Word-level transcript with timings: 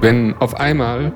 Wenn 0.00 0.34
auf 0.38 0.58
einmal 0.60 1.12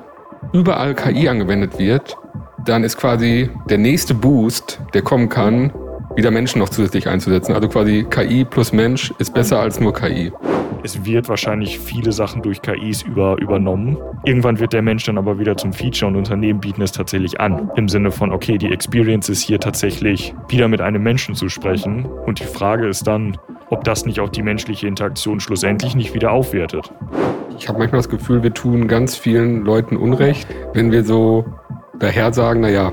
überall 0.51 0.93
KI 0.93 1.29
angewendet 1.29 1.79
wird, 1.79 2.17
dann 2.65 2.83
ist 2.83 2.97
quasi 2.97 3.49
der 3.69 3.77
nächste 3.77 4.13
Boost, 4.13 4.81
der 4.93 5.01
kommen 5.01 5.29
kann, 5.29 5.71
wieder 6.15 6.31
Menschen 6.31 6.59
noch 6.59 6.69
zusätzlich 6.69 7.07
einzusetzen. 7.07 7.53
Also 7.53 7.69
quasi 7.69 8.05
KI 8.09 8.43
plus 8.45 8.73
Mensch 8.73 9.13
ist 9.19 9.33
besser 9.33 9.59
als 9.59 9.79
nur 9.79 9.93
KI. 9.93 10.31
Es 10.85 11.05
wird 11.05 11.29
wahrscheinlich 11.29 11.79
viele 11.79 12.11
Sachen 12.11 12.41
durch 12.41 12.61
KIs 12.61 13.03
über, 13.03 13.37
übernommen. 13.39 13.97
Irgendwann 14.25 14.59
wird 14.59 14.73
der 14.73 14.81
Mensch 14.81 15.05
dann 15.05 15.17
aber 15.17 15.39
wieder 15.39 15.55
zum 15.55 15.71
Feature 15.71 16.11
und 16.11 16.17
Unternehmen 16.17 16.59
bieten 16.59 16.81
es 16.81 16.91
tatsächlich 16.91 17.39
an. 17.39 17.71
Im 17.77 17.87
Sinne 17.87 18.11
von, 18.11 18.33
okay, 18.33 18.57
die 18.57 18.69
Experience 18.69 19.29
ist 19.29 19.41
hier 19.41 19.61
tatsächlich 19.61 20.35
wieder 20.49 20.67
mit 20.67 20.81
einem 20.81 21.01
Menschen 21.01 21.35
zu 21.35 21.47
sprechen. 21.47 22.05
Und 22.05 22.41
die 22.41 22.45
Frage 22.45 22.85
ist 22.87 23.07
dann, 23.07 23.37
ob 23.69 23.85
das 23.85 24.05
nicht 24.05 24.19
auch 24.19 24.27
die 24.27 24.41
menschliche 24.41 24.85
Interaktion 24.85 25.39
schlussendlich 25.39 25.95
nicht 25.95 26.13
wieder 26.13 26.31
aufwertet. 26.31 26.91
Ich 27.57 27.69
habe 27.69 27.79
manchmal 27.79 27.99
das 27.99 28.09
Gefühl, 28.09 28.43
wir 28.43 28.53
tun 28.53 28.89
ganz 28.89 29.15
vielen 29.15 29.63
Leuten 29.63 29.95
Unrecht, 29.95 30.49
wenn 30.73 30.91
wir 30.91 31.05
so 31.05 31.45
daher 31.97 32.33
sagen, 32.33 32.59
naja, 32.59 32.91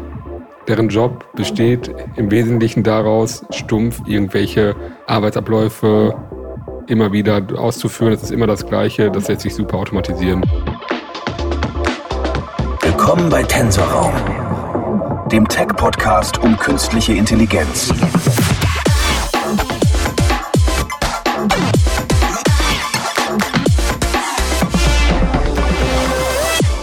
deren 0.68 0.90
Job 0.90 1.26
besteht 1.34 1.92
im 2.14 2.30
Wesentlichen 2.30 2.84
daraus, 2.84 3.44
stumpf 3.50 4.00
irgendwelche 4.06 4.76
Arbeitsabläufe 5.08 6.14
immer 6.90 7.12
wieder 7.12 7.40
auszuführen. 7.56 8.12
Es 8.12 8.22
ist 8.22 8.32
immer 8.32 8.46
das 8.46 8.66
Gleiche, 8.66 9.10
das 9.10 9.28
lässt 9.28 9.42
sich 9.42 9.54
super 9.54 9.78
automatisieren. 9.78 10.44
Willkommen 12.82 13.30
bei 13.30 13.42
Tensorraum, 13.44 14.12
dem 15.30 15.46
Tech-Podcast 15.46 16.38
um 16.38 16.56
künstliche 16.58 17.14
Intelligenz. 17.14 17.92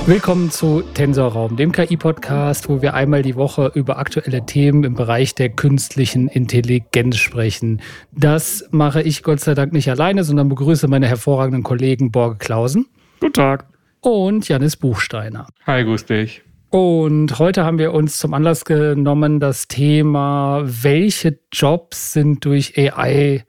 Willkommen 0.07 0.49
zu 0.51 0.83
Tensorraum, 0.93 1.57
dem 1.57 1.73
KI-Podcast, 1.73 2.69
wo 2.69 2.81
wir 2.81 2.93
einmal 2.93 3.23
die 3.23 3.35
Woche 3.35 3.73
über 3.75 3.97
aktuelle 3.97 4.45
Themen 4.45 4.85
im 4.85 4.93
Bereich 4.93 5.35
der 5.35 5.49
künstlichen 5.49 6.29
Intelligenz 6.29 7.17
sprechen. 7.17 7.81
Das 8.13 8.69
mache 8.71 9.01
ich 9.01 9.21
Gott 9.21 9.41
sei 9.41 9.53
Dank 9.53 9.73
nicht 9.73 9.89
alleine, 9.89 10.23
sondern 10.23 10.47
begrüße 10.47 10.87
meine 10.87 11.09
hervorragenden 11.09 11.63
Kollegen 11.63 12.09
Borge 12.13 12.37
Klausen. 12.37 12.85
Guten 13.19 13.33
Tag. 13.33 13.65
Und 13.99 14.47
Janis 14.47 14.77
Buchsteiner. 14.77 15.47
Hi, 15.65 15.83
grüß 15.83 16.05
dich. 16.05 16.41
Und 16.69 17.37
heute 17.37 17.65
haben 17.65 17.77
wir 17.77 17.93
uns 17.93 18.17
zum 18.17 18.33
Anlass 18.33 18.63
genommen, 18.63 19.41
das 19.41 19.67
Thema, 19.67 20.61
welche 20.63 21.37
Jobs 21.51 22.13
sind 22.13 22.45
durch 22.45 22.77
AI 22.77 23.43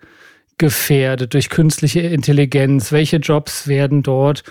gefährdet, 0.58 1.34
durch 1.34 1.50
künstliche 1.50 2.00
Intelligenz, 2.00 2.90
welche 2.90 3.18
Jobs 3.18 3.68
werden 3.68 4.02
dort 4.02 4.42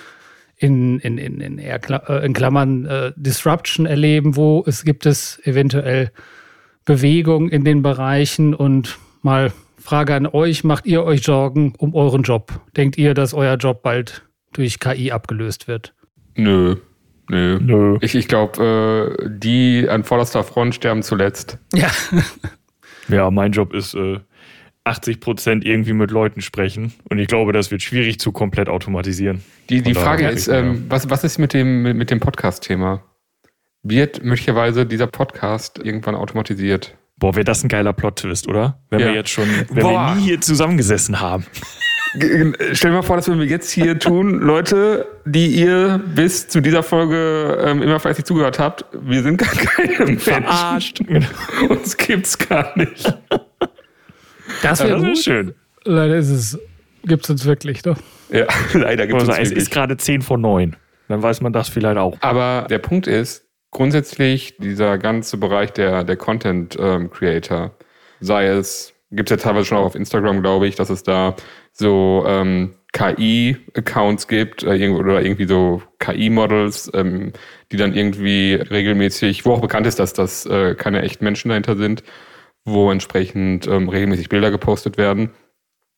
in, 0.58 1.00
in, 1.00 1.18
in, 1.18 1.40
in, 1.40 1.60
äh, 1.60 2.26
in 2.26 2.34
Klammern 2.34 2.86
äh, 2.86 3.12
Disruption 3.16 3.86
erleben, 3.86 4.36
wo 4.36 4.64
es 4.66 4.84
gibt 4.84 5.06
es 5.06 5.40
eventuell 5.46 6.12
Bewegung 6.86 7.50
in 7.50 7.64
den 7.64 7.82
Bereichen 7.82 8.54
und 8.54 8.98
mal 9.22 9.52
Frage 9.78 10.16
an 10.16 10.26
euch, 10.26 10.64
macht 10.64 10.86
ihr 10.86 11.04
euch 11.04 11.24
Sorgen 11.24 11.74
um 11.78 11.96
euren 11.96 12.24
Job? 12.24 12.60
Denkt 12.76 12.98
ihr, 12.98 13.14
dass 13.14 13.34
euer 13.34 13.56
Job 13.56 13.84
bald 13.84 14.24
durch 14.54 14.80
KI 14.80 15.12
abgelöst 15.12 15.68
wird? 15.68 15.94
Nö. 16.36 16.78
Nö. 17.30 17.60
Nö. 17.62 17.98
Ich, 18.02 18.16
ich 18.16 18.28
glaube, 18.28 19.18
äh, 19.20 19.30
die 19.30 19.88
an 19.88 20.04
vorderster 20.04 20.44
Front 20.44 20.76
sterben 20.76 21.04
zuletzt. 21.04 21.58
Ja. 21.74 21.90
ja, 23.10 23.30
mein 23.32 23.52
Job 23.52 23.74
ist 23.74 23.94
äh, 23.94 24.20
80 24.88 25.20
Prozent 25.20 25.66
irgendwie 25.66 25.94
mit 25.94 26.12
Leuten 26.12 26.42
sprechen. 26.42 26.94
Und 27.10 27.20
ich 27.20 27.28
glaube, 27.28 27.54
das 27.54 27.72
wird 27.72 27.82
schwierig 27.82 28.20
zu 28.20 28.32
komplett 28.32 28.70
automatisieren. 28.70 29.44
Die, 29.70 29.82
die 29.82 29.94
Frage 29.94 30.28
ist, 30.28 30.48
ähm, 30.48 30.86
was, 30.90 31.10
was 31.10 31.24
ist 31.24 31.38
mit 31.38 31.54
dem, 31.54 31.84
mit, 31.84 31.98
mit 31.98 32.12
dem 32.12 32.20
Podcast-Thema? 32.20 33.04
Wird 33.84 34.24
möglicherweise 34.24 34.86
dieser 34.86 35.08
Podcast 35.08 35.80
irgendwann 35.84 36.16
automatisiert? 36.16 36.98
Boah, 37.18 37.36
wäre 37.36 37.46
das 37.46 37.64
ein 37.64 37.68
geiler 37.68 37.94
Plot-Twist, 37.94 38.48
oder? 38.48 38.80
Wenn 38.90 39.00
ja. 39.00 39.08
wir 39.08 39.14
jetzt 39.14 39.30
schon, 39.30 39.48
wenn 39.70 39.84
Boah. 39.84 40.10
wir 40.10 40.16
nie 40.16 40.22
hier 40.24 40.42
zusammengesessen 40.42 41.20
haben. 41.20 41.46
Stell 42.74 42.92
dir 42.92 42.98
mal 42.98 43.02
vor, 43.02 43.18
das 43.18 43.28
würden 43.28 43.40
wir 43.40 43.48
jetzt 43.48 43.72
hier 43.72 44.00
tun. 44.00 44.40
Leute, 44.40 45.08
die 45.26 45.48
ihr 45.48 46.02
bis 46.16 46.48
zu 46.48 46.62
dieser 46.62 46.84
Folge 46.84 47.64
ähm, 47.66 47.82
immer 47.82 48.00
fleißig 48.00 48.26
zugehört 48.26 48.60
habt, 48.60 48.86
wir 48.94 49.24
sind 49.24 49.38
gar 49.38 49.50
keine 49.50 50.06
Menschen. 50.06 50.20
Verarscht. 50.20 51.02
Uns 51.70 51.98
gibt's 51.98 52.38
gar 52.38 52.78
nicht. 52.78 53.14
Das 54.62 54.84
wäre 54.84 55.02
ja, 55.02 55.16
schön. 55.16 55.54
Leider 55.84 56.18
ist 56.18 56.30
es, 56.30 56.60
gibt 57.04 57.24
es 57.24 57.30
uns 57.30 57.46
wirklich, 57.46 57.82
doch. 57.82 57.98
Ja, 58.30 58.46
leider 58.74 59.08
gibt 59.08 59.22
es 59.22 59.28
uns 59.28 59.38
Es 59.38 59.52
ist 59.52 59.72
gerade 59.72 59.98
10 59.98 60.22
vor 60.22 60.38
9. 60.38 60.76
Dann 61.08 61.24
weiß 61.24 61.42
man 61.42 61.54
das 61.54 61.70
vielleicht 61.70 61.98
auch. 61.98 62.18
Aber 62.22 62.68
der 62.70 62.80
Punkt 62.80 63.08
ist, 63.08 63.46
grundsätzlich 63.72 64.58
dieser 64.58 64.98
ganze 64.98 65.38
Bereich 65.38 65.72
der, 65.72 66.04
der 66.04 66.18
Content 66.18 66.78
ähm, 66.80 67.10
Creator, 67.10 67.76
sei 68.20 68.48
es, 68.48 68.94
gibt 69.12 69.32
es 69.32 69.38
ja 69.38 69.44
teilweise 69.44 69.66
schon 69.66 69.78
auch 69.78 69.86
auf 69.86 69.96
Instagram, 69.96 70.42
glaube 70.42 70.68
ich, 70.68 70.76
dass 70.76 70.90
es 70.90 71.04
da 71.04 71.36
so 71.72 72.26
ähm, 72.28 72.74
KI-Accounts 72.94 74.28
gibt 74.28 74.64
äh, 74.64 74.90
oder 74.90 75.22
irgendwie 75.22 75.46
so 75.46 75.82
KI-Models, 76.00 76.92
ähm, 76.94 77.34
die 77.72 77.78
dann 77.78 77.94
irgendwie 77.94 78.56
regelmäßig, 78.56 79.46
wo 79.46 79.54
auch 79.54 79.62
bekannt 79.62 79.86
ist, 79.86 80.00
dass 80.00 80.14
das 80.14 80.46
äh, 80.46 80.76
keine 80.76 81.02
echten 81.04 81.24
Menschen 81.24 81.50
dahinter 81.50 81.76
sind, 81.76 82.04
wo 82.68 82.92
entsprechend 82.92 83.66
ähm, 83.66 83.90
regelmäßig 83.90 84.30
Bilder 84.30 84.52
gepostet 84.52 84.98
werden. 84.98 85.32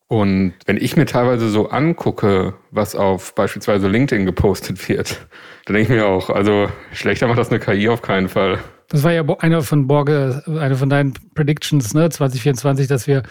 Und 0.07 0.53
wenn 0.65 0.77
ich 0.77 0.95
mir 0.95 1.05
teilweise 1.05 1.49
so 1.49 1.69
angucke, 1.69 2.53
was 2.71 2.95
auf 2.95 3.35
beispielsweise 3.35 3.87
LinkedIn 3.87 4.25
gepostet 4.25 4.87
wird, 4.87 5.27
dann 5.65 5.75
denke 5.75 5.93
ich 5.93 5.99
mir 5.99 6.07
auch, 6.07 6.29
also 6.29 6.67
schlechter 6.93 7.27
macht 7.27 7.39
das 7.39 7.49
eine 7.49 7.59
KI 7.59 7.89
auf 7.89 8.01
keinen 8.01 8.29
Fall. 8.29 8.59
Das 8.87 9.03
war 9.03 9.11
ja 9.11 9.23
einer 9.39 9.61
von 9.61 9.87
Borge, 9.87 10.43
eine 10.47 10.75
von 10.75 10.89
deinen 10.89 11.13
Predictions, 11.35 11.93
ne, 11.93 12.09
2024, 12.09 12.87
dass 12.87 13.05
wir 13.05 13.23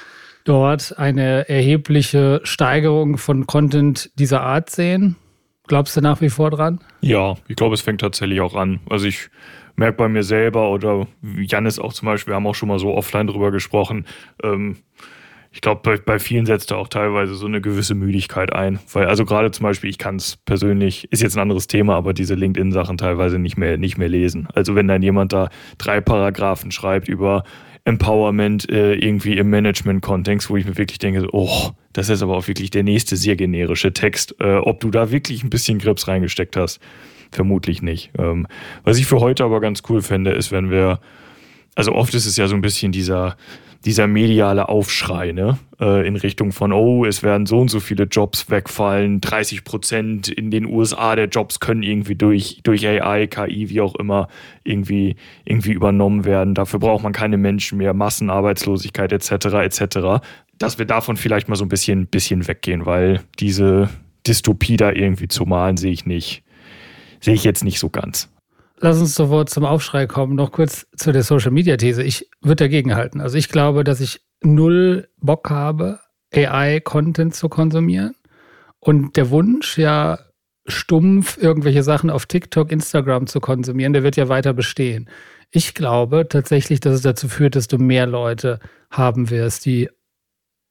dort 0.44 0.98
eine 0.98 1.48
erhebliche 1.48 2.40
Steigerung 2.44 3.18
von 3.18 3.46
Content 3.46 4.10
dieser 4.18 4.42
Art 4.42 4.70
sehen. 4.70 5.16
Glaubst 5.66 5.96
du 5.96 6.00
nach 6.00 6.20
wie 6.20 6.30
vor 6.30 6.50
dran? 6.50 6.80
Ja, 7.00 7.36
ich 7.48 7.56
glaube, 7.56 7.74
es 7.74 7.82
fängt 7.82 8.00
tatsächlich 8.00 8.40
auch 8.40 8.54
an. 8.54 8.80
Also 8.88 9.06
ich 9.06 9.30
merke 9.78 9.96
bei 9.96 10.08
mir 10.08 10.22
selber 10.22 10.70
oder 10.70 11.06
Janis 11.22 11.78
auch 11.78 11.92
zum 11.92 12.06
Beispiel, 12.06 12.32
wir 12.32 12.36
haben 12.36 12.46
auch 12.46 12.54
schon 12.54 12.68
mal 12.68 12.78
so 12.78 12.94
offline 12.94 13.26
drüber 13.26 13.50
gesprochen. 13.50 14.06
Ähm, 14.42 14.76
ich 15.50 15.62
glaube, 15.62 15.80
bei, 15.82 15.96
bei, 15.96 16.18
vielen 16.18 16.44
setzt 16.44 16.70
da 16.70 16.76
auch 16.76 16.88
teilweise 16.88 17.34
so 17.34 17.46
eine 17.46 17.60
gewisse 17.60 17.94
Müdigkeit 17.94 18.52
ein. 18.52 18.80
Weil, 18.92 19.06
also 19.06 19.24
gerade 19.24 19.50
zum 19.50 19.64
Beispiel, 19.64 19.88
ich 19.88 19.96
kann 19.96 20.16
es 20.16 20.36
persönlich, 20.36 21.10
ist 21.10 21.22
jetzt 21.22 21.36
ein 21.36 21.40
anderes 21.40 21.68
Thema, 21.68 21.96
aber 21.96 22.12
diese 22.12 22.34
LinkedIn-Sachen 22.34 22.98
teilweise 22.98 23.38
nicht 23.38 23.56
mehr, 23.56 23.78
nicht 23.78 23.96
mehr 23.96 24.08
lesen. 24.08 24.48
Also 24.52 24.74
wenn 24.74 24.88
dann 24.88 25.02
jemand 25.02 25.32
da 25.32 25.48
drei 25.78 26.00
Paragraphen 26.00 26.70
schreibt 26.70 27.08
über 27.08 27.44
Empowerment 27.84 28.68
äh, 28.70 28.94
irgendwie 28.94 29.38
im 29.38 29.48
Management-Kontext, 29.48 30.50
wo 30.50 30.56
ich 30.56 30.66
mir 30.66 30.76
wirklich 30.76 30.98
denke, 30.98 31.26
oh, 31.32 31.70
das 31.94 32.10
ist 32.10 32.22
aber 32.22 32.36
auch 32.36 32.46
wirklich 32.46 32.70
der 32.70 32.82
nächste 32.82 33.16
sehr 33.16 33.36
generische 33.36 33.92
Text. 33.92 34.34
Äh, 34.40 34.56
ob 34.56 34.80
du 34.80 34.90
da 34.90 35.10
wirklich 35.10 35.42
ein 35.42 35.50
bisschen 35.50 35.78
Grips 35.78 36.06
reingesteckt 36.08 36.56
hast. 36.56 36.80
Vermutlich 37.30 37.82
nicht. 37.82 38.10
Ähm, 38.18 38.46
was 38.84 38.98
ich 38.98 39.06
für 39.06 39.20
heute 39.20 39.44
aber 39.44 39.60
ganz 39.60 39.82
cool 39.88 40.02
fände, 40.02 40.30
ist, 40.32 40.50
wenn 40.50 40.70
wir, 40.70 41.00
also 41.74 41.92
oft 41.92 42.14
ist 42.14 42.26
es 42.26 42.36
ja 42.36 42.48
so 42.48 42.54
ein 42.54 42.62
bisschen 42.62 42.92
dieser, 42.92 43.36
dieser 43.84 44.06
mediale 44.06 44.68
Aufschrei, 44.68 45.32
ne? 45.32 45.58
Äh, 45.80 46.06
in 46.06 46.16
Richtung 46.16 46.52
von, 46.52 46.72
oh, 46.72 47.04
es 47.04 47.22
werden 47.22 47.46
so 47.46 47.60
und 47.60 47.68
so 47.68 47.80
viele 47.80 48.04
Jobs 48.04 48.50
wegfallen, 48.50 49.20
30 49.20 49.62
Prozent 49.62 50.28
in 50.28 50.50
den 50.50 50.66
USA 50.66 51.14
der 51.14 51.26
Jobs 51.26 51.60
können 51.60 51.82
irgendwie 51.82 52.16
durch, 52.16 52.60
durch 52.64 52.86
AI, 52.86 53.26
KI, 53.28 53.68
wie 53.68 53.80
auch 53.80 53.94
immer, 53.94 54.28
irgendwie, 54.64 55.16
irgendwie 55.44 55.72
übernommen 55.72 56.24
werden. 56.24 56.54
Dafür 56.54 56.80
braucht 56.80 57.04
man 57.04 57.12
keine 57.12 57.36
Menschen 57.36 57.78
mehr, 57.78 57.94
Massenarbeitslosigkeit 57.94 59.12
etc. 59.12 59.30
etc. 59.30 60.24
Dass 60.58 60.78
wir 60.78 60.86
davon 60.86 61.16
vielleicht 61.16 61.48
mal 61.48 61.56
so 61.56 61.64
ein 61.64 61.68
bisschen, 61.68 62.06
bisschen 62.06 62.48
weggehen, 62.48 62.84
weil 62.84 63.20
diese 63.38 63.90
Dystopie 64.26 64.76
da 64.76 64.90
irgendwie 64.90 65.28
zu 65.28 65.44
malen, 65.44 65.76
sehe 65.76 65.92
ich 65.92 66.04
nicht 66.04 66.42
sehe 67.20 67.34
ich 67.34 67.44
jetzt 67.44 67.64
nicht 67.64 67.78
so 67.78 67.88
ganz. 67.88 68.28
Lass 68.80 69.00
uns 69.00 69.14
sofort 69.14 69.50
zum 69.50 69.64
Aufschrei 69.64 70.06
kommen. 70.06 70.36
Noch 70.36 70.52
kurz 70.52 70.86
zu 70.96 71.12
der 71.12 71.22
Social 71.24 71.50
Media 71.50 71.76
These. 71.76 72.02
Ich 72.02 72.30
würde 72.40 72.64
dagegen 72.64 72.94
halten. 72.94 73.20
Also 73.20 73.36
ich 73.36 73.48
glaube, 73.48 73.82
dass 73.82 74.00
ich 74.00 74.20
null 74.42 75.08
Bock 75.20 75.50
habe, 75.50 75.98
AI-Content 76.32 77.34
zu 77.34 77.48
konsumieren. 77.48 78.14
Und 78.78 79.16
der 79.16 79.30
Wunsch, 79.30 79.78
ja, 79.78 80.18
stumpf 80.66 81.38
irgendwelche 81.38 81.82
Sachen 81.82 82.10
auf 82.10 82.26
TikTok, 82.26 82.70
Instagram 82.70 83.26
zu 83.26 83.40
konsumieren, 83.40 83.92
der 83.92 84.02
wird 84.02 84.16
ja 84.16 84.28
weiter 84.28 84.52
bestehen. 84.52 85.08
Ich 85.50 85.74
glaube 85.74 86.26
tatsächlich, 86.28 86.80
dass 86.80 86.94
es 86.94 87.02
dazu 87.02 87.28
führt, 87.28 87.56
dass 87.56 87.68
du 87.68 87.78
mehr 87.78 88.06
Leute 88.06 88.60
haben 88.90 89.30
wirst, 89.30 89.64
die 89.64 89.88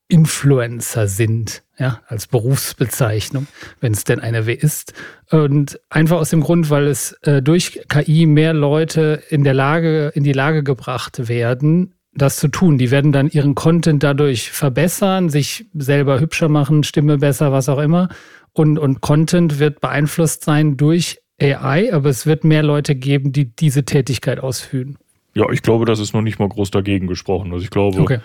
Influencer 0.08 1.08
sind, 1.08 1.64
ja, 1.80 2.02
als 2.08 2.28
Berufsbezeichnung, 2.28 3.48
wenn 3.80 3.94
es 3.94 4.04
denn 4.04 4.20
eine 4.20 4.52
ist. 4.52 4.94
Und 5.30 5.80
einfach 5.90 6.18
aus 6.18 6.30
dem 6.30 6.42
Grund, 6.42 6.70
weil 6.70 6.88
es 6.88 7.14
äh, 7.24 7.42
durch 7.42 7.82
KI 7.88 8.26
mehr 8.26 8.54
Leute 8.54 9.22
in 9.30 9.44
der 9.44 9.54
Lage, 9.54 10.12
in 10.16 10.24
die 10.24 10.34
Lage 10.34 10.64
gebracht 10.64 11.28
werden, 11.28 11.94
das 12.14 12.38
zu 12.38 12.48
tun. 12.48 12.78
Die 12.78 12.90
werden 12.90 13.12
dann 13.12 13.30
ihren 13.30 13.54
Content 13.54 14.04
dadurch 14.04 14.52
verbessern, 14.52 15.30
sich 15.30 15.66
selber 15.74 16.20
hübscher 16.20 16.50
machen, 16.50 16.84
Stimme 16.84 17.18
besser, 17.18 17.52
was 17.52 17.70
auch 17.70 17.80
immer. 17.80 18.10
und, 18.54 18.80
und 18.80 19.02
Content 19.02 19.60
wird 19.60 19.82
beeinflusst 19.82 20.44
sein 20.44 20.78
durch 20.78 21.20
AI, 21.40 21.94
aber 21.94 22.10
es 22.10 22.26
wird 22.26 22.44
mehr 22.44 22.64
Leute 22.64 22.96
geben, 22.96 23.32
die 23.32 23.56
diese 23.56 23.86
Tätigkeit 23.86 24.40
ausführen. 24.40 24.98
Ja, 25.36 25.48
ich 25.52 25.62
glaube, 25.62 25.86
das 25.86 26.00
ist 26.00 26.14
noch 26.14 26.24
nicht 26.24 26.40
mal 26.40 26.50
groß 26.50 26.72
dagegen 26.72 27.06
gesprochen. 27.06 27.54
Also 27.54 27.64
ich 27.64 27.70
glaube, 27.70 28.02
okay. 28.02 28.20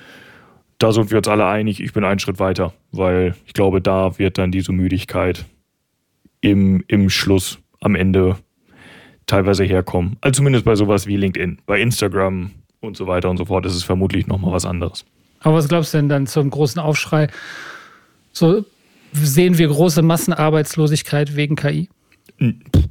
Da 0.82 0.90
sind 0.90 1.11
wir 1.11 1.19
uns 1.19 1.29
alle 1.29 1.46
einig, 1.46 1.81
ich 1.81 1.93
bin 1.93 2.05
einen 2.05 2.19
Schritt 2.19 2.40
weiter, 2.40 2.73
weil 2.90 3.37
ich 3.46 3.52
glaube, 3.52 3.81
da 3.81 4.19
wird 4.19 4.38
dann 4.38 4.50
diese 4.50 4.73
Müdigkeit 4.73 5.44
im, 6.40 6.82
im 6.88 7.08
Schluss 7.08 7.58
am 7.81 7.94
Ende 7.94 8.37
teilweise 9.26 9.62
herkommen. 9.62 10.17
Also 10.20 10.38
zumindest 10.38 10.64
bei 10.64 10.75
sowas 10.75 11.06
wie 11.06 11.17
LinkedIn, 11.17 11.58
bei 11.67 11.81
Instagram 11.81 12.50
und 12.81 12.96
so 12.96 13.06
weiter 13.06 13.31
und 13.31 13.37
so 13.37 13.44
fort 13.44 13.64
ist 13.64 13.76
es 13.76 13.84
vermutlich 13.84 14.26
nochmal 14.26 14.52
was 14.52 14.67
anderes. 14.67 15.05
Aber 15.40 15.55
was 15.55 15.69
glaubst 15.69 15.94
du 15.94 15.99
denn 15.99 16.08
dann 16.08 16.26
zum 16.26 16.50
großen 16.50 16.81
Aufschrei? 16.81 17.29
So 18.32 18.64
sehen 19.12 19.58
wir 19.58 19.69
große 19.69 20.02
Massenarbeitslosigkeit 20.02 21.37
wegen 21.37 21.55
KI? 21.55 21.88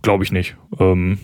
Glaube 0.01 0.23
ich 0.23 0.31
nicht. 0.31 0.55
Ähm, 0.79 1.19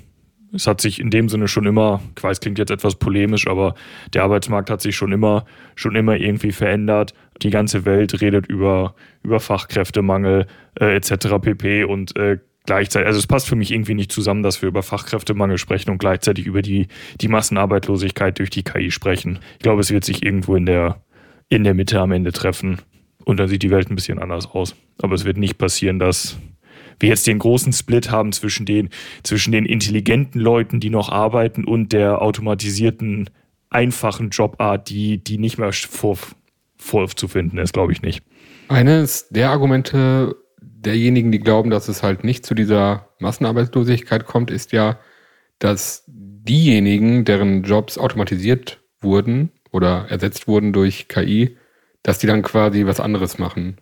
es 0.53 0.67
hat 0.67 0.81
sich 0.81 0.99
in 0.99 1.09
dem 1.09 1.29
Sinne 1.29 1.47
schon 1.47 1.65
immer, 1.65 2.01
ich 2.15 2.23
weiß, 2.23 2.39
klingt 2.39 2.59
jetzt 2.59 2.71
etwas 2.71 2.95
polemisch, 2.95 3.47
aber 3.47 3.75
der 4.13 4.23
Arbeitsmarkt 4.23 4.69
hat 4.69 4.81
sich 4.81 4.95
schon 4.95 5.11
immer, 5.11 5.45
schon 5.75 5.95
immer 5.95 6.15
irgendwie 6.15 6.51
verändert. 6.51 7.13
Die 7.41 7.49
ganze 7.49 7.85
Welt 7.85 8.21
redet 8.21 8.47
über, 8.47 8.95
über 9.23 9.39
Fachkräftemangel 9.39 10.47
äh, 10.79 10.95
etc. 10.95 11.39
pp. 11.41 11.83
Und 11.83 12.15
äh, 12.15 12.39
gleichzeitig, 12.65 13.07
also 13.07 13.19
es 13.19 13.27
passt 13.27 13.47
für 13.47 13.55
mich 13.55 13.71
irgendwie 13.71 13.93
nicht 13.93 14.11
zusammen, 14.11 14.43
dass 14.43 14.61
wir 14.61 14.69
über 14.69 14.83
Fachkräftemangel 14.83 15.57
sprechen 15.57 15.91
und 15.91 15.97
gleichzeitig 15.97 16.45
über 16.45 16.61
die, 16.61 16.87
die 17.19 17.27
Massenarbeitslosigkeit 17.27 18.39
durch 18.39 18.49
die 18.49 18.63
KI 18.63 18.91
sprechen. 18.91 19.39
Ich 19.53 19.63
glaube, 19.63 19.81
es 19.81 19.91
wird 19.91 20.05
sich 20.05 20.23
irgendwo 20.23 20.55
in 20.55 20.65
der, 20.65 21.01
in 21.49 21.63
der 21.63 21.73
Mitte 21.73 21.99
am 21.99 22.11
Ende 22.11 22.31
treffen. 22.31 22.79
Und 23.25 23.41
dann 23.41 23.49
sieht 23.49 23.63
die 23.63 23.71
Welt 23.71 23.91
ein 23.91 23.95
bisschen 23.95 24.19
anders 24.19 24.49
aus. 24.51 24.75
Aber 25.01 25.13
es 25.13 25.25
wird 25.25 25.37
nicht 25.37 25.57
passieren, 25.57 25.99
dass 25.99 26.37
wir 26.99 27.09
jetzt 27.09 27.27
den 27.27 27.39
großen 27.39 27.73
Split 27.73 28.11
haben 28.11 28.31
zwischen 28.31 28.65
den, 28.65 28.89
zwischen 29.23 29.51
den 29.51 29.65
intelligenten 29.65 30.39
Leuten, 30.39 30.79
die 30.79 30.89
noch 30.89 31.09
arbeiten 31.09 31.63
und 31.63 31.93
der 31.93 32.21
automatisierten, 32.21 33.29
einfachen 33.69 34.29
Jobart, 34.29 34.89
die, 34.89 35.17
die 35.17 35.37
nicht 35.37 35.57
mehr 35.57 35.71
vor, 35.73 36.17
vorzufinden 36.77 37.59
ist, 37.59 37.73
glaube 37.73 37.91
ich 37.91 38.01
nicht. 38.01 38.23
Eines 38.69 39.27
der 39.29 39.49
Argumente 39.49 40.35
derjenigen, 40.61 41.31
die 41.31 41.39
glauben, 41.39 41.69
dass 41.69 41.87
es 41.87 42.03
halt 42.03 42.23
nicht 42.23 42.45
zu 42.45 42.53
dieser 42.53 43.09
Massenarbeitslosigkeit 43.19 44.25
kommt, 44.25 44.51
ist 44.51 44.71
ja, 44.71 44.99
dass 45.59 46.03
diejenigen, 46.07 47.25
deren 47.25 47.63
Jobs 47.63 47.97
automatisiert 47.97 48.79
wurden 49.01 49.51
oder 49.71 50.05
ersetzt 50.09 50.47
wurden 50.47 50.71
durch 50.73 51.07
KI, 51.07 51.57
dass 52.03 52.19
die 52.19 52.27
dann 52.27 52.41
quasi 52.41 52.85
was 52.85 52.99
anderes 52.99 53.37
machen. 53.37 53.77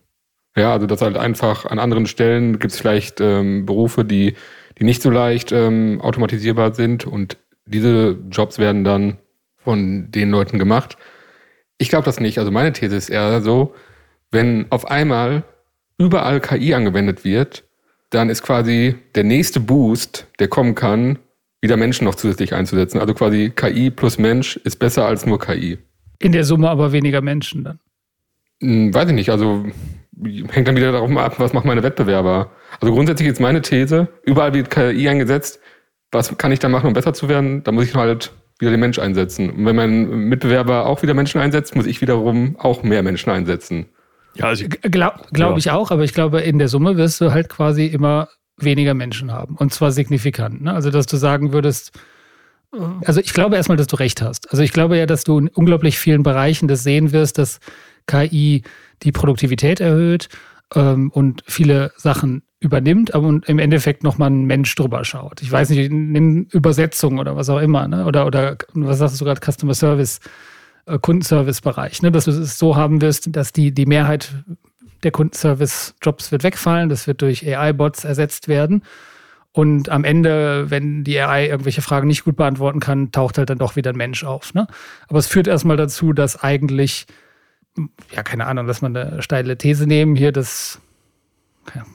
Ja, 0.55 0.71
also 0.71 0.87
dass 0.87 1.01
halt 1.01 1.17
einfach 1.17 1.65
an 1.65 1.79
anderen 1.79 2.05
Stellen 2.05 2.59
gibt 2.59 2.73
es 2.73 2.79
vielleicht 2.79 3.19
ähm, 3.19 3.65
Berufe, 3.65 4.05
die, 4.05 4.35
die 4.79 4.85
nicht 4.85 5.01
so 5.01 5.09
leicht 5.09 5.51
ähm, 5.51 5.99
automatisierbar 6.01 6.73
sind 6.73 7.05
und 7.05 7.37
diese 7.65 8.17
Jobs 8.31 8.57
werden 8.57 8.83
dann 8.83 9.17
von 9.57 10.11
den 10.11 10.29
Leuten 10.29 10.59
gemacht. 10.59 10.97
Ich 11.77 11.89
glaube 11.89 12.05
das 12.05 12.19
nicht. 12.19 12.37
Also 12.39 12.51
meine 12.51 12.71
These 12.71 12.95
ist 12.95 13.09
eher 13.09 13.41
so, 13.41 13.73
wenn 14.31 14.67
auf 14.69 14.89
einmal 14.89 15.43
überall 15.97 16.39
KI 16.39 16.73
angewendet 16.73 17.25
wird, 17.25 17.63
dann 18.11 18.29
ist 18.29 18.43
quasi 18.43 18.95
der 19.15 19.23
nächste 19.23 19.59
Boost, 19.59 20.27
der 20.39 20.47
kommen 20.47 20.75
kann, 20.75 21.19
wieder 21.61 21.77
Menschen 21.77 22.05
noch 22.05 22.15
zusätzlich 22.15 22.53
einzusetzen. 22.53 22.99
Also 22.99 23.13
quasi 23.13 23.51
KI 23.53 23.89
plus 23.89 24.17
Mensch 24.17 24.57
ist 24.57 24.77
besser 24.77 25.05
als 25.05 25.25
nur 25.25 25.39
KI. 25.39 25.79
In 26.19 26.31
der 26.31 26.43
Summe 26.43 26.69
aber 26.69 26.91
weniger 26.91 27.21
Menschen 27.21 27.63
dann. 27.63 27.79
Hm, 28.61 28.93
weiß 28.93 29.09
ich 29.09 29.15
nicht. 29.15 29.29
Also 29.29 29.65
hängt 30.23 30.67
dann 30.67 30.75
wieder 30.75 30.91
darum 30.91 31.17
ab, 31.17 31.39
was 31.39 31.53
machen 31.53 31.67
meine 31.67 31.83
Wettbewerber. 31.83 32.51
Also 32.79 32.93
grundsätzlich 32.93 33.27
ist 33.29 33.39
meine 33.39 33.61
These, 33.61 34.07
überall 34.23 34.53
wird 34.53 34.69
KI 34.69 35.09
eingesetzt, 35.09 35.59
was 36.11 36.37
kann 36.37 36.51
ich 36.51 36.59
da 36.59 36.69
machen, 36.69 36.87
um 36.87 36.93
besser 36.93 37.13
zu 37.13 37.27
werden? 37.29 37.63
Da 37.63 37.71
muss 37.71 37.85
ich 37.85 37.95
halt 37.95 38.31
wieder 38.59 38.71
den 38.71 38.79
Mensch 38.79 38.99
einsetzen. 38.99 39.49
Und 39.49 39.65
wenn 39.65 39.75
mein 39.75 40.09
Mitbewerber 40.29 40.85
auch 40.85 41.01
wieder 41.01 41.13
Menschen 41.13 41.41
einsetzt, 41.41 41.75
muss 41.75 41.85
ich 41.85 42.01
wiederum 42.01 42.55
auch 42.57 42.83
mehr 42.83 43.03
Menschen 43.03 43.29
einsetzen. 43.29 43.87
Ja, 44.35 44.45
also 44.45 44.65
glaube 44.67 45.19
glaub 45.31 45.51
ja. 45.51 45.57
ich 45.57 45.71
auch, 45.71 45.91
aber 45.91 46.03
ich 46.03 46.13
glaube, 46.13 46.41
in 46.41 46.59
der 46.59 46.67
Summe 46.67 46.97
wirst 46.97 47.21
du 47.21 47.31
halt 47.31 47.49
quasi 47.49 47.85
immer 47.85 48.29
weniger 48.57 48.93
Menschen 48.93 49.31
haben. 49.31 49.55
Und 49.55 49.73
zwar 49.73 49.91
signifikant. 49.91 50.61
Ne? 50.61 50.73
Also, 50.73 50.89
dass 50.89 51.05
du 51.05 51.17
sagen 51.17 51.51
würdest, 51.51 51.91
äh, 52.73 52.77
also 53.05 53.19
ich 53.19 53.33
glaube 53.33 53.55
erstmal, 53.55 53.77
dass 53.77 53.87
du 53.87 53.97
recht 53.97 54.21
hast. 54.21 54.51
Also 54.51 54.63
ich 54.63 54.71
glaube 54.71 54.97
ja, 54.97 55.05
dass 55.05 55.23
du 55.23 55.37
in 55.37 55.47
unglaublich 55.49 55.99
vielen 55.99 56.23
Bereichen 56.23 56.67
das 56.67 56.83
sehen 56.83 57.11
wirst, 57.11 57.37
dass 57.37 57.59
KI 58.07 58.63
die 59.03 59.11
Produktivität 59.11 59.79
erhöht 59.79 60.29
ähm, 60.73 61.11
und 61.11 61.43
viele 61.47 61.91
Sachen 61.97 62.43
übernimmt, 62.59 63.13
aber 63.13 63.39
im 63.45 63.59
Endeffekt 63.59 64.03
nochmal 64.03 64.31
ein 64.31 64.45
Mensch 64.45 64.73
drüber 64.75 65.05
schaut. 65.05 65.41
Ich 65.41 65.51
weiß 65.51 65.69
nicht, 65.69 65.91
in 65.91 66.45
Übersetzung 66.45 67.19
oder 67.19 67.35
was 67.35 67.49
auch 67.49 67.59
immer, 67.59 67.87
ne? 67.87 68.05
Oder, 68.05 68.25
oder 68.25 68.57
was 68.73 68.97
sagst 68.97 69.21
du 69.21 69.25
gerade, 69.25 69.39
Customer 69.39 69.73
Service, 69.73 70.19
äh, 70.85 70.97
Kundenservice-Bereich, 70.97 72.01
ne? 72.01 72.11
Dass 72.11 72.25
du 72.25 72.31
es 72.31 72.57
so 72.57 72.75
haben 72.75 73.01
wirst, 73.01 73.35
dass 73.35 73.51
die, 73.51 73.71
die 73.71 73.85
Mehrheit 73.85 74.33
der 75.03 75.11
Kundenservice-Jobs 75.11 76.31
wird 76.31 76.43
wegfallen, 76.43 76.89
das 76.89 77.05
wird 77.05 77.21
durch 77.21 77.45
AI-Bots 77.45 78.03
ersetzt 78.03 78.47
werden. 78.47 78.83
Und 79.51 79.87
am 79.87 80.03
Ende, 80.03 80.69
wenn 80.69 81.03
die 81.05 81.17
AI 81.19 81.47
irgendwelche 81.47 81.81
Fragen 81.81 82.07
nicht 82.07 82.25
gut 82.25 82.35
beantworten 82.35 82.81
kann, 82.81 83.11
taucht 83.11 83.37
halt 83.37 83.49
dann 83.49 83.57
doch 83.57 83.77
wieder 83.77 83.91
ein 83.91 83.95
Mensch 83.95 84.25
auf. 84.25 84.53
Ne? 84.53 84.67
Aber 85.07 85.19
es 85.19 85.27
führt 85.27 85.47
erstmal 85.47 85.77
dazu, 85.77 86.11
dass 86.11 86.43
eigentlich 86.43 87.05
ja, 88.11 88.23
keine 88.23 88.47
Ahnung, 88.47 88.65
lass 88.67 88.81
mal 88.81 88.95
eine 88.95 89.21
steile 89.21 89.57
These 89.57 89.85
nehmen, 89.87 90.15
hier 90.15 90.31
das 90.31 90.79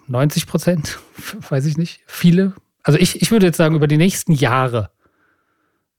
90 0.09 0.47
Prozent, 0.47 0.99
weiß 1.49 1.65
ich 1.67 1.79
nicht, 1.79 2.01
viele. 2.07 2.55
Also 2.83 2.99
ich, 2.99 3.23
ich 3.23 3.31
würde 3.31 3.47
jetzt 3.47 3.57
sagen, 3.57 3.77
über 3.77 3.87
die 3.87 3.97
nächsten 3.97 4.33
Jahre 4.33 4.91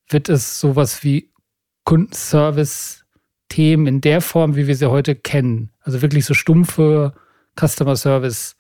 wird 0.08 0.30
es 0.30 0.60
sowas 0.60 1.04
wie 1.04 1.32
Kundenservice-Themen 1.86 3.88
in 3.88 4.02
der 4.02 4.22
Form, 4.22 4.56
wie 4.56 4.68
wir 4.68 4.76
sie 4.76 4.90
heute 4.90 5.16
kennen, 5.16 5.72
also 5.82 6.02
wirklich 6.02 6.26
so 6.26 6.34
stumpfe 6.34 7.14
Customer 7.60 7.96
Service, 7.96 8.56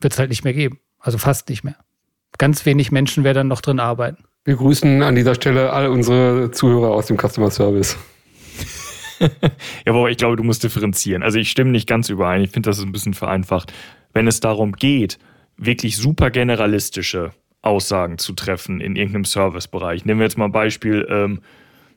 wird 0.00 0.12
es 0.12 0.18
halt 0.18 0.30
nicht 0.30 0.44
mehr 0.44 0.54
geben. 0.54 0.80
Also 0.98 1.18
fast 1.18 1.48
nicht 1.48 1.64
mehr. 1.64 1.76
Ganz 2.38 2.66
wenig 2.66 2.90
Menschen 2.90 3.24
werden 3.24 3.36
dann 3.36 3.48
noch 3.48 3.60
drin 3.60 3.78
arbeiten. 3.78 4.24
Wir 4.44 4.56
grüßen 4.56 5.02
an 5.02 5.14
dieser 5.14 5.34
Stelle 5.34 5.72
all 5.72 5.88
unsere 5.88 6.50
Zuhörer 6.50 6.90
aus 6.90 7.06
dem 7.06 7.18
Customer 7.18 7.50
Service. 7.50 7.96
ja, 9.20 9.92
aber 9.92 10.10
ich 10.10 10.16
glaube, 10.16 10.36
du 10.36 10.42
musst 10.42 10.62
differenzieren. 10.64 11.22
Also 11.22 11.38
ich 11.38 11.50
stimme 11.50 11.70
nicht 11.70 11.88
ganz 11.88 12.08
überein. 12.08 12.42
Ich 12.42 12.50
finde, 12.50 12.70
das 12.70 12.78
ist 12.78 12.84
ein 12.84 12.92
bisschen 12.92 13.14
vereinfacht. 13.14 13.72
Wenn 14.12 14.26
es 14.26 14.40
darum 14.40 14.72
geht, 14.72 15.18
wirklich 15.56 15.96
super 15.96 16.30
generalistische 16.30 17.32
Aussagen 17.62 18.18
zu 18.18 18.32
treffen 18.34 18.80
in 18.80 18.96
irgendeinem 18.96 19.24
Servicebereich. 19.24 20.04
Nehmen 20.04 20.20
wir 20.20 20.26
jetzt 20.26 20.38
mal 20.38 20.46
ein 20.46 20.52
Beispiel. 20.52 21.06
Ähm, 21.08 21.40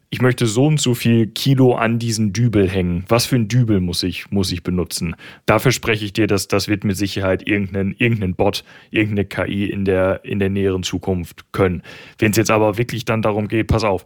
ich 0.09 0.21
möchte 0.21 0.45
so 0.45 0.67
und 0.67 0.79
so 0.79 0.93
viel 0.93 1.27
Kilo 1.27 1.75
an 1.75 1.99
diesen 1.99 2.31
Dübel 2.31 2.69
hängen. 2.69 3.03
Was 3.09 3.25
für 3.25 3.35
ein 3.35 3.49
Dübel 3.49 3.81
muss 3.81 4.03
ich, 4.03 4.31
muss 4.31 4.53
ich 4.53 4.63
benutzen? 4.63 5.17
Dafür 5.45 5.73
spreche 5.73 6.05
ich 6.05 6.13
dir, 6.13 6.27
dass 6.27 6.47
das 6.47 6.69
wird 6.69 6.85
mit 6.85 6.95
Sicherheit 6.95 7.45
irgendein, 7.45 7.93
irgendein 7.97 8.33
Bot, 8.33 8.63
irgendeine 8.89 9.25
KI 9.25 9.65
in 9.65 9.83
der, 9.83 10.23
in 10.23 10.39
der 10.39 10.49
näheren 10.49 10.83
Zukunft 10.83 11.51
können. 11.51 11.83
Wenn 12.19 12.31
es 12.31 12.37
jetzt 12.37 12.51
aber 12.51 12.77
wirklich 12.77 13.03
dann 13.03 13.21
darum 13.21 13.49
geht, 13.49 13.67
pass 13.67 13.83
auf, 13.83 14.05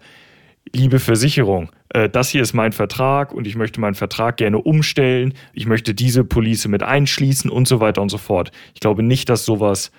liebe 0.74 1.00
Versicherung, 1.00 1.72
äh, 1.89 2.10
das 2.10 2.30
hier 2.30 2.41
ist 2.41 2.53
mein 2.53 2.72
Vertrag 2.72 3.34
und 3.34 3.48
ich 3.48 3.56
möchte 3.56 3.80
meinen 3.80 3.96
Vertrag 3.96 4.38
gerne 4.38 4.60
umstellen, 4.60 5.34
ich 5.53 5.65
möchte 5.65 5.94
diese 5.94 6.24
Police 6.24 6.68
mit 6.68 6.84
einschließen 6.84 7.50
und 7.50 7.68
so 7.68 7.80
weiter 7.80 8.01
und 8.01 8.10
so 8.10 8.18
fort. 8.18 8.51
Ich 8.74 8.80
glaube 8.80 9.03
nicht, 9.03 9.30
dass 9.30 9.46
sowas 9.46 9.91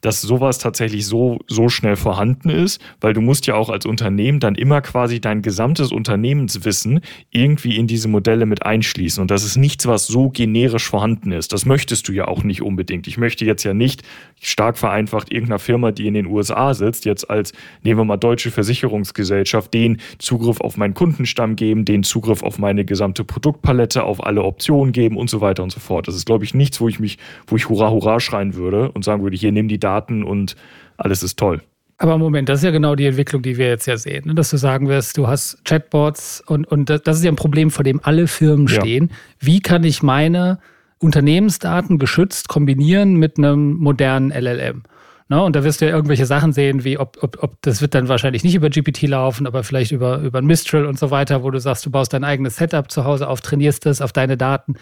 dass 0.00 0.20
sowas 0.22 0.58
tatsächlich 0.58 1.06
so, 1.06 1.38
so 1.46 1.68
schnell 1.68 1.96
vorhanden 1.96 2.50
ist, 2.50 2.80
weil 3.00 3.12
du 3.12 3.20
musst 3.20 3.46
ja 3.46 3.54
auch 3.54 3.68
als 3.68 3.86
Unternehmen 3.86 4.40
dann 4.40 4.54
immer 4.54 4.80
quasi 4.80 5.20
dein 5.20 5.42
gesamtes 5.42 5.92
Unternehmenswissen 5.92 7.00
irgendwie 7.30 7.76
in 7.76 7.86
diese 7.86 8.08
Modelle 8.08 8.46
mit 8.46 8.64
einschließen. 8.64 9.20
Und 9.20 9.30
das 9.30 9.44
ist 9.44 9.56
nichts, 9.56 9.86
was 9.86 10.06
so 10.06 10.30
generisch 10.30 10.88
vorhanden 10.88 11.32
ist. 11.32 11.52
Das 11.52 11.66
möchtest 11.66 12.08
du 12.08 12.12
ja 12.12 12.28
auch 12.28 12.42
nicht 12.42 12.62
unbedingt. 12.62 13.06
Ich 13.06 13.18
möchte 13.18 13.44
jetzt 13.44 13.64
ja 13.64 13.74
nicht 13.74 14.02
stark 14.40 14.78
vereinfacht 14.78 15.32
irgendeiner 15.32 15.58
Firma, 15.58 15.92
die 15.92 16.06
in 16.06 16.14
den 16.14 16.26
USA 16.26 16.74
sitzt, 16.74 17.04
jetzt 17.04 17.28
als, 17.28 17.52
nehmen 17.82 18.00
wir 18.00 18.04
mal 18.04 18.16
Deutsche 18.16 18.50
Versicherungsgesellschaft, 18.50 19.72
den 19.74 19.98
Zugriff 20.18 20.60
auf 20.60 20.76
meinen 20.76 20.94
Kundenstamm 20.94 21.56
geben, 21.56 21.84
den 21.84 22.02
Zugriff 22.02 22.42
auf 22.42 22.58
meine 22.58 22.84
gesamte 22.84 23.24
Produktpalette, 23.24 24.04
auf 24.04 24.24
alle 24.24 24.42
Optionen 24.42 24.92
geben 24.92 25.16
und 25.16 25.28
so 25.28 25.40
weiter 25.40 25.62
und 25.62 25.70
so 25.70 25.80
fort. 25.80 26.08
Das 26.08 26.14
ist, 26.14 26.26
glaube 26.26 26.44
ich, 26.44 26.54
nichts, 26.54 26.80
wo 26.80 26.88
ich 26.88 27.00
mich, 27.00 27.18
wo 27.46 27.56
ich 27.56 27.68
hurra, 27.68 27.90
hurra 27.90 28.20
schreien 28.20 28.54
würde 28.54 28.90
und 28.92 29.04
sagen 29.04 29.22
würde, 29.22 29.36
hier, 29.36 29.52
nimm 29.52 29.68
die 29.68 29.78
Daten 29.78 29.89
Daten 29.90 30.22
und 30.22 30.56
alles 30.96 31.22
ist 31.22 31.38
toll. 31.38 31.60
Aber 31.98 32.16
Moment, 32.16 32.48
das 32.48 32.60
ist 32.60 32.64
ja 32.64 32.70
genau 32.70 32.94
die 32.94 33.04
Entwicklung, 33.04 33.42
die 33.42 33.58
wir 33.58 33.68
jetzt 33.68 33.86
ja 33.86 33.98
sehen. 33.98 34.26
Ne? 34.26 34.34
Dass 34.34 34.48
du 34.48 34.56
sagen 34.56 34.88
wirst, 34.88 35.18
du 35.18 35.28
hast 35.28 35.62
Chatbots 35.66 36.42
und, 36.46 36.66
und 36.66 36.88
das 36.88 37.18
ist 37.18 37.24
ja 37.24 37.30
ein 37.30 37.36
Problem, 37.36 37.70
vor 37.70 37.84
dem 37.84 38.00
alle 38.02 38.26
Firmen 38.26 38.68
stehen. 38.68 39.08
Ja. 39.08 39.16
Wie 39.40 39.60
kann 39.60 39.84
ich 39.84 40.02
meine 40.02 40.60
Unternehmensdaten 40.98 41.98
geschützt 41.98 42.48
kombinieren 42.48 43.16
mit 43.16 43.36
einem 43.36 43.74
modernen 43.74 44.30
LLM? 44.30 44.82
Ne? 45.28 45.42
Und 45.42 45.54
da 45.54 45.62
wirst 45.62 45.82
du 45.82 45.84
ja 45.84 45.92
irgendwelche 45.94 46.24
Sachen 46.24 46.54
sehen, 46.54 46.84
wie 46.84 46.96
ob, 46.96 47.18
ob, 47.20 47.42
ob 47.42 47.60
das 47.60 47.82
wird 47.82 47.94
dann 47.94 48.08
wahrscheinlich 48.08 48.44
nicht 48.44 48.54
über 48.54 48.70
GPT 48.70 49.02
laufen, 49.02 49.46
aber 49.46 49.62
vielleicht 49.62 49.92
über, 49.92 50.20
über 50.20 50.40
Mistral 50.40 50.86
und 50.86 50.98
so 50.98 51.10
weiter, 51.10 51.42
wo 51.42 51.50
du 51.50 51.60
sagst, 51.60 51.84
du 51.84 51.90
baust 51.90 52.14
dein 52.14 52.24
eigenes 52.24 52.56
Setup 52.56 52.90
zu 52.90 53.04
Hause 53.04 53.28
auf, 53.28 53.42
trainierst 53.42 53.84
es 53.84 54.00
auf 54.00 54.12
deine 54.12 54.38
Daten 54.38 54.74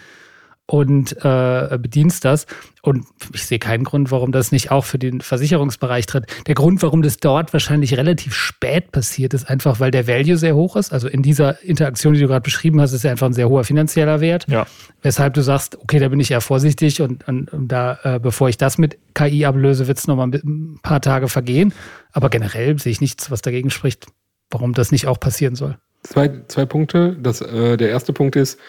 und 0.69 1.17
äh, 1.25 1.79
bedienst 1.81 2.25
das. 2.25 2.45
Und 2.83 3.03
ich 3.33 3.47
sehe 3.47 3.57
keinen 3.57 3.83
Grund, 3.83 4.11
warum 4.11 4.31
das 4.31 4.51
nicht 4.51 4.69
auch 4.69 4.85
für 4.85 4.99
den 4.99 5.19
Versicherungsbereich 5.19 6.05
tritt. 6.05 6.27
Der 6.45 6.53
Grund, 6.53 6.83
warum 6.83 7.01
das 7.01 7.17
dort 7.17 7.53
wahrscheinlich 7.53 7.97
relativ 7.97 8.35
spät 8.35 8.91
passiert, 8.91 9.33
ist 9.33 9.49
einfach, 9.49 9.79
weil 9.79 9.89
der 9.89 10.07
Value 10.07 10.37
sehr 10.37 10.55
hoch 10.55 10.75
ist. 10.75 10.93
Also 10.93 11.07
in 11.07 11.23
dieser 11.23 11.63
Interaktion, 11.63 12.13
die 12.13 12.19
du 12.19 12.27
gerade 12.27 12.43
beschrieben 12.43 12.79
hast, 12.79 12.93
ist 12.93 13.03
ja 13.03 13.09
einfach 13.09 13.25
ein 13.25 13.33
sehr 13.33 13.49
hoher 13.49 13.63
finanzieller 13.63 14.21
Wert. 14.21 14.45
Ja. 14.47 14.67
Weshalb 15.01 15.33
du 15.33 15.41
sagst, 15.41 15.75
okay, 15.81 15.97
da 15.97 16.07
bin 16.07 16.19
ich 16.19 16.29
eher 16.29 16.39
vorsichtig 16.39 17.01
und, 17.01 17.27
und, 17.27 17.51
und 17.51 17.67
da, 17.67 17.97
äh, 18.03 18.19
bevor 18.19 18.47
ich 18.47 18.57
das 18.57 18.77
mit 18.77 18.99
KI 19.15 19.45
ablöse, 19.45 19.87
wird 19.87 19.97
es 19.97 20.05
nochmal 20.05 20.27
ein 20.27 20.79
paar 20.83 21.01
Tage 21.01 21.29
vergehen. 21.29 21.73
Aber 22.11 22.29
generell 22.29 22.77
sehe 22.77 22.91
ich 22.91 23.01
nichts, 23.01 23.31
was 23.31 23.41
dagegen 23.41 23.71
spricht, 23.71 24.05
warum 24.51 24.75
das 24.75 24.91
nicht 24.91 25.07
auch 25.07 25.19
passieren 25.19 25.55
soll. 25.55 25.79
Zwei, 26.03 26.43
zwei 26.47 26.67
Punkte. 26.67 27.17
Das, 27.19 27.41
äh, 27.41 27.75
der 27.75 27.89
erste 27.89 28.13
Punkt 28.13 28.35
ist, 28.35 28.59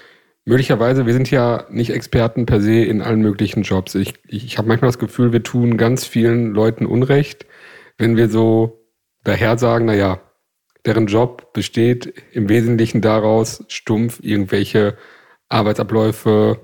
möglicherweise, 0.51 1.07
wir 1.07 1.13
sind 1.13 1.31
ja 1.31 1.65
nicht 1.71 1.91
Experten 1.91 2.45
per 2.45 2.61
se 2.61 2.83
in 2.85 3.03
allen 3.03 3.21
möglichen 3.21 3.63
Jobs. 3.63 3.95
Ich, 3.95 4.15
ich, 4.27 4.45
ich 4.45 4.59
habe 4.59 4.67
manchmal 4.67 4.89
das 4.89 4.99
Gefühl, 4.99 5.33
wir 5.33 5.45
tun 5.45 5.77
ganz 5.77 6.05
vielen 6.05 6.53
Leuten 6.53 6.87
Unrecht, 6.87 7.47
wenn 7.99 8.17
wir 8.17 8.29
so 8.29 8.85
daher 9.23 9.59
sagen, 9.59 9.85
naja, 9.85 10.21
deren 10.85 11.07
Job 11.07 11.53
besteht 11.53 12.13
im 12.33 12.49
Wesentlichen 12.49 13.01
daraus, 13.01 13.65
stumpf 13.69 14.19
irgendwelche 14.23 14.97
Arbeitsabläufe 15.49 16.59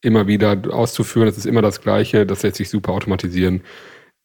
immer 0.00 0.26
wieder 0.26 0.60
auszuführen. 0.70 1.28
Das 1.28 1.38
ist 1.38 1.46
immer 1.46 1.62
das 1.62 1.80
Gleiche, 1.80 2.26
das 2.26 2.42
lässt 2.42 2.56
sich 2.56 2.70
super 2.70 2.90
automatisieren. 2.92 3.62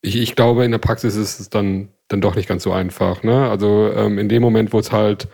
Ich, 0.01 0.16
ich 0.16 0.36
glaube, 0.36 0.66
in 0.66 0.72
der 0.72 0.80
Praxis 0.80 1.16
ist 1.16 1.39
es 1.39 1.51
dann, 1.51 1.89
dann 2.08 2.22
doch 2.22 2.36
nicht 2.36 2.50
ganz 2.50 2.63
so 2.63 2.72
einfach. 2.72 3.22
Ne? 3.22 3.48
Also 3.48 3.92
ähm, 3.96 4.18
in 4.18 4.27
dem 4.27 4.42
Moment, 4.42 4.74
wo 4.74 4.80
es 4.80 4.92
halt 4.92 5.27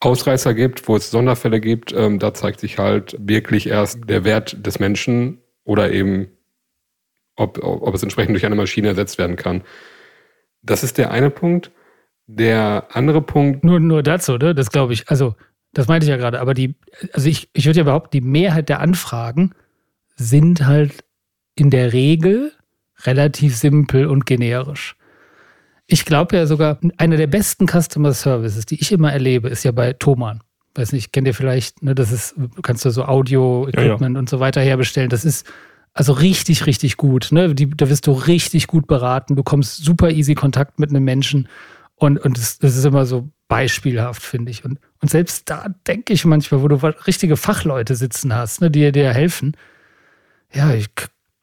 Ausreißer 0.00 0.54
gibt, 0.54 0.88
wo 0.88 0.96
es 0.96 1.10
Sonderfälle 1.10 1.60
gibt, 1.60 1.92
ähm, 1.92 2.18
da 2.18 2.34
zeigt 2.34 2.60
sich 2.60 2.78
halt 2.78 3.16
wirklich 3.18 3.68
erst 3.68 3.98
der 4.08 4.24
Wert 4.24 4.66
des 4.66 4.78
Menschen 4.78 5.38
oder 5.64 5.90
eben, 5.90 6.28
ob, 7.36 7.62
ob 7.62 7.94
es 7.94 8.02
entsprechend 8.02 8.34
durch 8.34 8.46
eine 8.46 8.54
Maschine 8.54 8.88
ersetzt 8.88 9.18
werden 9.18 9.36
kann. 9.36 9.62
Das 10.62 10.82
ist 10.82 10.98
der 10.98 11.10
eine 11.10 11.30
Punkt. 11.30 11.70
Der 12.26 12.88
andere 12.90 13.22
Punkt. 13.22 13.64
Nur, 13.64 13.78
nur 13.78 14.02
dazu, 14.02 14.36
ne? 14.36 14.54
Das 14.54 14.70
glaube 14.70 14.92
ich, 14.92 15.08
also, 15.08 15.36
das 15.72 15.86
meinte 15.86 16.04
ich 16.04 16.10
ja 16.10 16.16
gerade, 16.16 16.40
aber 16.40 16.54
die, 16.54 16.74
also 17.12 17.28
ich, 17.28 17.48
ich 17.52 17.66
würde 17.66 17.78
ja 17.78 17.84
behaupten, 17.84 18.10
die 18.10 18.20
Mehrheit 18.20 18.68
der 18.68 18.80
Anfragen 18.80 19.54
sind 20.16 20.66
halt 20.66 21.04
in 21.54 21.70
der 21.70 21.92
Regel 21.92 22.52
relativ 23.04 23.56
simpel 23.56 24.06
und 24.06 24.26
generisch. 24.26 24.96
Ich 25.86 26.04
glaube 26.04 26.36
ja 26.36 26.46
sogar, 26.46 26.78
einer 26.96 27.16
der 27.16 27.28
besten 27.28 27.66
Customer 27.66 28.12
Services, 28.12 28.66
die 28.66 28.80
ich 28.80 28.90
immer 28.92 29.12
erlebe, 29.12 29.48
ist 29.48 29.64
ja 29.64 29.72
bei 29.72 29.92
Thomann. 29.92 30.42
Weiß 30.74 30.92
nicht, 30.92 31.12
kennt 31.12 31.26
ihr 31.26 31.34
vielleicht, 31.34 31.82
ne, 31.82 31.94
das 31.94 32.12
ist, 32.12 32.34
kannst 32.62 32.84
du 32.84 32.90
so 32.90 33.04
Audio-Equipment 33.04 34.00
ja, 34.00 34.08
ja. 34.08 34.18
und 34.18 34.28
so 34.28 34.40
weiter 34.40 34.60
herbestellen. 34.60 35.08
Das 35.08 35.24
ist 35.24 35.46
also 35.94 36.12
richtig, 36.12 36.66
richtig 36.66 36.98
gut. 36.98 37.28
Ne? 37.30 37.54
Die, 37.54 37.70
da 37.70 37.88
wirst 37.88 38.06
du 38.06 38.12
richtig 38.12 38.66
gut 38.66 38.86
beraten. 38.86 39.34
Du 39.34 39.42
kommst 39.42 39.82
super 39.82 40.10
easy 40.10 40.34
Kontakt 40.34 40.78
mit 40.78 40.90
einem 40.90 41.04
Menschen. 41.04 41.48
Und, 41.94 42.18
und 42.18 42.36
das, 42.36 42.58
das 42.58 42.76
ist 42.76 42.84
immer 42.84 43.06
so 43.06 43.30
beispielhaft, 43.48 44.22
finde 44.22 44.50
ich. 44.50 44.64
Und, 44.64 44.78
und 45.00 45.10
selbst 45.10 45.48
da 45.48 45.68
denke 45.86 46.12
ich 46.12 46.26
manchmal, 46.26 46.60
wo 46.62 46.68
du 46.68 46.76
richtige 47.06 47.38
Fachleute 47.38 47.94
sitzen 47.94 48.34
hast, 48.34 48.60
ne, 48.60 48.70
die 48.70 48.92
dir 48.92 49.14
helfen. 49.14 49.56
Ja, 50.52 50.74
ich 50.74 50.88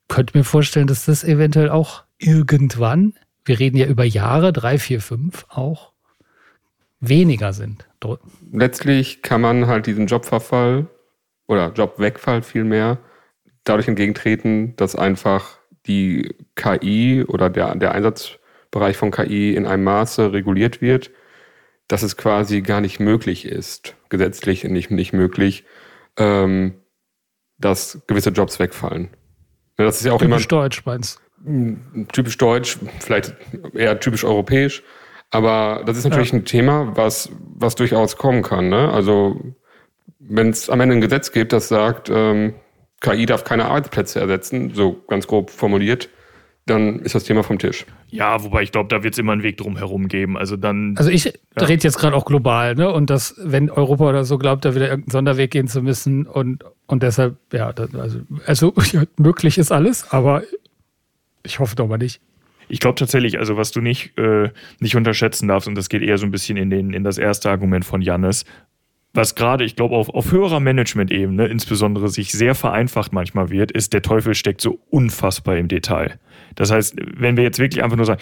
könnte 0.07 0.37
mir 0.37 0.43
vorstellen, 0.43 0.85
dass 0.85 1.05
das 1.05 1.23
eventuell 1.23 1.69
auch 1.69 2.03
irgendwann 2.19 3.13
wir 3.45 3.59
reden 3.59 3.77
ja 3.77 3.87
über 3.87 4.03
Jahre, 4.03 4.53
drei, 4.53 4.77
vier, 4.77 5.01
fünf 5.01 5.45
auch, 5.49 5.91
weniger 6.99 7.53
sind. 7.53 7.87
Letztlich 8.51 9.21
kann 9.21 9.41
man 9.41 9.67
halt 9.67 9.87
diesen 9.87 10.07
Jobverfall 10.07 10.87
oder 11.47 11.71
Jobwegfall 11.73 12.41
vielmehr 12.41 12.99
dadurch 13.63 13.87
entgegentreten, 13.87 14.75
dass 14.75 14.95
einfach 14.95 15.57
die 15.85 16.35
KI 16.55 17.23
oder 17.27 17.49
der, 17.49 17.75
der 17.75 17.93
Einsatzbereich 17.93 18.97
von 18.97 19.11
KI 19.11 19.55
in 19.55 19.65
einem 19.65 19.83
Maße 19.83 20.31
reguliert 20.31 20.81
wird, 20.81 21.11
dass 21.87 22.03
es 22.03 22.15
quasi 22.15 22.61
gar 22.61 22.81
nicht 22.81 22.99
möglich 22.99 23.45
ist, 23.45 23.95
gesetzlich 24.09 24.63
nicht, 24.63 24.91
nicht 24.91 25.13
möglich, 25.13 25.65
ähm, 26.17 26.75
dass 27.57 28.01
gewisse 28.07 28.29
Jobs 28.29 28.59
wegfallen. 28.59 29.09
Das 29.75 29.97
ist 29.97 30.05
ja 30.05 30.13
auch 30.13 30.19
Typisch 30.19 30.45
immer. 30.45 30.47
Deutsch 30.47 30.85
meinst 30.85 31.22
typisch 32.11 32.37
deutsch, 32.37 32.77
vielleicht 32.99 33.35
eher 33.73 33.99
typisch 33.99 34.23
europäisch. 34.23 34.83
Aber 35.31 35.83
das 35.85 35.97
ist 35.97 36.03
natürlich 36.03 36.31
ja. 36.31 36.39
ein 36.39 36.45
Thema, 36.45 36.95
was, 36.95 37.29
was 37.55 37.75
durchaus 37.75 38.17
kommen 38.17 38.43
kann. 38.43 38.69
Ne? 38.69 38.91
Also 38.91 39.41
wenn 40.19 40.49
es 40.49 40.69
am 40.69 40.79
Ende 40.79 40.95
ein 40.95 41.01
Gesetz 41.01 41.31
gibt, 41.31 41.53
das 41.53 41.67
sagt, 41.67 42.09
ähm, 42.13 42.53
KI 43.01 43.25
darf 43.25 43.43
keine 43.43 43.65
Arbeitsplätze 43.65 44.19
ersetzen, 44.19 44.71
so 44.73 45.03
ganz 45.07 45.27
grob 45.27 45.49
formuliert, 45.49 46.09
dann 46.65 46.99
ist 46.99 47.13
das 47.13 47.25
Thema 47.25 47.43
vom 47.43 47.59
Tisch. 47.59 47.85
Ja, 48.07 48.41
wobei 48.43 48.61
ich 48.61 48.71
glaube, 48.71 48.87
da 48.87 49.03
wird 49.03 49.15
es 49.15 49.17
immer 49.17 49.33
einen 49.33 49.43
Weg 49.43 49.57
drum 49.57 49.75
herum 49.75 50.07
geben. 50.07 50.37
Also 50.37 50.55
dann. 50.55 50.95
Also 50.97 51.09
ich 51.09 51.25
ja. 51.25 51.31
rede 51.59 51.83
jetzt 51.83 51.97
gerade 51.97 52.15
auch 52.15 52.25
global, 52.25 52.75
ne? 52.75 52.89
Und 52.89 53.09
dass, 53.09 53.35
wenn 53.37 53.69
Europa 53.69 54.07
oder 54.07 54.23
so 54.23 54.37
glaubt, 54.37 54.63
da 54.63 54.73
wieder 54.73 54.87
irgendeinen 54.87 55.11
Sonderweg 55.11 55.51
gehen 55.51 55.67
zu 55.67 55.81
müssen 55.81 56.25
und, 56.25 56.63
und 56.85 57.03
deshalb, 57.03 57.35
ja, 57.51 57.73
das, 57.73 57.93
also, 57.95 58.19
also 58.45 58.73
möglich 59.17 59.57
ist 59.57 59.71
alles, 59.71 60.09
aber 60.11 60.43
ich 61.43 61.59
hoffe 61.59 61.75
doch 61.75 61.87
mal 61.87 61.97
nicht. 61.97 62.21
Ich 62.69 62.79
glaube 62.79 62.95
tatsächlich, 62.95 63.39
also 63.39 63.57
was 63.57 63.71
du 63.71 63.81
nicht, 63.81 64.17
äh, 64.17 64.49
nicht 64.79 64.95
unterschätzen 64.95 65.47
darfst, 65.47 65.67
und 65.67 65.75
das 65.75 65.89
geht 65.89 66.01
eher 66.01 66.17
so 66.17 66.25
ein 66.25 66.31
bisschen 66.31 66.57
in, 66.57 66.69
den, 66.69 66.93
in 66.93 67.03
das 67.03 67.17
erste 67.17 67.49
Argument 67.49 67.85
von 67.85 68.01
Jannis, 68.01 68.45
was 69.13 69.35
gerade, 69.35 69.63
ich 69.63 69.75
glaube, 69.75 69.95
auf, 69.95 70.09
auf 70.09 70.31
höherer 70.31 70.59
Management-Ebene 70.59 71.45
insbesondere 71.45 72.09
sich 72.09 72.31
sehr 72.31 72.55
vereinfacht 72.55 73.13
manchmal 73.13 73.49
wird, 73.49 73.71
ist, 73.71 73.93
der 73.93 74.01
Teufel 74.01 74.33
steckt 74.33 74.59
so 74.59 74.79
unfassbar 74.89 75.57
im 75.57 75.67
Detail. 75.67 76.19
Das 76.55 76.71
heißt, 76.71 76.95
wenn 77.15 77.37
wir 77.37 77.43
jetzt 77.43 77.59
wirklich 77.59 77.83
einfach 77.83 77.97
nur 77.97 78.05
sagen, 78.05 78.21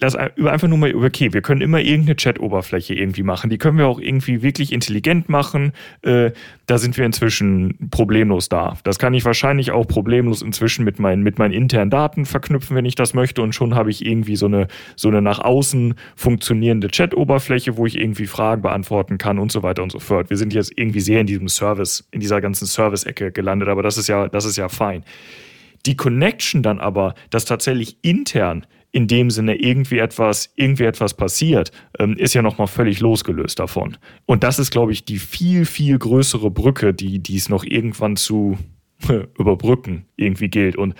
lass 0.00 0.16
einfach 0.16 0.68
nur 0.68 0.78
mal, 0.78 0.94
okay, 0.94 1.32
wir 1.32 1.42
können 1.42 1.60
immer 1.60 1.80
irgendeine 1.80 2.16
Chat-Oberfläche 2.16 2.94
irgendwie 2.94 3.22
machen. 3.22 3.50
Die 3.50 3.58
können 3.58 3.78
wir 3.78 3.86
auch 3.86 4.00
irgendwie 4.00 4.42
wirklich 4.42 4.72
intelligent 4.72 5.28
machen. 5.28 5.72
Äh, 6.02 6.32
da 6.66 6.78
sind 6.78 6.96
wir 6.96 7.04
inzwischen 7.04 7.90
problemlos 7.90 8.48
da. 8.48 8.78
Das 8.84 8.98
kann 8.98 9.14
ich 9.14 9.24
wahrscheinlich 9.24 9.70
auch 9.70 9.86
problemlos 9.86 10.42
inzwischen 10.42 10.84
mit 10.84 10.98
meinen, 10.98 11.22
mit 11.22 11.38
meinen 11.38 11.52
internen 11.52 11.90
Daten 11.90 12.26
verknüpfen, 12.26 12.76
wenn 12.76 12.86
ich 12.86 12.94
das 12.94 13.14
möchte. 13.14 13.42
Und 13.42 13.54
schon 13.54 13.74
habe 13.74 13.90
ich 13.90 14.04
irgendwie 14.04 14.36
so 14.36 14.46
eine, 14.46 14.68
so 14.96 15.08
eine 15.08 15.22
nach 15.22 15.38
außen 15.38 15.94
funktionierende 16.16 16.88
Chat-Oberfläche, 16.88 17.76
wo 17.76 17.86
ich 17.86 17.98
irgendwie 17.98 18.26
Fragen 18.26 18.62
beantworten 18.62 19.18
kann 19.18 19.38
und 19.38 19.52
so 19.52 19.62
weiter 19.62 19.82
und 19.82 19.92
so 19.92 19.98
fort. 19.98 20.30
Wir 20.30 20.36
sind 20.36 20.54
jetzt 20.54 20.72
irgendwie 20.76 21.00
sehr 21.00 21.20
in 21.20 21.26
diesem 21.26 21.48
Service, 21.48 22.06
in 22.10 22.20
dieser 22.20 22.40
ganzen 22.40 22.66
Service-Ecke 22.66 23.32
gelandet, 23.32 23.68
aber 23.68 23.82
das 23.82 23.98
ist 23.98 24.08
ja, 24.08 24.28
das 24.28 24.44
ist 24.44 24.56
ja 24.56 24.68
fein. 24.68 25.04
Die 25.86 25.96
Connection 25.96 26.62
dann 26.62 26.80
aber, 26.80 27.14
dass 27.30 27.44
tatsächlich 27.44 27.98
intern 28.02 28.66
in 28.94 29.08
dem 29.08 29.28
Sinne 29.30 29.56
irgendwie 29.56 29.98
etwas, 29.98 30.52
irgendwie 30.54 30.84
etwas 30.84 31.14
passiert, 31.14 31.72
ähm, 31.98 32.16
ist 32.16 32.32
ja 32.32 32.42
nochmal 32.42 32.68
völlig 32.68 33.00
losgelöst 33.00 33.58
davon. 33.58 33.96
Und 34.24 34.44
das 34.44 34.60
ist, 34.60 34.70
glaube 34.70 34.92
ich, 34.92 35.04
die 35.04 35.18
viel, 35.18 35.66
viel 35.66 35.98
größere 35.98 36.50
Brücke, 36.50 36.94
die, 36.94 37.18
die 37.18 37.36
es 37.36 37.48
noch 37.48 37.64
irgendwann 37.64 38.14
zu 38.14 38.56
überbrücken 39.38 40.06
irgendwie 40.16 40.48
gilt. 40.48 40.76
Und 40.76 40.94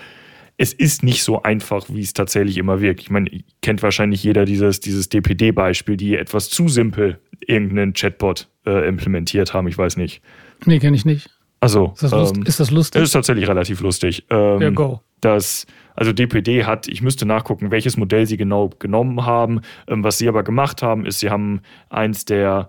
es 0.57 0.73
ist 0.73 1.03
nicht 1.03 1.23
so 1.23 1.43
einfach, 1.43 1.85
wie 1.89 2.01
es 2.01 2.11
tatsächlich 2.11 2.57
immer 2.57 2.81
wirkt. 2.81 3.01
Ich 3.01 3.09
meine, 3.09 3.29
kennt 3.61 3.81
wahrscheinlich 3.81 4.23
jeder 4.23 4.43
dieses, 4.43 4.81
dieses 4.81 5.07
DPD-Beispiel, 5.07 5.95
die 5.95 6.15
etwas 6.15 6.49
zu 6.49 6.67
simpel 6.67 7.19
irgendeinen 7.39 7.93
Chatbot 7.93 8.49
äh, 8.65 8.87
implementiert 8.87 9.53
haben. 9.53 9.67
Ich 9.67 9.77
weiß 9.77 9.95
nicht. 9.95 10.21
Nee, 10.65 10.79
kenne 10.79 10.95
ich 10.97 11.05
nicht. 11.05 11.29
Also, 11.59 11.93
ist 11.93 12.03
das, 12.03 12.31
ähm, 12.31 12.43
ist 12.43 12.59
das 12.59 12.71
lustig? 12.71 13.01
Ist 13.01 13.11
tatsächlich 13.11 13.47
relativ 13.47 13.81
lustig. 13.81 14.25
Ähm, 14.29 14.61
ja, 14.61 14.69
go. 14.69 15.01
Das, 15.21 15.65
also 15.95 16.13
DPD 16.13 16.65
hat, 16.65 16.87
ich 16.87 17.01
müsste 17.01 17.25
nachgucken, 17.25 17.71
welches 17.71 17.97
Modell 17.97 18.27
sie 18.27 18.37
genau 18.37 18.69
genommen 18.79 19.25
haben. 19.25 19.61
Ähm, 19.87 20.03
was 20.03 20.17
sie 20.17 20.27
aber 20.27 20.43
gemacht 20.43 20.83
haben, 20.83 21.05
ist, 21.05 21.19
sie 21.19 21.29
haben 21.29 21.61
eins 21.89 22.25
der 22.25 22.67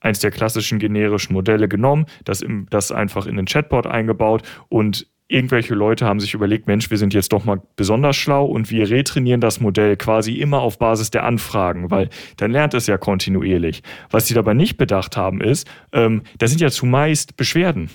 eins 0.00 0.20
der 0.20 0.30
klassischen 0.30 0.78
generischen 0.78 1.32
Modelle 1.32 1.68
genommen, 1.68 2.06
das, 2.24 2.40
im, 2.40 2.68
das 2.70 2.92
einfach 2.92 3.26
in 3.26 3.36
den 3.36 3.46
Chatbot 3.46 3.84
eingebaut 3.84 4.42
und 4.68 5.08
irgendwelche 5.28 5.74
Leute 5.74 6.06
haben 6.06 6.20
sich 6.20 6.34
überlegt, 6.34 6.66
Mensch, 6.66 6.90
wir 6.90 6.96
sind 6.96 7.12
jetzt 7.12 7.32
doch 7.32 7.44
mal 7.44 7.60
besonders 7.76 8.16
schlau 8.16 8.46
und 8.46 8.70
wir 8.70 8.88
retrainieren 8.88 9.42
das 9.42 9.60
Modell 9.60 9.96
quasi 9.96 10.34
immer 10.34 10.60
auf 10.60 10.78
Basis 10.78 11.10
der 11.10 11.24
Anfragen, 11.24 11.90
weil 11.90 12.08
dann 12.38 12.50
lernt 12.50 12.72
es 12.74 12.86
ja 12.86 12.96
kontinuierlich. 12.96 13.82
Was 14.10 14.26
sie 14.26 14.34
dabei 14.34 14.54
nicht 14.54 14.78
bedacht 14.78 15.16
haben, 15.16 15.42
ist, 15.42 15.68
ähm, 15.92 16.22
da 16.38 16.46
sind 16.46 16.62
ja 16.62 16.70
zumeist 16.70 17.36
Beschwerden. 17.36 17.90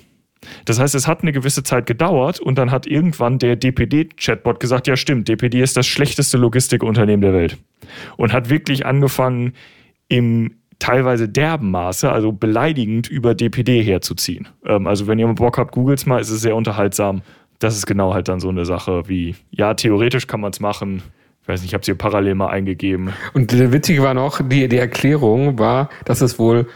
Das 0.66 0.80
heißt, 0.80 0.96
es 0.96 1.08
hat 1.08 1.22
eine 1.22 1.32
gewisse 1.32 1.64
Zeit 1.64 1.86
gedauert 1.86 2.40
und 2.40 2.58
dann 2.58 2.72
hat 2.72 2.86
irgendwann 2.88 3.40
der 3.40 3.56
DPD-Chatbot 3.56 4.60
gesagt, 4.60 4.88
ja 4.88 4.96
stimmt, 4.96 5.28
DPD 5.28 5.62
ist 5.62 5.78
das 5.78 5.88
schlechteste 5.88 6.38
Logistikunternehmen 6.38 7.22
der 7.22 7.34
Welt. 7.34 7.58
Und 8.18 8.34
hat 8.34 8.50
wirklich 8.50 8.86
angefangen, 8.86 9.54
im 10.08 10.52
teilweise 10.80 11.30
derben 11.30 11.72
Maße, 11.72 12.12
also 12.12 12.32
beleidigend 12.32 13.08
über 13.10 13.36
DPD 13.36 13.82
herzuziehen. 13.82 14.48
Ähm, 14.66 14.86
also 14.86 15.08
wenn 15.08 15.18
ihr 15.18 15.28
mal 15.28 15.34
Bock 15.34 15.58
habt, 15.58 15.72
googles 15.72 16.06
mal, 16.06 16.20
ist 16.20 16.30
es 16.30 16.42
sehr 16.42 16.56
unterhaltsam. 16.56 17.22
Das 17.60 17.76
ist 17.78 17.86
genau 17.86 18.14
halt 18.14 18.28
dann 18.28 18.40
so 18.40 18.50
eine 18.50 18.66
Sache 18.66 19.08
wie, 19.08 19.36
ja, 19.52 19.74
theoretisch 19.74 20.28
kann 20.28 20.42
man 20.42 20.52
es 20.52 20.60
machen. 20.60 21.02
Ich 21.42 21.48
weiß 21.48 21.62
nicht, 21.62 21.70
ich 21.70 21.74
habe 21.74 21.82
es 21.82 21.86
hier 21.86 21.96
parallel 21.96 22.36
mal 22.36 22.50
eingegeben. 22.50 23.14
Und 23.34 23.52
der 23.52 23.72
Witzige 23.72 24.02
war 24.02 24.14
noch, 24.14 24.42
die, 24.42 24.68
die 24.68 24.78
Erklärung 24.78 25.58
war, 25.58 25.90
dass 26.06 26.22
es 26.22 26.38
wohl 26.38 26.68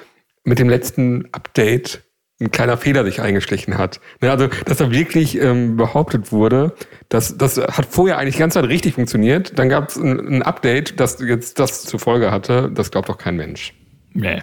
mit 0.44 0.60
dem 0.60 0.70
letzten 0.70 1.26
Update 1.34 2.04
ein 2.40 2.52
kleiner 2.52 2.78
Fehler 2.78 3.04
sich 3.04 3.22
eingeschlichen 3.22 3.78
hat. 3.78 4.00
Ne, 4.22 4.30
also, 4.30 4.48
dass 4.66 4.78
da 4.78 4.92
wirklich 4.92 5.40
ähm, 5.40 5.76
behauptet 5.76 6.32
wurde, 6.32 6.74
dass 7.10 7.38
das 7.38 7.58
hat 7.58 7.88
vorher 7.90 8.18
eigentlich 8.18 8.36
die 8.36 8.42
ganze 8.42 8.62
Zeit 8.62 8.70
richtig 8.70 8.94
funktioniert. 8.94 9.58
Dann 9.58 9.70
gab 9.70 9.90
es 9.90 9.98
ein, 9.98 10.20
ein, 10.20 10.42
Update, 10.44 11.00
das 11.00 11.20
jetzt 11.20 11.60
das 11.60 11.84
zur 11.84 12.00
Folge 12.00 12.32
hatte. 12.32 12.72
Das 12.74 12.92
glaubt 12.92 13.10
doch 13.10 13.18
kein 13.18 13.36
Mensch. 13.36 13.74
Nee. 14.14 14.42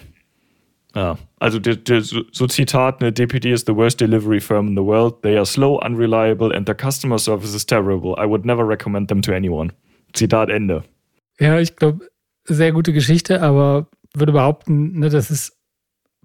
Ja, 0.95 1.19
also 1.41 1.59
der, 1.59 1.77
der, 1.77 2.03
so 2.03 2.47
Zitat, 2.47 3.01
ne, 3.01 3.13
DPD 3.13 3.51
is 3.51 3.65
the 3.67 3.75
worst 3.75 4.01
delivery 4.01 4.41
firm 4.41 4.69
in 4.69 4.77
the 4.77 4.83
world. 4.83 5.23
They 5.23 5.37
are 5.37 5.47
slow, 5.47 5.81
unreliable 5.85 6.55
and 6.55 6.67
their 6.67 6.77
customer 6.77 7.19
service 7.19 7.55
is 7.55 7.67
terrible. 7.67 8.15
I 8.17 8.27
would 8.27 8.45
never 8.45 8.67
recommend 8.67 9.09
them 9.09 9.21
to 9.23 9.33
anyone. 9.33 9.73
Zitat 10.13 10.51
Ende. 10.51 10.85
Ja, 11.41 11.59
ich 11.59 11.75
glaube, 11.75 12.09
sehr 12.45 12.71
gute 12.73 12.93
Geschichte, 12.93 13.43
aber 13.43 13.89
würde 14.15 14.33
behaupten, 14.33 15.01
ne, 15.01 15.09
das 15.09 15.33
ist 15.33 15.57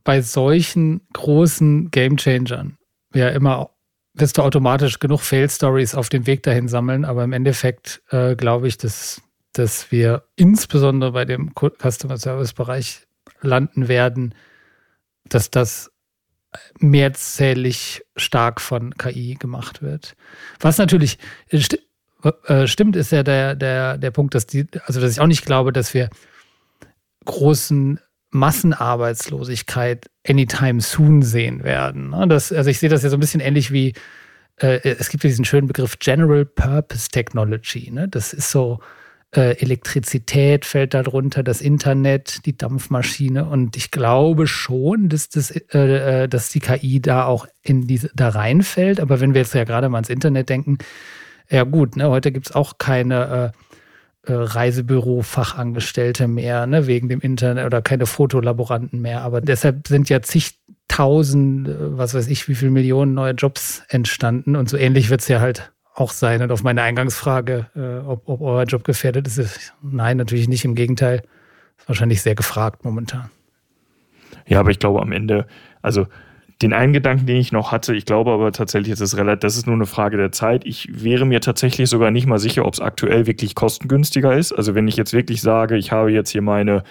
bei 0.09 0.23
solchen 0.23 1.01
großen 1.13 1.91
Gamechangern 1.91 2.79
ja 3.13 3.29
immer 3.29 3.69
wirst 4.15 4.39
du 4.39 4.41
automatisch 4.41 4.97
genug 4.97 5.21
Fail-Stories 5.21 5.93
auf 5.93 6.09
dem 6.09 6.25
Weg 6.25 6.41
dahin 6.41 6.67
sammeln, 6.67 7.05
aber 7.05 7.23
im 7.23 7.31
Endeffekt 7.31 8.01
äh, 8.09 8.35
glaube 8.35 8.67
ich, 8.67 8.79
dass, 8.79 9.21
dass 9.53 9.91
wir 9.91 10.23
insbesondere 10.35 11.11
bei 11.11 11.25
dem 11.25 11.53
Customer 11.53 12.17
Service-Bereich 12.17 13.05
landen 13.41 13.87
werden, 13.87 14.33
dass 15.25 15.51
das 15.51 15.91
mehrzählig 16.79 18.03
stark 18.15 18.61
von 18.61 18.95
KI 18.95 19.35
gemacht 19.35 19.83
wird. 19.83 20.15
Was 20.59 20.79
natürlich 20.79 21.19
sti 21.53 21.77
äh, 22.47 22.65
stimmt, 22.65 22.95
ist 22.95 23.11
ja 23.11 23.21
der, 23.21 23.53
der, 23.53 23.99
der 23.99 24.09
Punkt, 24.09 24.33
dass 24.33 24.47
die, 24.47 24.65
also 24.85 25.01
dass 25.01 25.11
ich 25.11 25.19
auch 25.19 25.27
nicht 25.27 25.45
glaube, 25.45 25.71
dass 25.71 25.93
wir 25.93 26.09
großen 27.25 27.99
Massenarbeitslosigkeit 28.31 30.09
anytime 30.27 30.81
soon 30.81 31.21
sehen 31.21 31.63
werden. 31.63 32.11
Ne? 32.11 32.27
Das, 32.27 32.51
also 32.51 32.69
ich 32.69 32.79
sehe 32.79 32.89
das 32.89 33.03
ja 33.03 33.09
so 33.09 33.17
ein 33.17 33.19
bisschen 33.19 33.41
ähnlich 33.41 33.71
wie, 33.71 33.93
äh, 34.57 34.79
es 34.83 35.09
gibt 35.09 35.23
ja 35.23 35.29
diesen 35.29 35.45
schönen 35.45 35.67
Begriff 35.67 35.99
General 35.99 36.45
Purpose 36.45 37.09
Technology. 37.09 37.89
Ne? 37.91 38.07
Das 38.07 38.33
ist 38.33 38.51
so, 38.51 38.79
äh, 39.35 39.61
Elektrizität 39.61 40.65
fällt 40.65 40.95
darunter, 40.95 41.43
das 41.43 41.61
Internet, 41.61 42.45
die 42.45 42.57
Dampfmaschine. 42.57 43.45
Und 43.45 43.77
ich 43.77 43.91
glaube 43.91 44.47
schon, 44.47 45.09
dass, 45.09 45.29
das, 45.29 45.51
äh, 45.51 46.23
äh, 46.23 46.27
dass 46.27 46.49
die 46.49 46.59
KI 46.59 46.99
da 46.99 47.25
auch 47.25 47.45
in 47.61 47.85
diese, 47.85 48.09
da 48.15 48.29
reinfällt. 48.29 48.99
Aber 48.99 49.19
wenn 49.19 49.35
wir 49.35 49.41
jetzt 49.41 49.53
ja 49.53 49.65
gerade 49.65 49.87
mal 49.89 49.97
ans 49.97 50.09
Internet 50.09 50.49
denken, 50.49 50.79
ja 51.49 51.63
gut, 51.63 51.95
ne, 51.95 52.09
heute 52.09 52.31
gibt 52.31 52.49
es 52.49 52.55
auch 52.55 52.77
keine 52.77 53.53
äh, 54.23 54.33
Reisebüro-Fachangestellte 54.33 56.27
mehr, 56.27 56.67
ne, 56.67 56.87
wegen 56.87 57.09
dem 57.09 57.21
Internet 57.21 57.65
oder 57.65 57.81
keine 57.81 58.05
Fotolaboranten 58.05 59.01
mehr. 59.01 59.21
Aber 59.21 59.41
deshalb 59.41 59.87
sind 59.87 60.09
ja 60.09 60.21
zigtausend, 60.21 61.67
äh, 61.67 61.97
was 61.97 62.13
weiß 62.13 62.27
ich, 62.27 62.47
wie 62.47 62.55
viele 62.55 62.71
Millionen 62.71 63.13
neue 63.13 63.33
Jobs 63.33 63.83
entstanden. 63.89 64.55
Und 64.55 64.69
so 64.69 64.77
ähnlich 64.77 65.09
wird 65.09 65.21
es 65.21 65.27
ja 65.27 65.39
halt 65.39 65.71
auch 65.95 66.11
sein. 66.11 66.41
Und 66.41 66.51
auf 66.51 66.63
meine 66.63 66.81
Eingangsfrage, 66.81 67.67
äh, 67.75 68.05
ob, 68.07 68.27
ob 68.27 68.41
euer 68.41 68.63
Job 68.63 68.83
gefährdet 68.83 69.27
ist, 69.27 69.37
ist 69.37 69.73
nein, 69.81 70.17
natürlich 70.17 70.47
nicht. 70.47 70.65
Im 70.65 70.75
Gegenteil, 70.75 71.21
ist 71.77 71.87
wahrscheinlich 71.87 72.21
sehr 72.21 72.35
gefragt 72.35 72.83
momentan. 72.83 73.29
Ja, 74.47 74.59
aber 74.59 74.71
ich 74.71 74.79
glaube 74.79 75.01
am 75.01 75.11
Ende, 75.11 75.47
also 75.81 76.07
den 76.61 76.73
einen 76.73 76.91
Gedanken, 76.91 77.25
den 77.25 77.37
ich 77.37 77.51
noch 77.51 77.71
hatte, 77.71 77.95
ich 77.95 78.05
glaube 78.05 78.31
aber 78.31 78.51
tatsächlich, 78.51 78.91
ist 78.91 78.99
es 78.99 79.15
relativ, 79.15 79.39
das 79.39 79.55
ist 79.55 79.65
nur 79.65 79.75
eine 79.75 79.85
Frage 79.85 80.17
der 80.17 80.31
Zeit. 80.31 80.65
Ich 80.65 80.89
wäre 80.91 81.25
mir 81.25 81.39
tatsächlich 81.39 81.89
sogar 81.89 82.11
nicht 82.11 82.27
mal 82.27 82.39
sicher, 82.39 82.65
ob 82.65 82.73
es 82.73 82.81
aktuell 82.81 83.27
wirklich 83.27 83.55
kostengünstiger 83.55 84.35
ist. 84.35 84.51
Also 84.51 84.75
wenn 84.75 84.87
ich 84.87 84.97
jetzt 84.97 85.13
wirklich 85.13 85.41
sage, 85.41 85.77
ich 85.77 85.91
habe 85.91 86.11
jetzt 86.11 86.31
hier 86.31 86.41
meine 86.41 86.83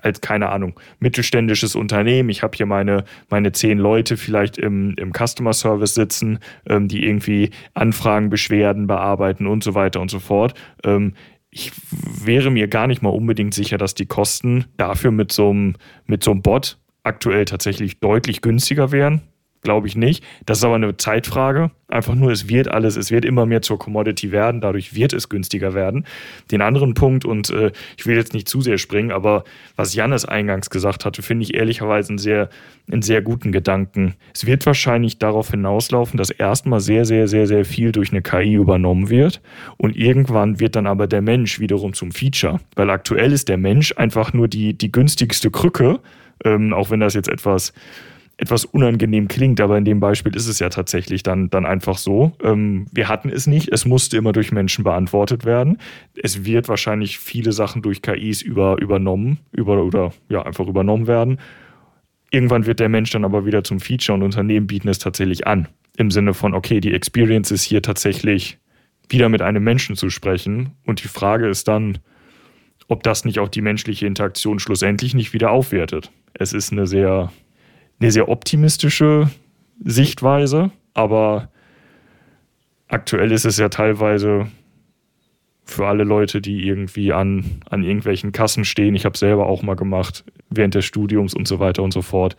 als, 0.00 0.20
keine 0.20 0.50
Ahnung, 0.50 0.78
mittelständisches 1.00 1.74
Unternehmen. 1.74 2.28
Ich 2.28 2.42
habe 2.42 2.56
hier 2.56 2.66
meine, 2.66 3.04
meine 3.30 3.52
zehn 3.52 3.78
Leute 3.78 4.16
vielleicht 4.16 4.56
im, 4.56 4.94
im 4.96 5.12
Customer 5.12 5.52
Service 5.52 5.94
sitzen, 5.94 6.38
ähm, 6.66 6.88
die 6.88 7.04
irgendwie 7.04 7.50
Anfragen, 7.74 8.30
Beschwerden 8.30 8.86
bearbeiten 8.86 9.46
und 9.46 9.64
so 9.64 9.74
weiter 9.74 10.00
und 10.00 10.10
so 10.10 10.20
fort. 10.20 10.54
Ähm, 10.84 11.14
ich 11.50 11.72
wäre 11.92 12.50
mir 12.50 12.68
gar 12.68 12.86
nicht 12.86 13.02
mal 13.02 13.08
unbedingt 13.08 13.54
sicher, 13.54 13.78
dass 13.78 13.94
die 13.94 14.06
Kosten 14.06 14.66
dafür 14.76 15.10
mit 15.10 15.32
so 15.32 15.50
einem, 15.50 15.74
mit 16.06 16.22
so 16.22 16.30
einem 16.30 16.42
Bot 16.42 16.78
aktuell 17.02 17.44
tatsächlich 17.44 18.00
deutlich 18.00 18.42
günstiger 18.42 18.92
wären. 18.92 19.22
Glaube 19.62 19.88
ich 19.88 19.96
nicht. 19.96 20.22
Das 20.46 20.58
ist 20.58 20.64
aber 20.64 20.76
eine 20.76 20.96
Zeitfrage. 20.96 21.72
Einfach 21.88 22.14
nur, 22.14 22.30
es 22.30 22.48
wird 22.48 22.68
alles, 22.68 22.96
es 22.96 23.10
wird 23.10 23.24
immer 23.24 23.44
mehr 23.44 23.60
zur 23.60 23.78
Commodity 23.78 24.30
werden, 24.30 24.60
dadurch 24.60 24.94
wird 24.94 25.12
es 25.12 25.28
günstiger 25.28 25.74
werden. 25.74 26.04
Den 26.52 26.60
anderen 26.60 26.94
Punkt, 26.94 27.24
und 27.24 27.50
äh, 27.50 27.72
ich 27.96 28.06
will 28.06 28.14
jetzt 28.14 28.34
nicht 28.34 28.48
zu 28.48 28.60
sehr 28.60 28.78
springen, 28.78 29.10
aber 29.10 29.42
was 29.74 29.94
Jannes 29.94 30.24
eingangs 30.24 30.70
gesagt 30.70 31.04
hatte, 31.04 31.22
finde 31.22 31.42
ich 31.42 31.54
ehrlicherweise 31.54 32.10
einen 32.10 32.18
sehr, 32.18 32.50
einen 32.90 33.02
sehr 33.02 33.20
guten 33.20 33.50
Gedanken. 33.50 34.14
Es 34.32 34.46
wird 34.46 34.64
wahrscheinlich 34.64 35.18
darauf 35.18 35.50
hinauslaufen, 35.50 36.18
dass 36.18 36.30
erstmal 36.30 36.80
sehr, 36.80 37.04
sehr, 37.04 37.26
sehr, 37.26 37.48
sehr 37.48 37.64
viel 37.64 37.90
durch 37.90 38.12
eine 38.12 38.22
KI 38.22 38.54
übernommen 38.54 39.08
wird 39.08 39.40
und 39.76 39.96
irgendwann 39.96 40.60
wird 40.60 40.76
dann 40.76 40.86
aber 40.86 41.08
der 41.08 41.22
Mensch 41.22 41.58
wiederum 41.58 41.94
zum 41.94 42.12
Feature, 42.12 42.60
weil 42.76 42.90
aktuell 42.90 43.32
ist 43.32 43.48
der 43.48 43.58
Mensch 43.58 43.92
einfach 43.96 44.32
nur 44.32 44.46
die, 44.46 44.76
die 44.76 44.92
günstigste 44.92 45.50
Krücke 45.50 46.00
ähm, 46.44 46.72
auch 46.72 46.90
wenn 46.90 47.00
das 47.00 47.14
jetzt 47.14 47.28
etwas, 47.28 47.72
etwas 48.36 48.64
unangenehm 48.64 49.26
klingt, 49.26 49.60
aber 49.60 49.76
in 49.76 49.84
dem 49.84 49.98
Beispiel 49.98 50.34
ist 50.34 50.46
es 50.46 50.60
ja 50.60 50.68
tatsächlich 50.68 51.24
dann, 51.24 51.50
dann 51.50 51.66
einfach 51.66 51.98
so. 51.98 52.32
Ähm, 52.42 52.86
wir 52.92 53.08
hatten 53.08 53.30
es 53.30 53.46
nicht, 53.46 53.68
es 53.72 53.84
musste 53.84 54.16
immer 54.16 54.32
durch 54.32 54.52
Menschen 54.52 54.84
beantwortet 54.84 55.44
werden. 55.44 55.78
Es 56.14 56.44
wird 56.44 56.68
wahrscheinlich 56.68 57.18
viele 57.18 57.52
Sachen 57.52 57.82
durch 57.82 58.00
KIs 58.00 58.42
über, 58.42 58.80
übernommen, 58.80 59.38
über, 59.52 59.82
oder 59.82 60.12
ja, 60.28 60.42
einfach 60.42 60.68
übernommen 60.68 61.08
werden. 61.08 61.38
Irgendwann 62.30 62.66
wird 62.66 62.78
der 62.78 62.88
Mensch 62.88 63.10
dann 63.10 63.24
aber 63.24 63.44
wieder 63.44 63.64
zum 63.64 63.80
Feature 63.80 64.16
und 64.16 64.22
Unternehmen 64.22 64.66
bieten 64.66 64.88
es 64.88 64.98
tatsächlich 64.98 65.46
an. 65.46 65.66
Im 65.96 66.12
Sinne 66.12 66.32
von, 66.32 66.54
okay, 66.54 66.80
die 66.80 66.94
Experience 66.94 67.50
ist 67.50 67.64
hier 67.64 67.82
tatsächlich 67.82 68.58
wieder 69.08 69.28
mit 69.28 69.42
einem 69.42 69.64
Menschen 69.64 69.96
zu 69.96 70.10
sprechen. 70.10 70.72
Und 70.84 71.02
die 71.02 71.08
Frage 71.08 71.48
ist 71.48 71.66
dann, 71.66 71.98
ob 72.88 73.02
das 73.02 73.24
nicht 73.24 73.38
auch 73.38 73.48
die 73.48 73.60
menschliche 73.60 74.06
Interaktion 74.06 74.58
schlussendlich 74.58 75.14
nicht 75.14 75.32
wieder 75.32 75.50
aufwertet. 75.50 76.10
Es 76.34 76.52
ist 76.52 76.72
eine 76.72 76.86
sehr, 76.86 77.30
eine 78.00 78.10
sehr 78.10 78.28
optimistische 78.28 79.30
Sichtweise, 79.84 80.70
aber 80.94 81.50
aktuell 82.88 83.30
ist 83.30 83.44
es 83.44 83.58
ja 83.58 83.68
teilweise 83.68 84.48
für 85.64 85.86
alle 85.86 86.04
Leute, 86.04 86.40
die 86.40 86.66
irgendwie 86.66 87.12
an, 87.12 87.60
an 87.68 87.84
irgendwelchen 87.84 88.32
Kassen 88.32 88.64
stehen. 88.64 88.94
Ich 88.94 89.04
habe 89.04 89.18
selber 89.18 89.46
auch 89.46 89.62
mal 89.62 89.76
gemacht, 89.76 90.24
während 90.48 90.74
des 90.74 90.86
Studiums 90.86 91.34
und 91.34 91.46
so 91.46 91.60
weiter 91.60 91.82
und 91.82 91.92
so 91.92 92.00
fort. 92.00 92.36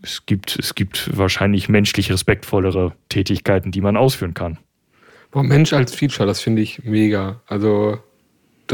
Es 0.00 0.26
gibt, 0.26 0.56
es 0.60 0.76
gibt 0.76 1.16
wahrscheinlich 1.16 1.68
menschlich 1.68 2.12
respektvollere 2.12 2.92
Tätigkeiten, 3.08 3.72
die 3.72 3.80
man 3.80 3.96
ausführen 3.96 4.34
kann. 4.34 4.58
Boah, 5.32 5.42
Mensch 5.42 5.72
als 5.72 5.94
Feature, 5.94 6.26
das 6.26 6.40
finde 6.40 6.62
ich 6.62 6.84
mega. 6.84 7.40
Also 7.46 7.98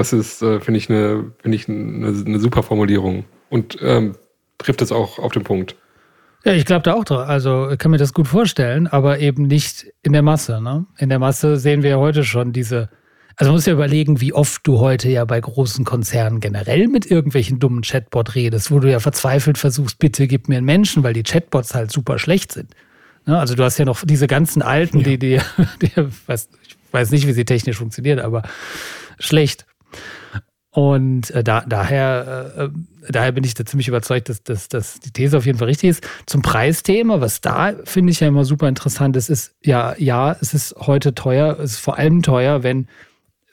das 0.01 0.13
ist, 0.15 0.43
äh, 0.43 0.61
finde 0.61 0.79
ich, 0.79 0.89
eine, 0.89 1.33
finde 1.43 1.57
ich 1.57 1.69
eine, 1.69 2.09
eine 2.09 2.39
super 2.41 2.63
Formulierung 2.63 3.25
und 3.51 3.77
ähm, 3.83 4.17
trifft 4.57 4.81
es 4.81 4.93
auch 4.93 5.19
auf 5.19 5.33
den 5.33 5.45
Punkt. 5.45 5.77
Ja, 6.45 6.53
ich 6.53 6.65
glaube 6.65 6.83
da 6.83 6.95
auch 6.95 7.05
dran. 7.05 7.29
Also 7.29 7.71
ich 7.71 7.79
kann 7.79 7.91
mir 7.91 7.99
das 7.99 8.15
gut 8.15 8.27
vorstellen, 8.27 8.87
aber 8.87 9.19
eben 9.19 9.43
nicht 9.43 9.93
in 10.03 10.15
der 10.15 10.23
Masse. 10.23 10.61
Ne? 10.63 10.87
In 10.97 11.11
der 11.11 11.19
Masse 11.19 11.59
sehen 11.59 11.83
wir 11.83 11.91
ja 11.91 11.97
heute 11.99 12.25
schon 12.25 12.53
diese. 12.53 12.89
Also 13.37 13.51
man 13.51 13.57
muss 13.57 13.67
ja 13.67 13.75
überlegen, 13.75 14.21
wie 14.21 14.33
oft 14.33 14.67
du 14.67 14.81
heute 14.81 15.11
ja 15.11 15.25
bei 15.25 15.41
großen 15.41 15.85
Konzernen 15.85 16.41
generell 16.41 16.89
mit 16.89 17.11
irgendwelchen 17.11 17.59
dummen 17.59 17.83
Chatbot 17.83 18.35
redest, 18.35 18.71
wo 18.71 18.81
du 18.81 18.91
ja 18.91 19.01
verzweifelt 19.01 19.59
versuchst, 19.59 19.99
bitte 19.99 20.27
gib 20.27 20.49
mir 20.49 20.57
einen 20.57 20.67
Menschen, 20.67 21.03
weil 21.03 21.13
die 21.13 21.23
Chatbots 21.23 21.75
halt 21.75 21.91
super 21.91 22.19
schlecht 22.19 22.53
sind. 22.53 22.75
Ne? 23.27 23.39
Also 23.39 23.55
du 23.55 23.63
hast 23.63 23.79
ja 23.79 23.85
noch 23.85 24.05
diese 24.05 24.27
ganzen 24.27 24.63
alten, 24.63 24.99
ja. 24.99 25.05
die, 25.05 25.19
die, 25.19 25.41
die 25.83 25.93
weiß, 26.27 26.49
ich 26.67 26.77
weiß 26.91 27.11
nicht, 27.11 27.27
wie 27.27 27.33
sie 27.33 27.45
technisch 27.45 27.77
funktionieren, 27.77 28.19
aber 28.19 28.43
schlecht. 29.19 29.67
Und 30.73 31.31
äh, 31.31 31.43
da, 31.43 31.65
daher, 31.67 32.53
äh, 32.57 32.69
daher 33.09 33.33
bin 33.33 33.43
ich 33.43 33.55
da 33.55 33.65
ziemlich 33.65 33.89
überzeugt, 33.89 34.29
dass, 34.29 34.43
dass, 34.45 34.69
dass 34.69 35.01
die 35.01 35.11
These 35.11 35.37
auf 35.37 35.47
jeden 35.47 35.59
Fall 35.59 35.69
richtig 35.69 35.91
ist. 35.91 36.07
Zum 36.27 36.43
Preisthema, 36.43 37.21
was 37.21 37.41
da 37.41 37.73
finde 37.85 38.13
ich 38.13 38.21
ja 38.21 38.29
immer 38.29 38.45
super 38.45 38.69
interessant 38.69 39.17
ist, 39.17 39.31
ist, 39.31 39.55
ja, 39.65 39.95
ja, 39.99 40.37
es 40.41 40.55
ist 40.55 40.77
heute 40.79 41.15
teuer, 41.15 41.59
es 41.59 41.73
ist 41.73 41.81
vor 41.81 41.99
allem 41.99 42.23
teuer, 42.23 42.63
wenn 42.63 42.87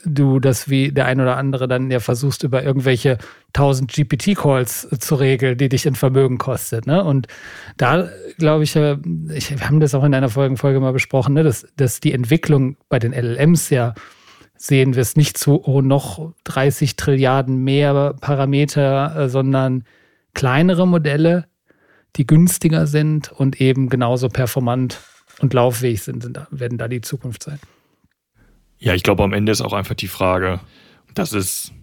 du 0.05 0.39
das 0.39 0.69
wie 0.69 0.91
der 0.91 1.05
ein 1.07 1.19
oder 1.19 1.37
andere 1.37 1.67
dann 1.67 1.89
ja 1.89 1.99
versuchst, 1.99 2.43
über 2.43 2.63
irgendwelche 2.63 3.17
1000 3.55 3.91
GPT-Calls 3.91 4.87
zu 4.99 5.15
regeln, 5.15 5.57
die 5.57 5.69
dich 5.69 5.87
in 5.87 5.95
Vermögen 5.95 6.37
kostet. 6.37 6.85
Ne? 6.85 7.03
Und 7.03 7.27
da 7.77 8.07
glaube 8.37 8.63
ich, 8.63 8.75
äh, 8.75 8.97
ich, 9.33 9.49
wir 9.49 9.67
haben 9.67 9.79
das 9.79 9.95
auch 9.95 10.03
in 10.03 10.13
einer 10.13 10.29
Folge, 10.29 10.55
Folge 10.57 10.79
mal 10.79 10.93
besprochen, 10.93 11.33
ne? 11.33 11.43
dass, 11.43 11.65
dass 11.77 11.99
die 11.99 12.13
Entwicklung 12.13 12.77
bei 12.89 12.99
den 12.99 13.11
LLMs 13.11 13.71
ja 13.71 13.95
sehen 14.57 14.95
wir 14.95 15.01
es 15.01 15.15
nicht 15.15 15.37
zu 15.37 15.63
oh, 15.65 15.81
noch 15.81 16.33
30 16.43 16.95
Trilliarden 16.95 17.63
mehr 17.63 18.15
Parameter, 18.19 19.15
äh, 19.15 19.29
sondern 19.29 19.83
kleinere 20.33 20.87
Modelle, 20.87 21.45
die 22.15 22.27
günstiger 22.27 22.87
sind 22.87 23.31
und 23.31 23.61
eben 23.61 23.89
genauso 23.89 24.29
performant 24.29 24.99
und 25.39 25.53
laufweg 25.53 25.99
sind, 25.99 26.39
werden 26.51 26.77
da 26.77 26.87
die 26.87 27.01
Zukunft 27.01 27.43
sein. 27.43 27.59
Ja, 28.79 28.93
ich 28.93 29.03
glaube, 29.03 29.23
am 29.23 29.33
Ende 29.33 29.51
ist 29.51 29.61
auch 29.61 29.73
einfach 29.73 29.95
die 29.95 30.07
Frage, 30.07 30.59
das 31.13 31.33
ist 31.33 31.73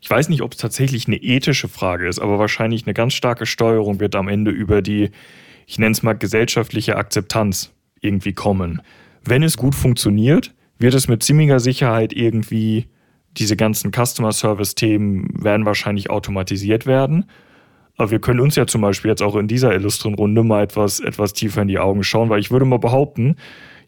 ich 0.00 0.08
weiß 0.08 0.30
nicht, 0.30 0.42
ob 0.42 0.52
es 0.52 0.58
tatsächlich 0.58 1.06
eine 1.06 1.16
ethische 1.16 1.68
Frage 1.68 2.08
ist, 2.08 2.18
aber 2.18 2.38
wahrscheinlich 2.38 2.86
eine 2.86 2.94
ganz 2.94 3.12
starke 3.12 3.46
Steuerung 3.46 4.00
wird 4.00 4.16
am 4.16 4.28
Ende 4.28 4.50
über 4.50 4.80
die, 4.80 5.10
ich 5.66 5.78
nenne 5.78 5.92
es 5.92 6.02
mal, 6.02 6.14
gesellschaftliche 6.14 6.96
Akzeptanz 6.96 7.72
irgendwie 8.00 8.32
kommen. 8.32 8.80
Wenn 9.22 9.42
es 9.42 9.58
gut 9.58 9.74
funktioniert, 9.74 10.54
wird 10.80 10.94
es 10.94 11.08
mit 11.08 11.22
ziemlicher 11.22 11.60
Sicherheit 11.60 12.12
irgendwie, 12.12 12.86
diese 13.36 13.56
ganzen 13.56 13.92
Customer 13.92 14.32
Service-Themen 14.32 15.44
werden 15.44 15.66
wahrscheinlich 15.66 16.10
automatisiert 16.10 16.86
werden. 16.86 17.26
Aber 17.96 18.10
wir 18.10 18.20
können 18.20 18.40
uns 18.40 18.56
ja 18.56 18.66
zum 18.66 18.80
Beispiel 18.80 19.10
jetzt 19.10 19.22
auch 19.22 19.36
in 19.36 19.46
dieser 19.46 19.74
illustren 19.74 20.14
Runde 20.14 20.42
mal 20.42 20.62
etwas, 20.62 21.00
etwas 21.00 21.34
tiefer 21.34 21.62
in 21.62 21.68
die 21.68 21.78
Augen 21.78 22.02
schauen, 22.02 22.30
weil 22.30 22.40
ich 22.40 22.50
würde 22.50 22.64
mal 22.64 22.78
behaupten, 22.78 23.36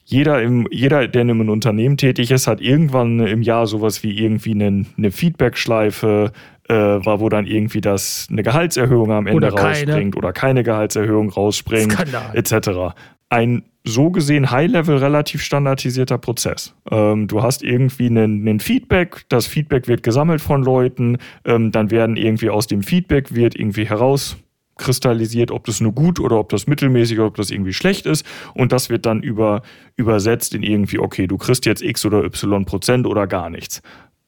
jeder, 0.04 0.42
im, 0.42 0.66
jeder, 0.70 1.08
der 1.08 1.22
in 1.22 1.30
einem 1.30 1.48
Unternehmen 1.48 1.96
tätig 1.96 2.30
ist, 2.30 2.46
hat 2.46 2.60
irgendwann 2.60 3.20
im 3.20 3.40
Jahr 3.40 3.66
sowas 3.66 4.02
wie 4.02 4.18
irgendwie 4.18 4.50
eine, 4.50 4.84
eine 4.98 5.10
Feedback-Schleife, 5.10 6.32
äh, 6.68 6.74
wo 6.74 7.28
dann 7.28 7.46
irgendwie 7.46 7.80
das 7.80 8.26
eine 8.30 8.42
Gehaltserhöhung 8.42 9.12
am 9.12 9.26
Ende 9.26 9.46
Oder 9.48 9.62
rausspringt 9.62 10.16
oder 10.16 10.32
keine 10.32 10.62
Gehaltserhöhung 10.62 11.30
rausspringt, 11.30 11.92
Skandal. 11.92 12.36
etc. 12.36 12.94
Ein 13.28 13.62
so 13.84 14.10
gesehen 14.10 14.50
High-Level 14.50 14.98
relativ 14.98 15.42
standardisierter 15.42 16.18
Prozess. 16.18 16.74
Ähm, 16.90 17.26
du 17.26 17.42
hast 17.42 17.62
irgendwie 17.62 18.06
einen, 18.06 18.60
Feedback, 18.60 19.24
das 19.28 19.46
Feedback 19.46 19.88
wird 19.88 20.02
gesammelt 20.02 20.40
von 20.40 20.62
Leuten, 20.62 21.18
ähm, 21.44 21.72
dann 21.72 21.90
werden 21.90 22.16
irgendwie 22.16 22.50
aus 22.50 22.66
dem 22.66 22.82
Feedback 22.82 23.34
wird 23.34 23.56
irgendwie 23.56 23.86
heraus 23.86 24.36
kristallisiert, 24.76 25.50
ob 25.50 25.64
das 25.64 25.80
nur 25.80 25.92
gut 25.92 26.18
oder 26.18 26.38
ob 26.38 26.48
das 26.48 26.66
mittelmäßig 26.66 27.18
oder 27.18 27.28
ob 27.28 27.36
das 27.36 27.50
irgendwie 27.50 27.72
schlecht 27.72 28.06
ist. 28.06 28.24
Und 28.54 28.72
das 28.72 28.88
wird 28.88 29.04
dann 29.06 29.22
über, 29.22 29.62
übersetzt 29.96 30.54
in 30.54 30.62
irgendwie, 30.62 30.98
okay, 30.98 31.26
du 31.26 31.36
kriegst 31.36 31.66
jetzt 31.66 31.82
X 31.82 32.04
oder 32.04 32.24
Y 32.24 32.64
Prozent 32.64 33.06
oder 33.06 33.26
gar 33.26 33.50
nichts. 33.50 33.82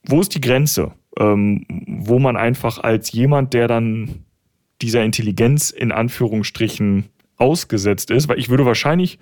Wo 0.07 0.21
ist 0.21 0.35
die 0.35 0.40
Grenze? 0.40 0.93
Ähm, 1.19 1.64
wo 1.87 2.19
man 2.19 2.37
einfach 2.37 2.79
als 2.79 3.12
jemand, 3.12 3.55
der 3.55 3.69
dann 3.69 4.25
dieser 4.83 5.05
Intelligenz 5.05 5.71
in 5.71 5.93
Anführungsstrichen 5.93 7.05
ausgesetzt 7.37 8.11
ist, 8.11 8.29
weil 8.29 8.38
ich 8.38 8.49
würde 8.49 8.67
wahrscheinlich, 8.67 9.19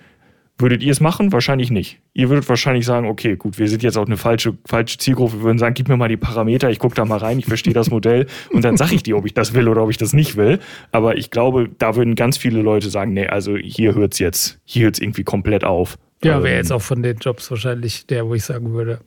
würdet 0.58 0.82
ihr 0.82 0.92
es 0.92 1.00
machen? 1.00 1.32
Wahrscheinlich 1.32 1.70
nicht. 1.70 2.00
Ihr 2.12 2.28
würdet 2.28 2.48
wahrscheinlich 2.48 2.84
sagen, 2.86 3.06
okay, 3.06 3.36
gut, 3.36 3.58
wir 3.58 3.68
sind 3.68 3.82
jetzt 3.82 3.96
auch 3.96 4.06
eine 4.06 4.16
falsche, 4.16 4.56
falsche 4.66 4.98
Zielgruppe. 4.98 5.38
Wir 5.38 5.42
würden 5.44 5.58
sagen, 5.58 5.74
gib 5.74 5.88
mir 5.88 5.96
mal 5.96 6.08
die 6.08 6.16
Parameter, 6.16 6.70
ich 6.70 6.78
gucke 6.78 6.94
da 6.94 7.04
mal 7.04 7.18
rein, 7.18 7.38
ich 7.38 7.46
verstehe 7.46 7.72
das 7.72 7.90
Modell 7.90 8.26
und 8.52 8.64
dann 8.64 8.76
sage 8.76 8.94
ich 8.94 9.02
dir, 9.02 9.16
ob 9.16 9.26
ich 9.26 9.34
das 9.34 9.54
will 9.54 9.68
oder 9.68 9.82
ob 9.82 9.90
ich 9.90 9.96
das 9.96 10.12
nicht 10.12 10.36
will. 10.36 10.60
Aber 10.92 11.16
ich 11.16 11.30
glaube, 11.30 11.68
da 11.78 11.96
würden 11.96 12.14
ganz 12.14 12.36
viele 12.36 12.62
Leute 12.62 12.90
sagen, 12.90 13.12
nee, 13.12 13.26
also 13.26 13.56
hier 13.56 13.94
hört's 13.94 14.18
jetzt, 14.18 14.60
hier 14.64 14.84
hört's 14.84 14.98
irgendwie 15.00 15.24
komplett 15.24 15.64
auf. 15.64 15.96
Ja, 16.22 16.38
Ähm, 16.38 16.44
wäre 16.44 16.56
jetzt 16.56 16.70
auch 16.72 16.82
von 16.82 17.02
den 17.02 17.16
Jobs 17.18 17.50
wahrscheinlich 17.50 18.06
der, 18.06 18.26
wo 18.28 18.34
ich 18.34 18.44
sagen 18.44 18.72
würde, 18.72 19.00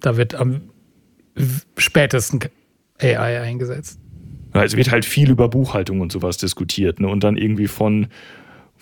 da 0.00 0.16
wird 0.16 0.34
am 0.34 0.60
spätesten 1.76 2.40
AI 3.00 3.40
eingesetzt. 3.40 3.98
Ja, 4.54 4.62
Es 4.62 4.76
wird 4.76 4.90
halt 4.90 5.04
viel 5.04 5.30
über 5.30 5.48
Buchhaltung 5.48 6.00
und 6.00 6.12
sowas 6.12 6.36
diskutiert. 6.36 7.00
Ne? 7.00 7.08
Und 7.08 7.24
dann 7.24 7.36
irgendwie 7.36 7.66
von, 7.68 8.08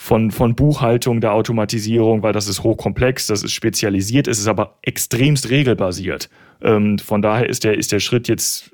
von, 0.01 0.31
von 0.31 0.55
Buchhaltung 0.55 1.21
der 1.21 1.35
Automatisierung, 1.35 2.23
weil 2.23 2.33
das 2.33 2.49
ist 2.49 2.63
hochkomplex, 2.63 3.27
das 3.27 3.43
ist 3.43 3.53
spezialisiert, 3.53 4.29
es 4.29 4.39
ist 4.39 4.47
aber 4.47 4.79
extremst 4.81 5.51
regelbasiert. 5.51 6.31
Ähm, 6.63 6.99
von 6.99 7.21
daher 7.21 7.47
ist 7.47 7.65
der, 7.65 7.77
ist 7.77 7.93
der 7.93 8.01
Schritt 8.01 8.27
jetzt, 8.27 8.71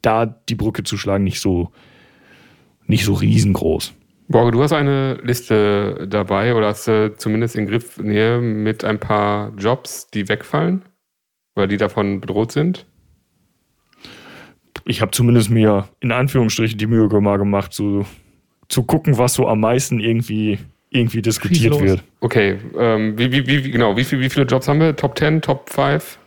da 0.00 0.24
die 0.24 0.54
Brücke 0.54 0.84
zu 0.84 0.96
schlagen, 0.96 1.22
nicht 1.22 1.38
so, 1.38 1.70
nicht 2.86 3.04
so 3.04 3.12
riesengroß. 3.12 3.92
Borge, 4.28 4.52
du 4.52 4.62
hast 4.62 4.72
eine 4.72 5.20
Liste 5.22 6.08
dabei 6.08 6.54
oder 6.54 6.68
hast 6.68 6.88
du 6.88 7.14
zumindest 7.14 7.54
in 7.54 7.66
Griffnähe 7.66 8.40
mit 8.40 8.84
ein 8.84 8.98
paar 8.98 9.52
Jobs, 9.58 10.08
die 10.08 10.30
wegfallen? 10.30 10.82
Oder 11.56 11.66
die 11.66 11.76
davon 11.76 12.22
bedroht 12.22 12.52
sind? 12.52 12.86
Ich 14.86 15.02
habe 15.02 15.10
zumindest 15.10 15.50
mir 15.50 15.90
in 16.00 16.10
Anführungsstrichen 16.10 16.78
die 16.78 16.86
Mühe 16.86 17.08
gemacht, 17.08 17.74
zu, 17.74 18.06
zu 18.72 18.82
gucken, 18.82 19.18
was 19.18 19.34
so 19.34 19.46
am 19.48 19.60
meisten 19.60 20.00
irgendwie, 20.00 20.58
irgendwie 20.90 21.22
diskutiert 21.22 21.78
wird. 21.78 22.02
Okay, 22.20 22.56
ähm, 22.78 23.18
wie, 23.18 23.30
wie, 23.30 23.46
wie, 23.46 23.70
genau, 23.70 23.96
wie, 23.96 24.04
viel, 24.04 24.20
wie 24.20 24.30
viele 24.30 24.46
Jobs 24.46 24.66
haben 24.66 24.80
wir? 24.80 24.96
Top 24.96 25.18
10, 25.18 25.42
Top 25.42 25.70
5? 25.70 26.18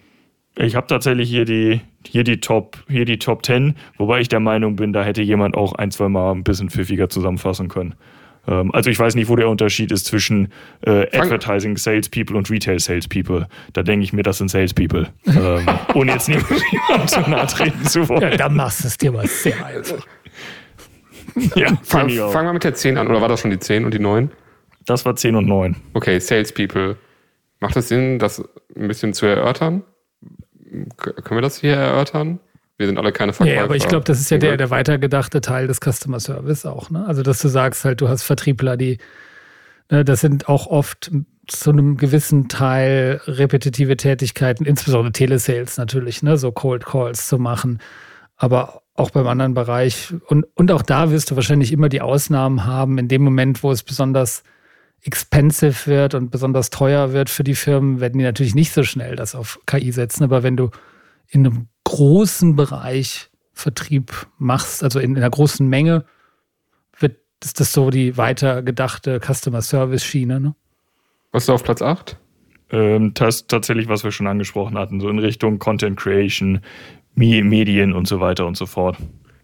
Ich 0.57 0.75
habe 0.75 0.87
tatsächlich 0.87 1.29
hier 1.29 1.43
die, 1.43 1.81
hier, 2.05 2.23
die 2.23 2.39
Top, 2.39 2.77
hier 2.87 3.05
die 3.05 3.17
Top 3.17 3.45
10, 3.45 3.75
wobei 3.97 4.21
ich 4.21 4.29
der 4.29 4.39
Meinung 4.39 4.75
bin, 4.75 4.93
da 4.93 5.03
hätte 5.03 5.21
jemand 5.21 5.57
auch 5.57 5.73
ein, 5.73 5.91
zwei 5.91 6.07
Mal 6.07 6.31
ein 6.31 6.43
bisschen 6.43 6.69
pfiffiger 6.69 7.09
zusammenfassen 7.09 7.67
können. 7.67 7.95
Ähm, 8.47 8.71
also 8.73 8.89
ich 8.89 8.99
weiß 8.99 9.15
nicht, 9.15 9.27
wo 9.27 9.35
der 9.35 9.49
Unterschied 9.49 9.91
ist 9.91 10.05
zwischen 10.05 10.49
äh, 10.85 11.07
Advertising 11.17 11.77
Salespeople 11.77 12.37
und 12.37 12.49
Retail 12.49 12.79
Salespeople. 12.79 13.47
Da 13.73 13.83
denke 13.83 14.03
ich 14.03 14.13
mir, 14.13 14.23
das 14.23 14.37
sind 14.37 14.49
Salespeople. 14.49 15.07
ähm, 15.25 15.65
ohne 15.93 16.11
jetzt 16.13 16.29
niemandem 16.29 17.07
zu 17.07 17.21
nahe 17.21 17.47
treten 17.47 17.83
zu 17.85 18.07
wollen. 18.07 18.21
Ja, 18.21 18.37
dann 18.37 18.55
machst 18.55 18.83
du 18.83 18.87
es 18.87 18.97
dir 18.97 19.11
mal 19.11 19.27
sehr 19.27 19.65
einfach. 19.65 20.05
Ja, 21.55 21.77
Fang, 21.83 22.09
fangen 22.09 22.47
wir 22.47 22.53
mit 22.53 22.63
der 22.63 22.73
10 22.73 22.97
an, 22.97 23.07
oder 23.07 23.21
war 23.21 23.27
das 23.27 23.41
schon 23.41 23.51
die 23.51 23.59
10 23.59 23.85
und 23.85 23.93
die 23.93 23.99
9? 23.99 24.31
Das 24.85 25.05
war 25.05 25.15
10 25.15 25.35
und 25.35 25.47
9. 25.47 25.75
Okay, 25.93 26.19
Salespeople. 26.19 26.97
Macht 27.59 27.75
es 27.75 27.87
Sinn, 27.87 28.19
das 28.19 28.43
ein 28.75 28.87
bisschen 28.87 29.13
zu 29.13 29.25
erörtern? 29.25 29.83
K 30.97 31.11
können 31.13 31.37
wir 31.37 31.41
das 31.41 31.59
hier 31.59 31.75
erörtern? 31.75 32.39
Wir 32.77 32.87
sind 32.87 32.97
alle 32.97 33.13
keine 33.13 33.31
Verkäufer. 33.31 33.57
Ja, 33.57 33.63
aber 33.63 33.75
ich 33.75 33.87
glaube, 33.87 34.03
das 34.03 34.19
ist 34.19 34.29
ja 34.29 34.37
der, 34.37 34.57
der 34.57 34.69
weitergedachte 34.69 35.39
Teil 35.39 35.67
des 35.67 35.79
Customer 35.79 36.19
Service 36.19 36.65
auch. 36.65 36.89
Ne? 36.89 37.05
Also, 37.07 37.23
dass 37.23 37.39
du 37.39 37.47
sagst 37.47 37.85
halt, 37.85 38.01
du 38.01 38.09
hast 38.09 38.23
Vertriebler, 38.23 38.75
die, 38.75 38.97
ne, 39.89 40.03
das 40.03 40.21
sind 40.21 40.49
auch 40.49 40.67
oft 40.67 41.11
zu 41.47 41.69
einem 41.69 41.95
gewissen 41.95 42.49
Teil 42.49 43.21
repetitive 43.27 43.95
Tätigkeiten, 43.95 44.65
insbesondere 44.65 45.13
Telesales 45.13 45.77
natürlich, 45.77 46.21
ne, 46.21 46.37
so 46.37 46.51
Cold 46.51 46.85
Calls 46.85 47.27
zu 47.27 47.37
machen. 47.37 47.79
Aber 48.35 48.81
auch 48.95 49.11
beim 49.11 49.27
anderen 49.27 49.53
Bereich. 49.53 50.13
Und, 50.27 50.45
und 50.55 50.71
auch 50.71 50.81
da 50.81 51.11
wirst 51.11 51.31
du 51.31 51.35
wahrscheinlich 51.35 51.71
immer 51.71 51.89
die 51.89 52.01
Ausnahmen 52.01 52.65
haben, 52.65 52.97
in 52.97 53.07
dem 53.07 53.23
Moment, 53.23 53.61
wo 53.61 53.71
es 53.71 53.83
besonders 53.83 54.43
expensive 55.03 55.85
wird 55.85 56.15
und 56.15 56.31
besonders 56.31 56.69
teuer 56.71 57.13
wird 57.13 57.29
für 57.29 57.43
die 57.43 57.55
Firmen, 57.55 57.99
werden 57.99 58.17
die 58.17 58.23
natürlich 58.23 58.55
nicht 58.55 58.73
so 58.73 58.83
schnell 58.83 59.15
das 59.15 59.35
auf 59.35 59.59
KI 59.67 59.91
setzen. 59.91 60.23
Aber 60.23 60.41
wenn 60.41 60.57
du 60.57 60.71
in 61.27 61.45
einem 61.45 61.67
großen 61.83 62.55
Bereich 62.55 63.29
Vertrieb 63.53 64.27
machst, 64.37 64.83
also 64.83 64.99
in, 64.99 65.11
in 65.11 65.17
einer 65.17 65.29
großen 65.29 65.67
Menge, 65.67 66.05
wird 66.99 67.17
ist 67.43 67.59
das 67.59 67.73
so 67.73 67.89
die 67.89 68.17
weitergedachte 68.17 69.19
Customer 69.19 69.61
Service 69.61 70.03
Schiene. 70.03 70.39
Ne? 70.39 70.55
Was 71.31 71.43
ist 71.43 71.49
auf 71.49 71.63
Platz 71.63 71.81
8? 71.81 72.17
Ähm, 72.71 73.13
das 73.13 73.47
tatsächlich, 73.47 73.87
was 73.87 74.03
wir 74.03 74.11
schon 74.11 74.27
angesprochen 74.27 74.77
hatten, 74.77 74.99
so 74.99 75.09
in 75.09 75.19
Richtung 75.19 75.59
Content 75.59 75.97
Creation, 75.97 76.61
Medien 77.15 77.93
und 77.93 78.07
so 78.07 78.19
weiter 78.19 78.45
und 78.45 78.57
so 78.57 78.65
fort. 78.65 78.97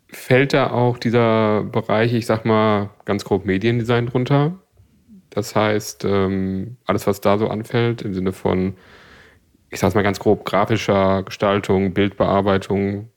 Fällt 0.10 0.54
da 0.54 0.72
auch 0.72 0.98
dieser 0.98 1.64
Bereich, 1.64 2.14
ich 2.14 2.26
sag 2.26 2.46
mal 2.46 2.90
ganz 3.06 3.24
grob 3.24 3.46
Mediendesign 3.46 4.08
drunter? 4.08 4.60
Das 5.30 5.56
heißt, 5.56 6.04
ähm, 6.04 6.76
alles, 6.86 7.08
was 7.08 7.22
da 7.22 7.38
so 7.38 7.48
anfällt, 7.48 8.02
im 8.02 8.14
Sinne 8.14 8.34
von, 8.34 8.76
ich 9.70 9.80
sag's 9.80 9.96
mal 9.96 10.02
ganz 10.02 10.20
grob, 10.20 10.44
grafischer 10.44 11.24
Gestaltung, 11.24 11.94
Bildbearbeitung. 11.94 13.10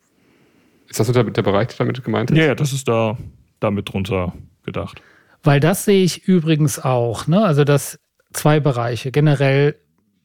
Ist 0.88 1.00
das 1.00 1.08
so 1.08 1.12
der, 1.12 1.24
der 1.24 1.42
Bereich, 1.42 1.68
der 1.68 1.78
damit 1.78 2.04
gemeint 2.04 2.30
ist? 2.30 2.36
Ja, 2.36 2.44
ja, 2.44 2.54
das 2.54 2.72
ist 2.72 2.86
da 2.86 3.18
damit 3.58 3.92
drunter 3.92 4.32
gedacht. 4.64 5.02
Weil 5.42 5.58
das 5.58 5.84
sehe 5.84 6.04
ich 6.04 6.28
übrigens 6.28 6.78
auch. 6.78 7.26
Ne? 7.26 7.44
Also 7.44 7.64
das 7.64 7.98
zwei 8.32 8.60
Bereiche. 8.60 9.10
Generell 9.10 9.74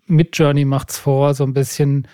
mit 0.05 0.37
Journey 0.37 0.65
macht's 0.65 0.99
vor, 0.99 1.33
so 1.33 1.43
ein 1.43 1.53
bisschen. 1.53 2.07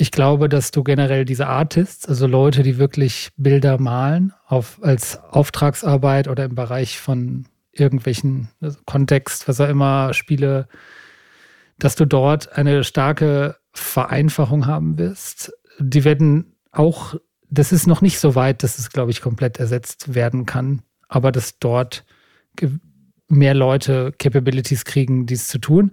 Ich 0.00 0.10
glaube, 0.10 0.48
dass 0.48 0.70
du 0.70 0.82
generell 0.82 1.26
diese 1.26 1.46
Artists, 1.46 2.08
also 2.08 2.26
Leute, 2.26 2.62
die 2.62 2.78
wirklich 2.78 3.28
Bilder 3.36 3.78
malen, 3.78 4.32
auf, 4.46 4.82
als 4.82 5.22
Auftragsarbeit 5.22 6.26
oder 6.26 6.46
im 6.46 6.54
Bereich 6.54 6.98
von 6.98 7.44
irgendwelchen 7.70 8.48
also 8.62 8.78
Kontext, 8.86 9.46
was 9.46 9.60
auch 9.60 9.68
immer, 9.68 10.14
Spiele, 10.14 10.68
dass 11.78 11.96
du 11.96 12.06
dort 12.06 12.56
eine 12.56 12.82
starke 12.82 13.56
Vereinfachung 13.74 14.66
haben 14.66 14.96
wirst. 14.96 15.52
Die 15.78 16.04
werden 16.04 16.56
auch, 16.72 17.16
das 17.50 17.70
ist 17.70 17.86
noch 17.86 18.00
nicht 18.00 18.20
so 18.20 18.34
weit, 18.34 18.62
dass 18.62 18.78
es, 18.78 18.88
glaube 18.88 19.10
ich, 19.10 19.20
komplett 19.20 19.58
ersetzt 19.60 20.14
werden 20.14 20.46
kann, 20.46 20.80
aber 21.08 21.30
dass 21.30 21.58
dort 21.58 22.06
mehr 23.28 23.52
Leute 23.52 24.14
Capabilities 24.18 24.86
kriegen, 24.86 25.26
dies 25.26 25.48
zu 25.48 25.58
tun. 25.58 25.92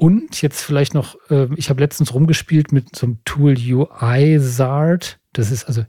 Und 0.00 0.40
jetzt 0.42 0.62
vielleicht 0.62 0.94
noch, 0.94 1.16
äh, 1.28 1.48
ich 1.56 1.70
habe 1.70 1.80
letztens 1.80 2.14
rumgespielt 2.14 2.70
mit 2.70 2.94
so 2.94 3.04
einem 3.04 3.18
Tool 3.24 3.56
UiZard. 3.58 5.18
Das 5.32 5.50
ist 5.50 5.64
also 5.64 5.84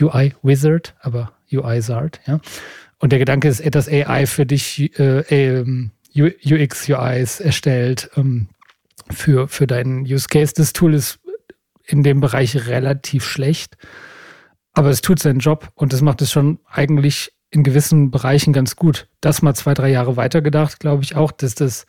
UI 0.00 0.34
Wizard, 0.42 0.96
aber 0.98 1.32
UiZard, 1.52 2.20
ja. 2.26 2.40
Und 2.98 3.12
der 3.12 3.20
Gedanke 3.20 3.46
ist, 3.46 3.62
dass 3.72 3.88
AI 3.88 4.26
für 4.26 4.46
dich 4.46 4.98
äh, 4.98 5.20
ähm, 5.28 5.92
UX, 6.12 6.88
UIs 6.88 7.38
erstellt 7.38 8.10
ähm, 8.16 8.48
für, 9.10 9.46
für 9.46 9.68
deinen 9.68 10.00
Use 10.00 10.26
Case. 10.28 10.52
Das 10.56 10.72
Tool 10.72 10.94
ist 10.94 11.20
in 11.84 12.02
dem 12.02 12.18
Bereich 12.20 12.66
relativ 12.66 13.24
schlecht, 13.24 13.76
aber 14.72 14.90
es 14.90 15.02
tut 15.02 15.20
seinen 15.20 15.38
Job 15.38 15.70
und 15.76 15.92
es 15.92 16.02
macht 16.02 16.20
es 16.20 16.32
schon 16.32 16.58
eigentlich 16.68 17.32
in 17.50 17.62
gewissen 17.62 18.10
Bereichen 18.10 18.52
ganz 18.52 18.74
gut. 18.74 19.06
Das 19.20 19.40
mal 19.40 19.54
zwei, 19.54 19.74
drei 19.74 19.90
Jahre 19.90 20.16
weitergedacht, 20.16 20.80
glaube 20.80 21.04
ich 21.04 21.14
auch, 21.14 21.30
dass 21.30 21.54
das 21.54 21.86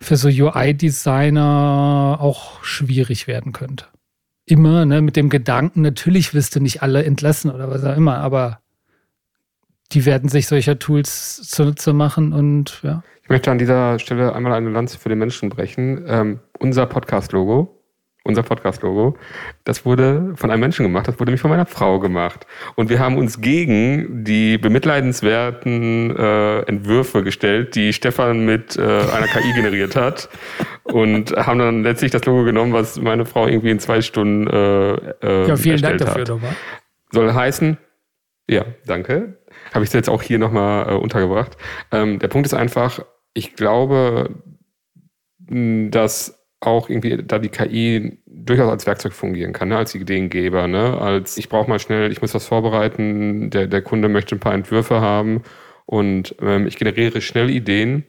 für 0.00 0.16
so 0.16 0.28
UI-Designer 0.28 2.18
auch 2.20 2.62
schwierig 2.64 3.26
werden 3.26 3.52
könnte. 3.52 3.86
immer, 4.46 4.84
ne, 4.84 5.00
mit 5.00 5.16
dem 5.16 5.30
Gedanken, 5.30 5.80
natürlich 5.80 6.34
wirst 6.34 6.54
du 6.54 6.60
nicht 6.60 6.82
alle 6.82 7.04
entlassen 7.04 7.50
oder 7.50 7.70
was 7.70 7.82
auch 7.84 7.96
immer, 7.96 8.18
aber 8.18 8.60
die 9.92 10.04
werden 10.04 10.28
sich 10.28 10.46
solcher 10.46 10.78
Tools 10.78 11.42
zunutze 11.42 11.92
machen 11.92 12.32
und 12.32 12.80
ja. 12.82 13.02
Ich 13.22 13.30
möchte 13.30 13.50
an 13.50 13.56
dieser 13.58 13.98
Stelle 13.98 14.34
einmal 14.34 14.52
eine 14.52 14.68
Lanze 14.68 14.98
für 14.98 15.08
den 15.08 15.18
Menschen 15.18 15.48
brechen. 15.48 16.04
Ähm, 16.06 16.40
unser 16.58 16.84
Podcast-Logo, 16.84 17.82
unser 18.24 18.42
Podcast-Logo, 18.42 19.16
das 19.64 19.84
wurde 19.84 20.32
von 20.36 20.50
einem 20.50 20.60
Menschen 20.60 20.82
gemacht, 20.82 21.06
das 21.06 21.16
wurde 21.20 21.26
nämlich 21.30 21.42
von 21.42 21.50
meiner 21.50 21.66
Frau 21.66 22.00
gemacht. 22.00 22.46
Und 22.74 22.88
wir 22.88 22.98
haben 22.98 23.16
uns 23.18 23.40
gegen 23.40 24.24
die 24.24 24.58
bemitleidenswerten 24.58 26.16
äh, 26.16 26.60
Entwürfe 26.62 27.22
gestellt, 27.22 27.74
die 27.74 27.92
Stefan 27.92 28.44
mit 28.44 28.76
äh, 28.76 28.82
einer 28.82 29.26
KI 29.28 29.52
generiert 29.54 29.94
hat. 29.94 30.28
Und 30.84 31.32
haben 31.36 31.58
dann 31.58 31.82
letztlich 31.82 32.10
das 32.10 32.24
Logo 32.24 32.44
genommen, 32.44 32.72
was 32.72 33.00
meine 33.00 33.26
Frau 33.26 33.46
irgendwie 33.46 33.70
in 33.70 33.78
zwei 33.78 34.00
Stunden 34.00 34.46
äh, 34.46 34.92
äh, 35.22 35.48
Ja, 35.48 35.56
vielen 35.56 35.80
Dank 35.80 35.98
dafür 35.98 36.22
hat. 36.22 36.28
nochmal. 36.28 36.56
Soll 37.12 37.32
heißen, 37.32 37.78
ja, 38.48 38.64
danke. 38.86 39.38
Habe 39.72 39.84
ich 39.84 39.92
jetzt 39.92 40.08
auch 40.10 40.22
hier 40.22 40.38
nochmal 40.38 40.90
äh, 40.90 40.94
untergebracht. 40.94 41.56
Ähm, 41.92 42.18
der 42.18 42.28
Punkt 42.28 42.46
ist 42.46 42.54
einfach, 42.54 43.00
ich 43.32 43.54
glaube, 43.54 44.30
dass 45.38 46.43
auch 46.66 46.88
irgendwie 46.88 47.22
da 47.24 47.38
die 47.38 47.48
KI 47.48 48.18
durchaus 48.26 48.70
als 48.70 48.86
Werkzeug 48.86 49.12
fungieren 49.12 49.52
kann, 49.52 49.68
ne? 49.68 49.76
als 49.76 49.94
Ideengeber, 49.94 50.66
ne? 50.66 51.00
als 51.00 51.36
ich 51.36 51.48
brauche 51.48 51.68
mal 51.68 51.78
schnell, 51.78 52.12
ich 52.12 52.20
muss 52.20 52.34
was 52.34 52.46
vorbereiten, 52.46 53.50
der, 53.50 53.66
der 53.66 53.82
Kunde 53.82 54.08
möchte 54.08 54.34
ein 54.34 54.40
paar 54.40 54.54
Entwürfe 54.54 55.00
haben 55.00 55.42
und 55.86 56.34
ähm, 56.40 56.66
ich 56.66 56.76
generiere 56.76 57.20
schnell 57.20 57.50
Ideen 57.50 58.04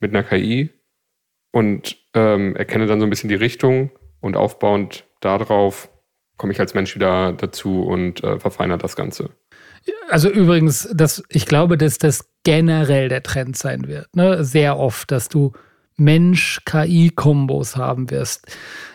mit 0.00 0.14
einer 0.14 0.22
KI 0.22 0.70
und 1.52 1.96
ähm, 2.14 2.56
erkenne 2.56 2.86
dann 2.86 3.00
so 3.00 3.06
ein 3.06 3.10
bisschen 3.10 3.28
die 3.28 3.34
Richtung 3.34 3.90
und 4.20 4.36
aufbauend 4.36 5.04
darauf 5.20 5.88
komme 6.36 6.52
ich 6.52 6.60
als 6.60 6.74
Mensch 6.74 6.94
wieder 6.94 7.32
dazu 7.32 7.84
und 7.84 8.24
äh, 8.24 8.38
verfeinere 8.40 8.78
das 8.78 8.96
Ganze. 8.96 9.30
Also 10.08 10.28
übrigens, 10.28 10.88
das, 10.92 11.22
ich 11.28 11.46
glaube, 11.46 11.76
dass 11.76 11.98
das 11.98 12.28
generell 12.44 13.08
der 13.08 13.22
Trend 13.22 13.56
sein 13.56 13.86
wird. 13.86 14.14
Ne? 14.14 14.44
Sehr 14.44 14.78
oft, 14.78 15.10
dass 15.10 15.28
du 15.28 15.52
Mensch-KI-Kombos 16.04 17.76
haben 17.76 18.10
wirst. 18.10 18.46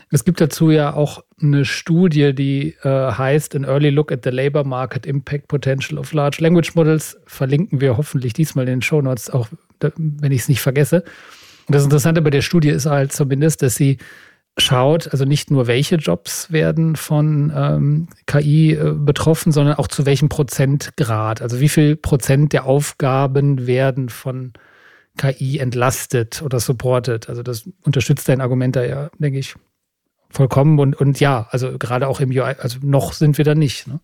Es 0.10 0.24
gibt 0.24 0.40
dazu 0.40 0.72
ja 0.72 0.94
auch 0.94 1.24
eine 1.42 1.66
Studie, 1.66 2.34
die 2.34 2.76
äh, 2.84 3.12
heißt 3.12 3.56
An 3.56 3.66
Early 3.66 3.90
Look 3.90 4.12
at 4.12 4.24
the 4.24 4.30
Labor 4.30 4.64
Market 4.64 5.06
Impact 5.06 5.48
Potential 5.50 6.00
of 6.00 6.14
Large 6.14 6.38
Language 6.40 6.76
Models. 6.76 7.18
Verlinken 7.26 7.82
wir 7.82 7.98
hoffentlich 7.98 8.34
diesmal 8.34 8.66
in 8.66 8.76
den 8.76 8.82
Show 8.82 9.02
Notes, 9.02 9.30
auch 9.30 9.50
wenn 9.80 10.32
ich 10.32 10.42
es 10.42 10.50
nicht 10.50 10.62
vergesse. 10.62 11.04
Und 11.68 11.76
das 11.76 11.84
Interessante 11.84 12.22
bei 12.22 12.30
der 12.30 12.42
Studie 12.42 12.70
ist 12.70 12.86
halt 12.86 13.12
zumindest, 13.12 13.62
dass 13.62 13.76
sie 13.76 13.98
schaut, 14.58 15.12
also 15.12 15.26
nicht 15.26 15.52
nur 15.52 15.68
welche 15.68 15.98
Jobs 15.98 16.52
werden 16.52 16.96
von 16.96 17.52
ähm, 17.56 18.08
KI 18.26 18.74
äh, 18.74 18.94
betroffen, 18.96 19.52
sondern 19.52 19.76
auch 19.76 19.88
zu 19.88 20.06
welchem 20.06 20.30
Prozentgrad. 20.30 21.42
Also 21.42 21.60
wie 21.60 21.70
viel 21.70 21.96
Prozent 21.96 22.54
der 22.54 22.66
Aufgaben 22.66 23.68
werden 23.68 24.10
von 24.10 24.54
KI 25.18 25.58
entlastet 25.60 26.42
oder 26.42 26.60
supported. 26.60 27.28
Also 27.30 27.44
das 27.44 27.70
unterstützt 27.84 28.30
dein 28.30 28.42
Argument 28.42 28.76
da 28.76 28.84
ja, 28.86 29.10
denke 29.20 29.40
ich, 29.40 29.56
vollkommen. 30.30 30.80
Und, 30.80 30.96
und 30.96 31.20
ja, 31.20 31.48
also 31.52 31.78
gerade 31.78 32.08
auch 32.08 32.20
im 32.20 32.30
UI, 32.30 32.56
also 32.60 32.80
noch 32.82 33.14
sind 33.14 33.38
wir 33.38 33.46
da 33.46 33.56
nicht. 33.56 33.88
Ne? 33.88 34.00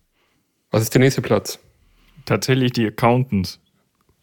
Was 0.70 0.82
ist 0.82 0.94
der 0.94 1.00
nächste 1.00 1.22
Platz? 1.22 1.58
Tatsächlich 2.26 2.72
die 2.72 2.86
Accountants. 2.86 3.60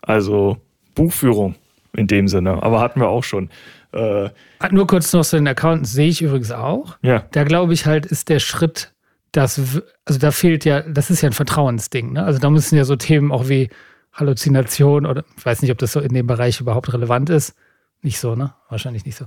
Also 0.01 0.57
Buchführung 0.95 1.55
in 1.93 2.07
dem 2.07 2.27
Sinne. 2.27 2.61
Aber 2.63 2.79
hatten 2.81 2.99
wir 2.99 3.09
auch 3.09 3.23
schon. 3.23 3.49
Äh, 3.93 4.29
Ah, 4.59 4.69
Nur 4.71 4.87
kurz 4.87 5.11
noch 5.13 5.23
so 5.23 5.37
den 5.37 5.47
Account 5.47 5.87
sehe 5.87 6.07
ich 6.07 6.21
übrigens 6.21 6.51
auch. 6.51 6.97
ja, 7.01 7.25
Da 7.31 7.43
glaube 7.43 7.73
ich 7.73 7.85
halt, 7.85 8.05
ist 8.05 8.29
der 8.29 8.39
Schritt, 8.39 8.93
dass, 9.31 9.59
also 10.05 10.19
da 10.19 10.31
fehlt 10.31 10.65
ja, 10.65 10.81
das 10.81 11.09
ist 11.09 11.21
ja 11.21 11.29
ein 11.29 11.33
Vertrauensding. 11.33 12.13
Ne? 12.13 12.23
Also 12.23 12.39
da 12.39 12.49
müssen 12.49 12.75
ja 12.75 12.85
so 12.85 12.95
Themen 12.95 13.31
auch 13.31 13.47
wie 13.49 13.69
Halluzination 14.13 15.05
oder 15.05 15.23
ich 15.37 15.45
weiß 15.45 15.61
nicht, 15.61 15.71
ob 15.71 15.77
das 15.77 15.93
so 15.93 15.99
in 15.99 16.13
dem 16.13 16.27
Bereich 16.27 16.59
überhaupt 16.59 16.93
relevant 16.93 17.29
ist. 17.29 17.55
Nicht 18.01 18.19
so, 18.19 18.35
ne? 18.35 18.53
Wahrscheinlich 18.69 19.05
nicht 19.05 19.17
so. 19.17 19.25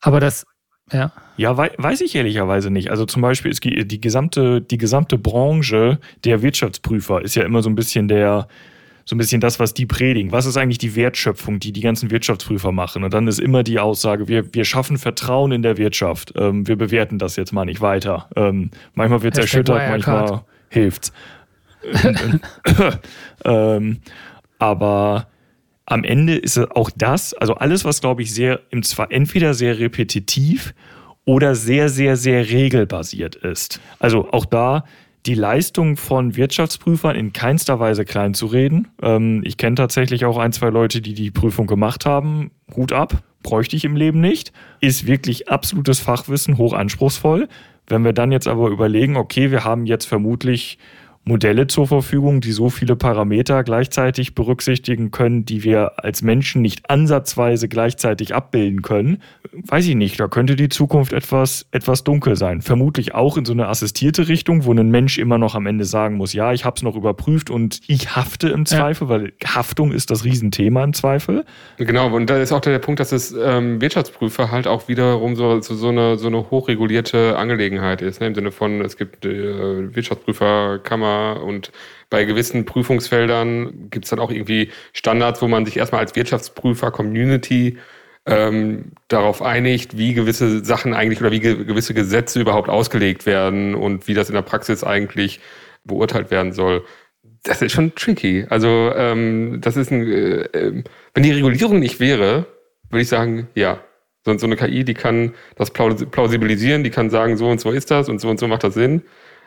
Aber 0.00 0.20
das, 0.20 0.46
ja. 0.92 1.12
Ja, 1.36 1.56
wei 1.56 1.70
weiß 1.76 2.00
ich 2.02 2.14
ehrlicherweise 2.14 2.70
nicht. 2.70 2.90
Also 2.90 3.06
zum 3.06 3.22
Beispiel 3.22 3.50
ist 3.50 3.64
die, 3.64 4.00
gesamte, 4.00 4.60
die 4.60 4.78
gesamte 4.78 5.18
Branche 5.18 5.98
der 6.24 6.42
Wirtschaftsprüfer 6.42 7.22
ist 7.22 7.34
ja 7.34 7.44
immer 7.44 7.62
so 7.62 7.70
ein 7.70 7.74
bisschen 7.74 8.08
der, 8.08 8.48
so 9.04 9.14
ein 9.14 9.18
bisschen 9.18 9.40
das, 9.40 9.58
was 9.58 9.74
die 9.74 9.86
predigen. 9.86 10.32
Was 10.32 10.46
ist 10.46 10.56
eigentlich 10.56 10.78
die 10.78 10.94
Wertschöpfung, 10.96 11.58
die 11.58 11.72
die 11.72 11.80
ganzen 11.80 12.10
Wirtschaftsprüfer 12.10 12.72
machen? 12.72 13.04
Und 13.04 13.14
dann 13.14 13.26
ist 13.26 13.40
immer 13.40 13.62
die 13.62 13.78
Aussage, 13.78 14.28
wir, 14.28 14.52
wir 14.54 14.64
schaffen 14.64 14.98
Vertrauen 14.98 15.52
in 15.52 15.62
der 15.62 15.78
Wirtschaft. 15.78 16.32
Ähm, 16.36 16.68
wir 16.68 16.76
bewerten 16.76 17.18
das 17.18 17.36
jetzt 17.36 17.52
mal 17.52 17.64
nicht 17.64 17.80
weiter. 17.80 18.28
Ähm, 18.36 18.70
manchmal 18.94 19.22
wird 19.22 19.34
es 19.34 19.44
erschüttert, 19.44 19.76
Wirecard. 19.76 20.06
manchmal 20.06 20.44
hilft's. 20.68 21.12
ähm, 23.44 23.98
aber 24.58 25.28
am 25.86 26.04
Ende 26.04 26.36
ist 26.36 26.58
auch 26.58 26.90
das, 26.94 27.34
also 27.34 27.54
alles, 27.54 27.84
was 27.84 28.00
glaube 28.00 28.22
ich 28.22 28.32
sehr, 28.32 28.60
im 28.70 28.82
zwar 28.82 29.10
entweder 29.10 29.54
sehr 29.54 29.78
repetitiv 29.78 30.74
oder 31.24 31.54
sehr, 31.54 31.88
sehr, 31.88 32.16
sehr 32.16 32.48
regelbasiert 32.48 33.36
ist. 33.36 33.80
Also 33.98 34.30
auch 34.32 34.44
da 34.44 34.84
die 35.26 35.34
Leistung 35.34 35.96
von 35.96 36.36
Wirtschaftsprüfern 36.36 37.14
in 37.14 37.32
keinster 37.32 37.78
Weise 37.78 38.04
klein 38.04 38.34
zu 38.34 38.46
reden. 38.46 38.88
Ähm, 39.02 39.42
ich 39.44 39.56
kenne 39.56 39.74
tatsächlich 39.74 40.24
auch 40.24 40.38
ein, 40.38 40.52
zwei 40.52 40.70
Leute, 40.70 41.02
die 41.02 41.14
die 41.14 41.30
Prüfung 41.30 41.66
gemacht 41.66 42.06
haben. 42.06 42.50
Hut 42.74 42.92
ab, 42.92 43.22
bräuchte 43.42 43.76
ich 43.76 43.84
im 43.84 43.96
Leben 43.96 44.20
nicht. 44.20 44.52
Ist 44.80 45.06
wirklich 45.06 45.48
absolutes 45.48 46.00
Fachwissen, 46.00 46.56
hoch 46.56 46.72
anspruchsvoll. 46.72 47.48
Wenn 47.86 48.04
wir 48.04 48.12
dann 48.12 48.32
jetzt 48.32 48.48
aber 48.48 48.68
überlegen, 48.68 49.16
okay, 49.16 49.50
wir 49.50 49.64
haben 49.64 49.84
jetzt 49.84 50.06
vermutlich 50.06 50.78
Modelle 51.24 51.66
zur 51.66 51.86
Verfügung, 51.86 52.40
die 52.40 52.52
so 52.52 52.70
viele 52.70 52.96
Parameter 52.96 53.62
gleichzeitig 53.62 54.34
berücksichtigen 54.34 55.10
können, 55.10 55.44
die 55.44 55.64
wir 55.64 56.02
als 56.02 56.22
Menschen 56.22 56.62
nicht 56.62 56.88
ansatzweise 56.88 57.68
gleichzeitig 57.68 58.34
abbilden 58.34 58.80
können. 58.80 59.22
Weiß 59.52 59.86
ich 59.86 59.96
nicht, 59.96 60.18
da 60.18 60.28
könnte 60.28 60.56
die 60.56 60.70
Zukunft 60.70 61.12
etwas, 61.12 61.66
etwas 61.72 62.04
dunkel 62.04 62.36
sein. 62.36 62.62
Vermutlich 62.62 63.14
auch 63.14 63.36
in 63.36 63.44
so 63.44 63.52
eine 63.52 63.68
assistierte 63.68 64.28
Richtung, 64.28 64.64
wo 64.64 64.72
ein 64.72 64.90
Mensch 64.90 65.18
immer 65.18 65.36
noch 65.36 65.54
am 65.54 65.66
Ende 65.66 65.84
sagen 65.84 66.16
muss, 66.16 66.32
ja, 66.32 66.54
ich 66.54 66.64
habe 66.64 66.76
es 66.76 66.82
noch 66.82 66.96
überprüft 66.96 67.50
und 67.50 67.80
ich 67.86 68.16
hafte 68.16 68.48
im 68.48 68.64
Zweifel, 68.64 69.10
weil 69.10 69.32
Haftung 69.44 69.92
ist 69.92 70.10
das 70.10 70.24
Riesenthema 70.24 70.82
im 70.82 70.94
Zweifel. 70.94 71.44
Genau, 71.76 72.14
und 72.14 72.30
da 72.30 72.38
ist 72.38 72.50
auch 72.52 72.60
der 72.60 72.78
Punkt, 72.78 72.98
dass 72.98 73.12
es 73.12 73.32
ähm, 73.32 73.80
Wirtschaftsprüfer 73.82 74.50
halt 74.50 74.66
auch 74.66 74.88
wiederum 74.88 75.36
so, 75.36 75.60
so, 75.60 75.74
so, 75.74 75.88
eine, 75.88 76.16
so 76.16 76.28
eine 76.28 76.50
hochregulierte 76.50 77.36
Angelegenheit 77.36 78.00
ist. 78.00 78.20
Ne? 78.20 78.28
Im 78.28 78.34
Sinne 78.34 78.52
von, 78.52 78.80
es 78.80 78.96
gibt 78.96 79.26
äh, 79.26 79.94
Wirtschaftsprüferkammer 79.94 81.19
und 81.32 81.72
bei 82.10 82.24
gewissen 82.24 82.64
Prüfungsfeldern 82.64 83.90
gibt 83.90 84.04
es 84.04 84.10
dann 84.10 84.18
auch 84.18 84.30
irgendwie 84.30 84.70
Standards, 84.92 85.40
wo 85.42 85.48
man 85.48 85.64
sich 85.64 85.76
erstmal 85.76 86.00
als 86.00 86.16
Wirtschaftsprüfer-Community 86.16 87.78
ähm, 88.26 88.92
darauf 89.08 89.42
einigt, 89.42 89.96
wie 89.96 90.14
gewisse 90.14 90.64
Sachen 90.64 90.94
eigentlich 90.94 91.20
oder 91.20 91.30
wie 91.32 91.40
ge 91.40 91.64
gewisse 91.64 91.94
Gesetze 91.94 92.40
überhaupt 92.40 92.68
ausgelegt 92.68 93.26
werden 93.26 93.74
und 93.74 94.08
wie 94.08 94.14
das 94.14 94.28
in 94.28 94.34
der 94.34 94.42
Praxis 94.42 94.84
eigentlich 94.84 95.40
beurteilt 95.84 96.30
werden 96.30 96.52
soll. 96.52 96.84
Das 97.42 97.62
ist 97.62 97.72
schon 97.72 97.94
tricky. 97.94 98.46
Also 98.50 98.92
ähm, 98.94 99.60
das 99.62 99.76
ist 99.76 99.90
ein, 99.90 100.02
äh, 100.02 100.42
ähm, 100.52 100.84
wenn 101.14 101.22
die 101.22 101.32
Regulierung 101.32 101.78
nicht 101.78 102.00
wäre, 102.00 102.46
würde 102.90 103.02
ich 103.02 103.08
sagen, 103.08 103.48
ja. 103.54 103.80
So, 104.26 104.32
eine 104.32 104.56
KI, 104.56 104.84
die 104.84 104.92
kann 104.92 105.34
das 105.56 105.70
plaus- 105.70 106.04
plausibilisieren, 106.10 106.84
die 106.84 106.90
kann 106.90 107.08
sagen, 107.08 107.38
so 107.38 107.48
und 107.48 107.58
so 107.58 107.70
ist 107.70 107.90
das 107.90 108.10
und 108.10 108.20
so 108.20 108.28
und 108.28 108.38
so 108.38 108.48
macht 108.48 108.64
das 108.64 108.74
Sinn. 108.74 109.02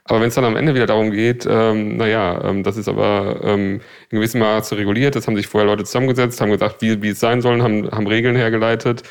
Aber 0.06 0.20
wenn 0.20 0.28
es 0.28 0.36
dann 0.36 0.44
am 0.44 0.58
Ende 0.58 0.76
wieder 0.76 0.86
darum 0.86 1.12
geht, 1.12 1.48
ähm, 1.50 1.96
naja, 1.96 2.44
ähm, 2.44 2.64
das 2.64 2.76
ist 2.76 2.90
aber 2.90 3.40
ähm, 3.44 3.80
in 4.10 4.18
gewissem 4.18 4.42
Maße 4.42 4.76
reguliert, 4.78 5.16
das 5.16 5.28
haben 5.28 5.36
sich 5.36 5.48
vorher 5.48 5.70
Leute 5.70 5.86
zusammengesetzt, 5.86 6.42
haben 6.42 6.52
gesagt, 6.52 6.82
wie, 6.82 7.02
wie 7.02 7.10
es 7.10 7.20
sein 7.22 7.42
soll, 7.42 7.62
haben, 7.62 7.90
haben 7.90 8.08
Regeln 8.08 8.36
hergeleitet, 8.36 9.04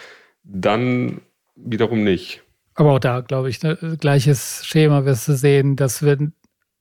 dann 0.44 1.22
wiederum 1.56 2.04
nicht. 2.04 2.42
Aber 2.74 2.92
auch 2.92 2.98
da, 2.98 3.20
glaube 3.20 3.48
ich, 3.48 3.62
ne, 3.62 3.76
gleiches 3.98 4.66
Schema 4.66 5.04
wirst 5.04 5.28
du 5.28 5.34
sehen. 5.34 5.76
Das 5.76 6.02
wird 6.02 6.22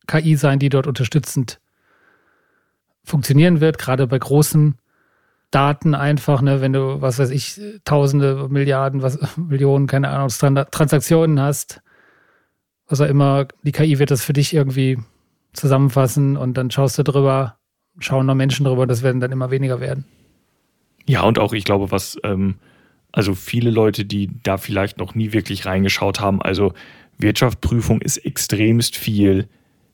KI 0.08 0.36
sein, 0.36 0.60
die 0.60 0.70
dort 0.70 0.88
unterstützend 0.88 1.60
funktionieren 3.04 3.62
wird, 3.62 3.78
gerade 3.78 4.08
bei 4.08 4.20
großen 4.20 4.78
Daten 5.52 5.96
einfach, 5.96 6.42
ne, 6.42 6.62
wenn 6.62 6.74
du, 6.74 7.02
was 7.02 7.20
weiß 7.20 7.30
ich, 7.30 7.60
Tausende, 7.84 8.48
Milliarden, 8.50 9.02
was, 9.02 9.20
Millionen, 9.38 9.88
keine 9.88 10.10
Ahnung, 10.10 10.30
Transaktionen 10.30 11.40
hast, 11.42 11.82
auch 13.00 13.08
immer, 13.08 13.48
die 13.64 13.72
KI 13.72 14.00
wird 14.00 14.12
das 14.12 14.24
für 14.24 14.34
dich 14.34 14.54
irgendwie 14.54 14.98
zusammenfassen 15.54 16.36
und 16.36 16.58
dann 16.58 16.72
schaust 16.72 16.98
du 16.98 17.04
drüber, 17.04 17.58
schauen 18.00 18.26
noch 18.26 18.36
Menschen 18.36 18.66
drüber, 18.66 18.88
das 18.88 19.04
werden 19.04 19.22
dann 19.22 19.32
immer 19.32 19.52
weniger 19.52 19.80
werden. 19.80 20.06
Ja, 21.06 21.22
und 21.22 21.40
auch 21.40 21.54
ich 21.54 21.64
glaube, 21.64 21.92
was, 21.92 22.18
ähm, 22.24 22.56
also 23.12 23.36
viele 23.36 23.70
Leute, 23.70 24.06
die 24.06 24.30
da 24.44 24.58
vielleicht 24.58 24.98
noch 24.98 25.16
nie 25.16 25.32
wirklich 25.34 25.66
reingeschaut 25.66 26.20
haben, 26.20 26.42
also 26.42 26.74
Wirtschaftsprüfung 27.18 28.02
ist 28.02 28.18
extremst 28.18 28.98
viel 28.98 29.48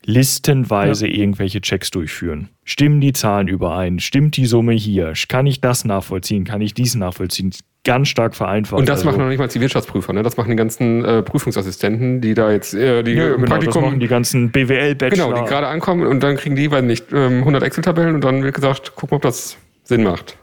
listenweise 0.05 1.07
irgendwelche 1.07 1.59
Checks 1.59 1.91
durchführen. 1.91 2.49
Stimmen 2.63 3.01
die 3.01 3.13
Zahlen 3.13 3.47
überein? 3.47 3.99
Stimmt 3.99 4.37
die 4.37 4.45
Summe 4.45 4.73
hier? 4.73 5.13
Kann 5.27 5.45
ich 5.45 5.59
das 5.59 5.83
nachvollziehen? 5.83 6.45
Kann 6.45 6.61
ich 6.61 6.73
dies 6.73 6.95
nachvollziehen? 6.95 7.51
Ganz 7.87 8.09
stark 8.09 8.35
vereinfacht. 8.35 8.79
Und 8.79 8.87
das 8.89 8.99
Also- 8.99 9.09
machen 9.09 9.19
noch 9.21 9.29
nicht 9.29 9.39
mal 9.39 9.47
die 9.47 9.59
Wirtschaftsprüfer, 9.61 10.13
ne? 10.13 10.21
Das 10.21 10.37
machen 10.37 10.49
die 10.51 10.55
ganzen 10.55 11.03
äh, 11.05 11.23
Prüfungsassistenten, 11.23 12.21
die 12.21 12.33
da 12.35 12.51
jetzt 12.51 12.73
äh, 12.75 13.01
die 13.03 13.13
ja, 13.13 13.29
genau, 13.29 13.37
das 13.39 13.49
Praktikum 13.49 13.83
machen 13.85 13.99
die 13.99 14.07
ganzen 14.07 14.51
BWL-Bachelor. 14.51 15.29
Genau, 15.29 15.41
die 15.43 15.49
gerade 15.49 15.67
ankommen 15.67 16.05
und 16.05 16.21
dann 16.21 16.35
kriegen 16.37 16.55
die, 16.55 16.69
weiß 16.69 16.83
nicht, 16.83 17.11
ähm, 17.13 17.39
100 17.39 17.63
Excel-Tabellen 17.63 18.15
und 18.15 18.23
dann 18.23 18.43
wird 18.43 18.53
gesagt, 18.55 18.91
guck 18.95 19.09
mal, 19.11 19.15
ob 19.17 19.23
das 19.23 19.57
Sinn 19.83 20.03
macht. 20.03 20.37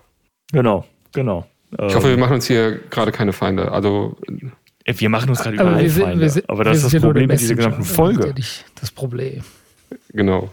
Genau, 0.53 0.85
genau. 1.13 1.47
Ich 1.87 1.95
hoffe, 1.95 2.09
wir 2.09 2.17
machen 2.19 2.35
uns 2.35 2.47
hier 2.47 2.81
gerade 2.91 3.13
keine 3.13 3.33
Feinde. 3.33 3.71
Also, 3.73 4.17
Äh, 4.85 4.95
wir 4.99 5.09
machen 5.09 5.31
uns 5.31 5.43
gerade 5.43 5.57
überall 5.57 5.83
wir 5.83 5.91
sind, 5.91 6.03
Feinde. 6.05 6.21
wir 6.21 6.31
sind, 6.31 6.49
aber 6.51 6.65
das 6.65 6.77
ist 6.79 6.85
das 6.87 6.93
ja 6.93 7.01
nur 7.01 7.09
Problem 7.11 7.29
mit 7.29 7.41
dieser 7.41 7.55
gesamten 7.55 7.79
Das 7.81 7.89
ist 7.91 7.97
Folge. 7.97 8.27
ja 8.29 8.33
nicht 8.33 8.65
das 8.81 8.91
Problem. 8.91 9.43
genau. 10.13 10.51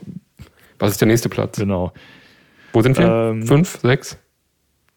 Was 0.80 0.92
ist 0.92 1.02
der 1.02 1.08
nächste 1.08 1.30
Platz? 1.30 1.58
Genau. 1.60 1.92
Wo 2.74 2.82
sind 2.82 2.98
wir? 2.98 3.06
Ähm, 3.06 3.46
Fünf, 3.46 3.80
sechs? 3.84 4.18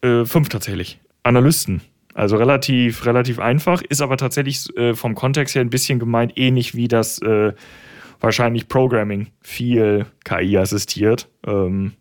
Äh, 0.03 0.25
fünf 0.25 0.49
tatsächlich. 0.49 0.99
Analysten. 1.25 1.81
Also 2.15 2.37
relativ, 2.37 3.05
relativ 3.07 3.41
einfach, 3.41 3.83
ist 3.83 4.01
aber 4.01 4.17
tatsächlich 4.17 4.75
äh, 4.77 4.95
vom 4.95 5.17
Kontext 5.17 5.57
her 5.57 5.63
ein 5.63 5.71
bisschen 5.71 5.99
gemeint, 5.99 6.33
ähnlich 6.37 6.77
wie 6.77 6.87
das 6.87 7.21
äh, 7.23 7.53
wahrscheinlich 8.21 8.69
Programming 8.69 9.29
viel 9.41 10.07
KI 10.25 10.57
assistiert 10.57 11.29
ähm, 11.45 11.95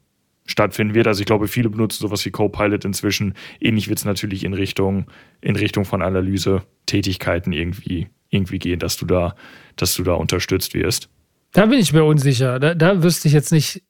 stattfinden 0.45 0.93
wird. 0.93 1.07
Also 1.07 1.21
ich 1.21 1.25
glaube, 1.25 1.47
viele 1.47 1.69
benutzen 1.69 2.01
sowas 2.01 2.23
wie 2.25 2.31
Copilot 2.31 2.86
inzwischen. 2.86 3.33
Ähnlich 3.59 3.89
wird 3.89 3.99
es 3.99 4.05
natürlich 4.05 4.43
in 4.43 4.53
Richtung, 4.53 5.07
in 5.41 5.55
Richtung 5.55 5.83
von 5.83 6.03
Analyse-Tätigkeiten 6.03 7.51
irgendwie, 7.51 8.07
irgendwie 8.29 8.59
gehen, 8.59 8.79
dass 8.79 8.97
du 8.97 9.05
da, 9.07 9.36
dass 9.77 9.95
du 9.95 10.03
da 10.03 10.13
unterstützt 10.13 10.75
wirst. 10.75 11.09
Da 11.53 11.65
bin 11.65 11.79
ich 11.79 11.91
mir 11.91 12.03
unsicher. 12.03 12.59
Da, 12.59 12.75
da 12.75 13.01
wüsste 13.01 13.27
ich 13.27 13.33
jetzt 13.33 13.51
nicht, 13.51 13.83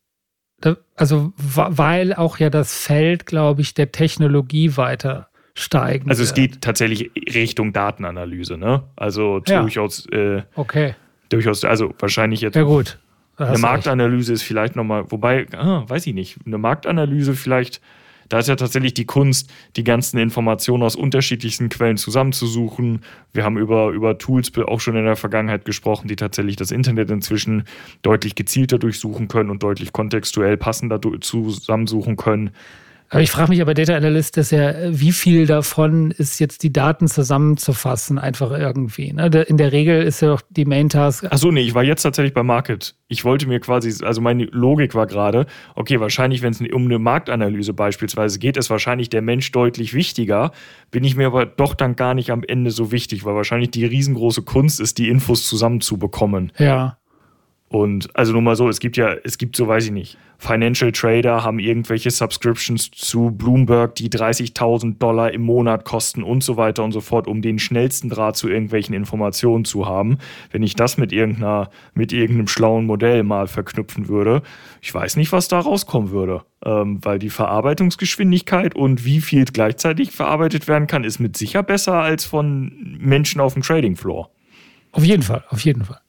also 0.95 1.33
wa- 1.37 1.69
weil 1.71 2.13
auch 2.13 2.37
ja 2.39 2.49
das 2.49 2.75
Feld, 2.85 3.25
glaube 3.25 3.61
ich, 3.61 3.73
der 3.73 3.91
Technologie 3.91 4.77
weiter 4.77 5.27
steigen 5.55 6.09
Also 6.09 6.23
es 6.23 6.29
wird. 6.29 6.35
geht 6.53 6.61
tatsächlich 6.61 7.11
Richtung 7.33 7.73
Datenanalyse, 7.73 8.57
ne? 8.57 8.83
Also 8.95 9.41
Ja. 9.47 9.61
durchaus, 9.61 10.05
äh, 10.11 10.41
Okay, 10.55 10.95
durchaus, 11.29 11.63
also 11.63 11.93
wahrscheinlich 11.99 12.41
jetzt 12.41 12.55
ja 12.55 12.63
gut. 12.63 12.97
Eine 13.37 13.47
du 13.47 13.51
recht. 13.53 13.61
Marktanalyse 13.63 14.33
ist 14.33 14.43
vielleicht 14.43 14.75
nochmal, 14.75 15.05
wobei, 15.09 15.47
ah, 15.55 15.83
weiß 15.87 16.05
ich 16.07 16.13
nicht, 16.13 16.37
eine 16.45 16.57
Marktanalyse 16.59 17.33
vielleicht, 17.33 17.81
da 18.29 18.39
ist 18.39 18.47
ja 18.47 18.55
tatsächlich 18.55 18.93
die 18.93 19.05
Kunst, 19.05 19.51
die 19.75 19.83
ganzen 19.83 20.17
Informationen 20.17 20.83
aus 20.83 20.95
unterschiedlichsten 20.95 21.69
Quellen 21.69 21.97
zusammenzusuchen. 21.97 23.01
Wir 23.33 23.43
haben 23.43 23.57
über, 23.57 23.89
über 23.89 24.17
Tools 24.17 24.51
auch 24.57 24.79
schon 24.79 24.95
in 24.95 25.05
der 25.05 25.15
Vergangenheit 25.15 25.65
gesprochen, 25.65 26.07
die 26.07 26.15
tatsächlich 26.15 26.55
das 26.55 26.71
Internet 26.71 27.11
inzwischen 27.11 27.63
deutlich 28.01 28.35
gezielter 28.35 28.79
durchsuchen 28.79 29.27
können 29.27 29.49
und 29.49 29.63
deutlich 29.63 29.93
kontextuell 29.93 30.57
passender 30.57 30.99
zusammensuchen 31.21 32.15
können. 32.15 32.51
Aber 33.13 33.21
ich 33.21 33.29
frage 33.29 33.49
mich 33.49 33.61
aber, 33.61 33.75
Data 33.75 33.95
Analyst 33.95 34.37
ist 34.37 34.51
ja, 34.51 34.73
wie 34.89 35.11
viel 35.11 35.45
davon 35.45 36.09
ist 36.11 36.39
jetzt 36.39 36.63
die 36.63 36.73
Daten 36.73 37.07
zusammenzufassen, 37.07 38.17
einfach 38.17 38.51
irgendwie. 38.51 39.13
Ne? 39.13 39.27
In 39.47 39.57
der 39.57 39.71
Regel 39.71 40.01
ist 40.01 40.21
ja 40.21 40.29
doch 40.29 40.41
die 40.49 40.65
Main 40.65 40.89
Task. 40.89 41.25
Achso, 41.31 41.51
nee, 41.51 41.61
ich 41.61 41.75
war 41.75 41.83
jetzt 41.83 42.01
tatsächlich 42.01 42.33
bei 42.33 42.41
Market. 42.41 42.95
Ich 43.07 43.23
wollte 43.23 43.47
mir 43.47 43.59
quasi, 43.59 44.03
also 44.03 44.19
meine 44.19 44.45
Logik 44.45 44.95
war 44.95 45.05
gerade, 45.05 45.45
okay, 45.75 45.99
wahrscheinlich, 45.99 46.41
wenn 46.41 46.53
es 46.53 46.61
um 46.61 46.85
eine 46.85 46.97
Marktanalyse 46.97 47.73
beispielsweise 47.73 48.39
geht, 48.39 48.57
ist 48.57 48.71
wahrscheinlich 48.71 49.09
der 49.09 49.21
Mensch 49.21 49.51
deutlich 49.51 49.93
wichtiger. 49.93 50.51
Bin 50.89 51.03
ich 51.03 51.15
mir 51.15 51.27
aber 51.27 51.45
doch 51.45 51.75
dann 51.75 51.95
gar 51.95 52.15
nicht 52.15 52.31
am 52.31 52.43
Ende 52.43 52.71
so 52.71 52.91
wichtig, 52.91 53.25
weil 53.25 53.35
wahrscheinlich 53.35 53.69
die 53.69 53.85
riesengroße 53.85 54.41
Kunst 54.41 54.79
ist, 54.79 54.97
die 54.97 55.09
Infos 55.09 55.47
zusammenzubekommen. 55.47 56.51
Ja, 56.57 56.97
Und 57.73 58.15
also 58.15 58.33
nur 58.33 58.43
mal 58.43 58.55
so, 58.55 58.69
es 58.69 58.79
gibt 58.79 58.97
ja, 58.97 59.15
es 59.23 59.39
gibt 59.39 59.55
so, 59.55 59.67
weiß 59.67 59.85
ich 59.85 59.91
nicht, 59.91 60.19
Financial 60.37 60.91
Trader 60.91 61.43
haben 61.43 61.57
irgendwelche 61.57 62.11
Subscriptions 62.11 62.91
zu 62.91 63.31
Bloomberg, 63.31 63.95
die 63.95 64.09
30.000 64.09 64.99
Dollar 64.99 65.31
im 65.31 65.41
Monat 65.41 65.83
kosten 65.83 66.21
und 66.21 66.43
so 66.43 66.55
weiter 66.55 66.83
und 66.83 66.91
so 66.91 67.01
fort, 67.01 67.27
um 67.27 67.41
den 67.41 67.57
schnellsten 67.57 68.09
Draht 68.09 68.37
zu 68.37 68.47
irgendwelchen 68.47 68.93
Informationen 68.93 69.65
zu 69.65 69.87
haben. 69.87 70.19
Wenn 70.51 70.61
ich 70.61 70.75
das 70.75 70.99
mit 70.99 71.11
irgendeiner, 71.11 71.71
mit 71.95 72.13
irgendeinem 72.13 72.47
schlauen 72.47 72.85
Modell 72.85 73.23
mal 73.23 73.47
verknüpfen 73.47 74.07
würde, 74.07 74.43
ich 74.79 74.93
weiß 74.93 75.15
nicht, 75.15 75.31
was 75.31 75.47
da 75.47 75.59
rauskommen 75.59 76.11
würde. 76.11 76.43
Ähm, 76.63 76.99
weil 77.03 77.17
die 77.17 77.31
Verarbeitungsgeschwindigkeit 77.31 78.75
und 78.75 79.03
wie 79.03 79.19
viel 79.19 79.45
gleichzeitig 79.45 80.11
verarbeitet 80.11 80.67
werden 80.67 80.85
kann, 80.85 81.03
ist 81.03 81.17
mit 81.17 81.35
sicher 81.37 81.63
besser 81.63 81.95
als 81.95 82.23
von 82.23 82.99
Menschen 82.99 83.41
auf 83.41 83.53
dem 83.53 83.63
Trading 83.63 83.95
Floor. 83.95 84.29
auf 84.91 85.03
jeden 85.03 85.23
Fall, 85.23 85.43
auf 85.49 85.61
jeden 85.61 85.83
Fall. 85.83 86.02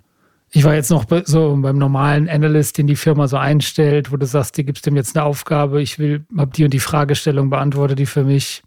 Ich 0.56 0.62
war 0.62 0.74
jetzt 0.74 0.90
noch 0.90 1.04
so 1.24 1.56
beim 1.60 1.78
normalen 1.78 2.28
Analyst, 2.28 2.78
den 2.78 2.86
die 2.86 2.94
Firma 2.94 3.26
so 3.26 3.36
einstellt, 3.36 4.12
wo 4.12 4.16
du 4.16 4.24
sagst, 4.24 4.56
dir 4.56 4.62
gibst 4.62 4.86
dem 4.86 4.94
jetzt 4.94 5.16
eine 5.16 5.24
Aufgabe, 5.24 5.82
ich 5.82 5.98
will, 5.98 6.24
hab 6.36 6.52
die 6.52 6.62
und 6.62 6.72
die 6.72 6.78
Fragestellung, 6.78 7.50
beantworte 7.50 7.96
die 7.96 8.06
für 8.06 8.22
mich. 8.22 8.62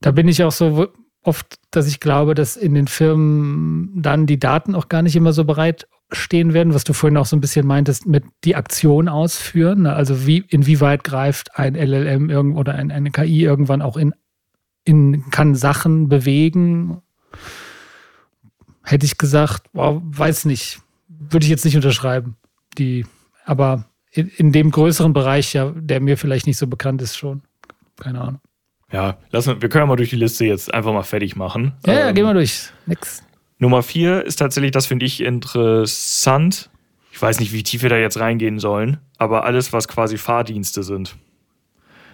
Da 0.00 0.10
bin 0.10 0.26
ich 0.26 0.42
auch 0.42 0.50
so 0.50 0.88
oft, 1.22 1.60
dass 1.70 1.86
ich 1.86 2.00
glaube, 2.00 2.34
dass 2.34 2.56
in 2.56 2.74
den 2.74 2.88
Firmen 2.88 4.02
dann 4.02 4.26
die 4.26 4.40
Daten 4.40 4.74
auch 4.74 4.88
gar 4.88 5.02
nicht 5.02 5.14
immer 5.14 5.32
so 5.32 5.44
bereit 5.44 5.86
stehen 6.10 6.54
werden, 6.54 6.74
was 6.74 6.82
du 6.82 6.92
vorhin 6.92 7.16
auch 7.16 7.26
so 7.26 7.36
ein 7.36 7.40
bisschen 7.40 7.64
meintest, 7.64 8.04
mit 8.06 8.24
die 8.42 8.56
Aktion 8.56 9.08
ausführen. 9.08 9.82
ne? 9.82 9.92
Also 9.92 10.26
wie, 10.26 10.38
inwieweit 10.48 11.04
greift 11.04 11.56
ein 11.56 11.76
LLM 11.76 12.30
irgend 12.30 12.56
oder 12.56 12.74
ein, 12.74 12.90
eine 12.90 13.12
KI 13.12 13.44
irgendwann 13.44 13.80
auch 13.80 13.96
in, 13.96 14.12
in, 14.82 15.30
kann 15.30 15.54
Sachen 15.54 16.08
bewegen. 16.08 17.00
Hätte 18.90 19.06
ich 19.06 19.18
gesagt, 19.18 19.72
boah, 19.72 20.00
weiß 20.04 20.46
nicht, 20.46 20.80
würde 21.08 21.44
ich 21.44 21.50
jetzt 21.50 21.64
nicht 21.64 21.76
unterschreiben. 21.76 22.36
Die, 22.76 23.06
aber 23.44 23.84
in, 24.12 24.28
in 24.28 24.52
dem 24.52 24.70
größeren 24.70 25.12
Bereich, 25.12 25.52
ja, 25.52 25.72
der 25.76 26.00
mir 26.00 26.16
vielleicht 26.16 26.46
nicht 26.46 26.56
so 26.56 26.66
bekannt 26.66 27.00
ist, 27.00 27.16
schon. 27.16 27.42
Keine 28.00 28.20
Ahnung. 28.20 28.40
Ja, 28.92 29.18
lassen, 29.30 29.62
wir 29.62 29.68
können 29.68 29.82
ja 29.82 29.86
mal 29.86 29.96
durch 29.96 30.10
die 30.10 30.16
Liste 30.16 30.44
jetzt 30.44 30.74
einfach 30.74 30.92
mal 30.92 31.04
fertig 31.04 31.36
machen. 31.36 31.74
Ja, 31.86 31.92
ja, 31.92 32.08
Ähm, 32.08 32.14
geh 32.16 32.22
mal 32.22 32.34
durch. 32.34 32.70
Nix. 32.86 33.22
Nummer 33.58 33.82
vier 33.82 34.24
ist 34.24 34.36
tatsächlich, 34.36 34.72
das 34.72 34.86
finde 34.86 35.06
ich 35.06 35.20
interessant. 35.20 36.70
Ich 37.12 37.22
weiß 37.22 37.38
nicht, 37.38 37.52
wie 37.52 37.62
tief 37.62 37.82
wir 37.82 37.90
da 37.90 37.96
jetzt 37.98 38.18
reingehen 38.18 38.58
sollen, 38.58 38.98
aber 39.18 39.44
alles, 39.44 39.72
was 39.72 39.86
quasi 39.86 40.16
Fahrdienste 40.16 40.82
sind. 40.82 41.16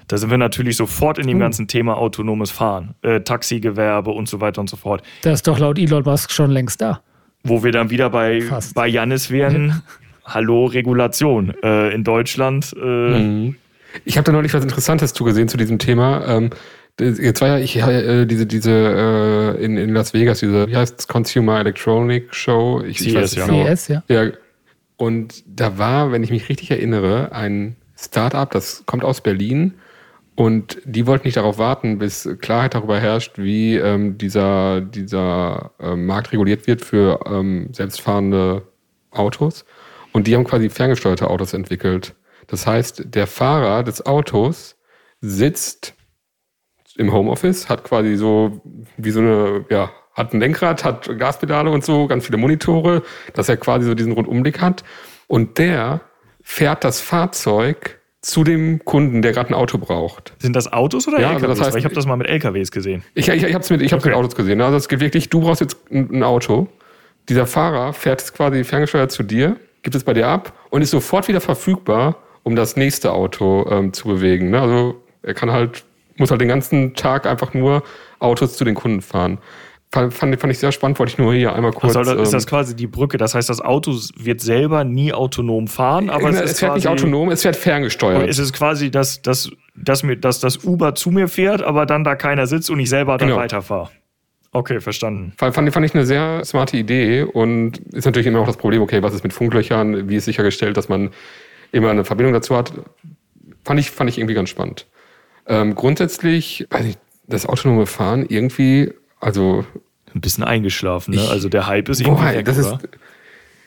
Da 0.08 0.18
sind 0.18 0.30
wir 0.30 0.38
natürlich 0.38 0.76
sofort 0.76 1.18
in 1.18 1.26
dem 1.26 1.38
Uh. 1.38 1.40
ganzen 1.40 1.66
Thema 1.68 1.96
autonomes 1.96 2.50
Fahren, 2.50 2.94
äh, 3.02 3.20
Taxigewerbe 3.20 4.10
und 4.10 4.28
so 4.28 4.40
weiter 4.40 4.60
und 4.60 4.70
so 4.70 4.76
fort. 4.76 5.02
Der 5.24 5.32
ist 5.32 5.46
doch 5.48 5.58
laut 5.58 5.78
Elon 5.78 6.04
Musk 6.04 6.30
schon 6.30 6.50
längst 6.50 6.80
da. 6.80 7.00
Wo 7.42 7.62
wir 7.64 7.72
dann 7.72 7.90
wieder 7.90 8.10
bei, 8.10 8.40
Fast. 8.42 8.74
bei 8.74 8.86
Janis 8.88 9.30
wären. 9.30 9.82
Hallo, 10.24 10.66
Regulation. 10.66 11.54
Äh, 11.62 11.94
in 11.94 12.04
Deutschland. 12.04 12.74
Äh, 12.80 12.84
Mhm. 13.18 13.56
Ich 14.04 14.18
habe 14.18 14.26
da 14.26 14.32
neulich 14.32 14.52
was 14.52 14.62
Interessantes 14.62 15.14
zugesehen 15.14 15.48
zu 15.48 15.56
diesem 15.56 15.78
Thema. 15.78 16.22
Ähm, 16.28 16.50
das- 16.96 17.18
jetzt 17.18 17.40
war 17.40 17.48
ja 17.48 17.58
ich 17.58 17.76
äh, 17.76 18.26
diese 18.26 18.44
diese 18.44 18.70
äh, 19.58 19.64
in, 19.64 19.76
in 19.78 19.94
Las 19.94 20.12
Vegas 20.12 20.40
diese 20.40 20.68
wie 20.68 20.76
heißt 20.76 21.08
Consumer 21.08 21.60
Electronic 21.60 22.34
Show. 22.34 22.82
Ich, 22.86 23.00
ich 23.00 23.12
CES, 23.12 23.14
weiß 23.14 23.34
ja. 23.36 23.46
genau. 23.46 23.64
CS, 23.64 23.88
ja. 23.88 24.02
Ja. 24.08 24.30
Und 24.98 25.42
da 25.46 25.78
war, 25.78 26.12
wenn 26.12 26.22
ich 26.22 26.30
mich 26.30 26.48
richtig 26.50 26.70
erinnere, 26.70 27.32
ein 27.32 27.76
Startup, 27.98 28.50
das 28.50 28.82
kommt 28.86 29.02
aus 29.04 29.20
Berlin. 29.22 29.74
Und 30.36 30.82
die 30.84 31.06
wollten 31.06 31.26
nicht 31.26 31.38
darauf 31.38 31.56
warten, 31.56 31.98
bis 31.98 32.28
Klarheit 32.40 32.74
darüber 32.74 33.00
herrscht, 33.00 33.38
wie 33.38 33.76
ähm, 33.76 34.18
dieser, 34.18 34.82
dieser 34.82 35.72
ähm, 35.80 36.04
Markt 36.04 36.30
reguliert 36.30 36.66
wird 36.66 36.84
für 36.84 37.20
ähm, 37.26 37.70
selbstfahrende 37.72 38.62
Autos. 39.10 39.64
Und 40.12 40.26
die 40.26 40.34
haben 40.34 40.44
quasi 40.44 40.68
ferngesteuerte 40.68 41.30
Autos 41.30 41.54
entwickelt. 41.54 42.14
Das 42.48 42.66
heißt, 42.66 43.14
der 43.14 43.26
Fahrer 43.26 43.82
des 43.82 44.04
Autos 44.04 44.76
sitzt 45.22 45.94
im 46.96 47.12
Homeoffice, 47.12 47.70
hat 47.70 47.84
quasi 47.84 48.16
so 48.16 48.60
wie 48.98 49.10
so 49.10 49.20
eine, 49.20 49.64
ja, 49.70 49.90
hat 50.12 50.34
ein 50.34 50.40
Lenkrad, 50.40 50.84
hat 50.84 51.18
Gaspedale 51.18 51.70
und 51.70 51.84
so, 51.84 52.06
ganz 52.06 52.26
viele 52.26 52.38
Monitore, 52.38 53.02
dass 53.32 53.48
er 53.48 53.56
quasi 53.56 53.86
so 53.86 53.94
diesen 53.94 54.12
Rundumblick 54.12 54.60
hat. 54.60 54.84
Und 55.28 55.56
der 55.56 56.02
fährt 56.42 56.84
das 56.84 57.00
Fahrzeug 57.00 58.00
zu 58.26 58.42
dem 58.42 58.84
Kunden, 58.84 59.22
der 59.22 59.32
gerade 59.32 59.50
ein 59.50 59.54
Auto 59.54 59.78
braucht. 59.78 60.32
sind 60.38 60.56
das 60.56 60.72
Autos 60.72 61.06
oder 61.06 61.20
Ja, 61.20 61.28
LKWs? 61.32 61.48
also 61.48 61.62
das 61.62 61.72
heißt- 61.74 61.78
ich 61.78 61.84
habe 61.84 61.94
das 61.94 62.06
mal 62.06 62.16
mit 62.16 62.26
LKWs 62.26 62.70
gesehen. 62.72 63.02
Ich, 63.14 63.28
ich, 63.28 63.42
ich 63.44 63.54
habe 63.54 63.62
es 63.62 63.70
mit, 63.70 63.80
ich 63.82 63.94
Okay. 63.94 64.08
mit 64.08 64.16
Autos 64.16 64.34
gesehen. 64.34 64.60
Also 64.60 64.76
es 64.76 64.88
geht 64.88 65.00
wirklich, 65.00 65.28
du 65.30 65.40
brauchst 65.40 65.60
jetzt 65.60 65.76
ein, 65.92 66.08
ein 66.12 66.22
Auto. 66.24 66.66
Dieser 67.28 67.46
Fahrer 67.46 67.92
fährt 67.92 68.20
es 68.22 68.32
quasi 68.32 68.64
ferngesteuert 68.64 69.12
zu 69.12 69.22
dir, 69.22 69.56
gibt 69.82 69.94
es 69.94 70.02
bei 70.04 70.12
dir 70.12 70.26
ab 70.26 70.52
und 70.70 70.82
ist 70.82 70.90
sofort 70.90 71.28
wieder 71.28 71.40
verfügbar, 71.40 72.16
um 72.42 72.56
das 72.56 72.76
nächste 72.76 73.12
Auto 73.12 73.66
ähm, 73.70 73.92
zu 73.92 74.08
bewegen. 74.08 74.50
Ne? 74.50 74.60
Also 74.60 75.00
er 75.22 75.34
kann 75.34 75.50
halt, 75.52 75.84
muss 76.16 76.30
halt 76.32 76.40
den 76.40 76.48
ganzen 76.48 76.94
Tag 76.94 77.26
einfach 77.26 77.54
nur 77.54 77.82
Autos 78.18 78.56
zu 78.56 78.64
den 78.64 78.74
Kunden 78.74 79.02
fahren. 79.02 79.38
Fand, 79.92 80.12
fand, 80.12 80.40
fand 80.40 80.52
ich 80.52 80.58
sehr 80.58 80.72
spannend, 80.72 80.98
wollte 80.98 81.12
ich 81.12 81.18
nur 81.18 81.32
hier 81.32 81.54
einmal 81.54 81.72
kurz. 81.72 81.96
Also, 81.96 82.12
ist 82.14 82.28
ähm, 82.28 82.32
das 82.32 82.46
quasi 82.46 82.74
die 82.74 82.86
Brücke? 82.86 83.18
Das 83.18 83.34
heißt, 83.34 83.48
das 83.48 83.60
Auto 83.60 83.92
wird 84.16 84.40
selber 84.40 84.84
nie 84.84 85.12
autonom 85.12 85.68
fahren, 85.68 86.10
aber 86.10 86.28
es, 86.28 86.36
es, 86.36 86.42
ist 86.42 86.50
es 86.50 86.58
fährt 86.60 86.74
nicht 86.74 86.86
quasi, 86.86 87.04
autonom, 87.04 87.30
es 87.30 87.42
fährt 87.42 87.56
ferngesteuert. 87.56 88.28
Es 88.28 88.38
ist 88.38 88.52
quasi, 88.52 88.90
dass, 88.90 89.22
dass, 89.22 89.50
dass, 89.74 90.02
mir, 90.02 90.16
dass 90.16 90.40
das 90.40 90.64
Uber 90.64 90.94
zu 90.94 91.10
mir 91.10 91.28
fährt, 91.28 91.62
aber 91.62 91.86
dann 91.86 92.02
da 92.02 92.16
keiner 92.16 92.46
sitzt 92.46 92.68
und 92.68 92.80
ich 92.80 92.90
selber 92.90 93.16
dann 93.16 93.28
Genau. 93.28 93.40
weiterfahre. 93.40 93.90
Okay, 94.52 94.80
verstanden. 94.80 95.32
Fand, 95.36 95.54
fand, 95.54 95.86
ich 95.86 95.94
eine 95.94 96.06
sehr 96.06 96.44
smarte 96.44 96.76
Idee 96.78 97.22
und 97.22 97.78
ist 97.92 98.06
natürlich 98.06 98.26
immer 98.26 98.38
noch 98.38 98.46
das 98.46 98.56
Problem, 98.56 98.80
okay, 98.80 99.02
was 99.02 99.12
ist 99.12 99.22
mit 99.22 99.34
Funklöchern, 99.34 100.08
wie 100.08 100.16
ist 100.16 100.24
sichergestellt, 100.24 100.76
dass 100.76 100.88
man 100.88 101.10
immer 101.72 101.90
eine 101.90 102.04
Verbindung 102.04 102.32
dazu 102.32 102.56
hat. 102.56 102.72
Fand 103.64 103.80
ich, 103.80 103.90
fand 103.90 104.08
ich 104.08 104.18
irgendwie 104.18 104.34
ganz 104.34 104.48
spannend. 104.48 104.86
Ähm, 105.46 105.74
grundsätzlich, 105.74 106.66
weiß 106.70 106.86
ich, 106.86 106.96
das 107.26 107.46
autonome 107.46 107.86
Fahren 107.86 108.24
irgendwie, 108.28 108.92
also. 109.20 109.64
Ein 110.14 110.20
bisschen 110.20 110.44
eingeschlafen, 110.44 111.14
ne? 111.14 111.20
Ich- 111.22 111.30
Also 111.30 111.48
der 111.50 111.66
Hype 111.66 111.88
ist 111.90 112.00
irgendwie 112.00 112.22
Boah, 112.24 112.32
weg, 112.34 112.44
das 112.46 112.56
ist, 112.56 112.66
oder? 112.72 112.80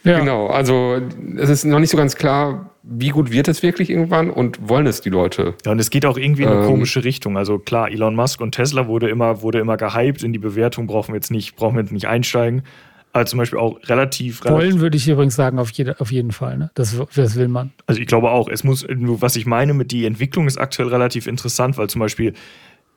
Ja. 0.04 0.20
Genau, 0.20 0.48
also 0.48 1.00
es 1.38 1.50
ist 1.50 1.66
noch 1.66 1.80
nicht 1.80 1.90
so 1.92 1.98
ganz 1.98 2.16
klar, 2.16 2.72
wie 2.84 3.10
gut 3.10 3.32
wird 3.32 3.48
es 3.50 3.62
wirklich 3.62 3.90
irgendwann 3.90 4.32
und 4.32 4.70
wollen 4.70 4.88
es 4.88 5.02
die 5.02 5.10
Leute. 5.10 5.54
Ja, 5.66 5.74
und 5.74 5.80
es 5.80 5.90
geht 5.90 6.06
auch 6.06 6.18
irgendwie 6.18 6.44
in 6.44 6.50
eine 6.50 6.62
Ähm, 6.62 6.66
komische 6.68 7.04
Richtung. 7.04 7.38
Also 7.38 7.60
klar, 7.60 7.92
Elon 7.92 8.16
Musk 8.16 8.40
und 8.42 8.54
Tesla 8.56 8.88
wurde 8.88 9.10
immer, 9.10 9.42
wurde 9.42 9.60
immer 9.60 9.76
gehypt. 9.78 10.24
In 10.24 10.32
die 10.34 10.40
Bewertung 10.40 10.88
brauchen 10.88 11.10
wir 11.10 11.16
jetzt 11.18 11.30
nicht, 11.32 11.56
brauchen 11.58 11.76
wir 11.76 11.82
jetzt 11.82 11.92
nicht 11.92 12.08
einsteigen. 12.08 12.64
Aber 13.12 13.26
zum 13.26 13.38
Beispiel 13.40 13.60
auch 13.60 13.78
relativ, 13.90 14.46
relativ 14.46 14.64
Wollen 14.72 14.80
würde 14.80 14.96
ich 14.96 15.08
übrigens 15.08 15.36
sagen, 15.36 15.60
auf, 15.60 15.70
jede, 15.72 16.00
auf 16.00 16.12
jeden 16.12 16.32
Fall. 16.32 16.58
Ne? 16.58 16.72
Das, 16.76 16.96
das 17.16 17.36
will 17.36 17.50
man. 17.50 17.74
Also 17.86 18.00
ich 18.00 18.08
glaube 18.08 18.30
auch, 18.32 18.48
es 18.48 18.64
muss, 18.64 18.88
was 18.90 19.36
ich 19.36 19.46
meine 19.46 19.74
mit 19.74 19.92
die 19.92 20.06
Entwicklung 20.06 20.48
ist 20.48 20.58
aktuell 20.58 20.88
relativ 20.88 21.28
interessant, 21.28 21.78
weil 21.78 21.90
zum 21.90 22.00
Beispiel 22.00 22.34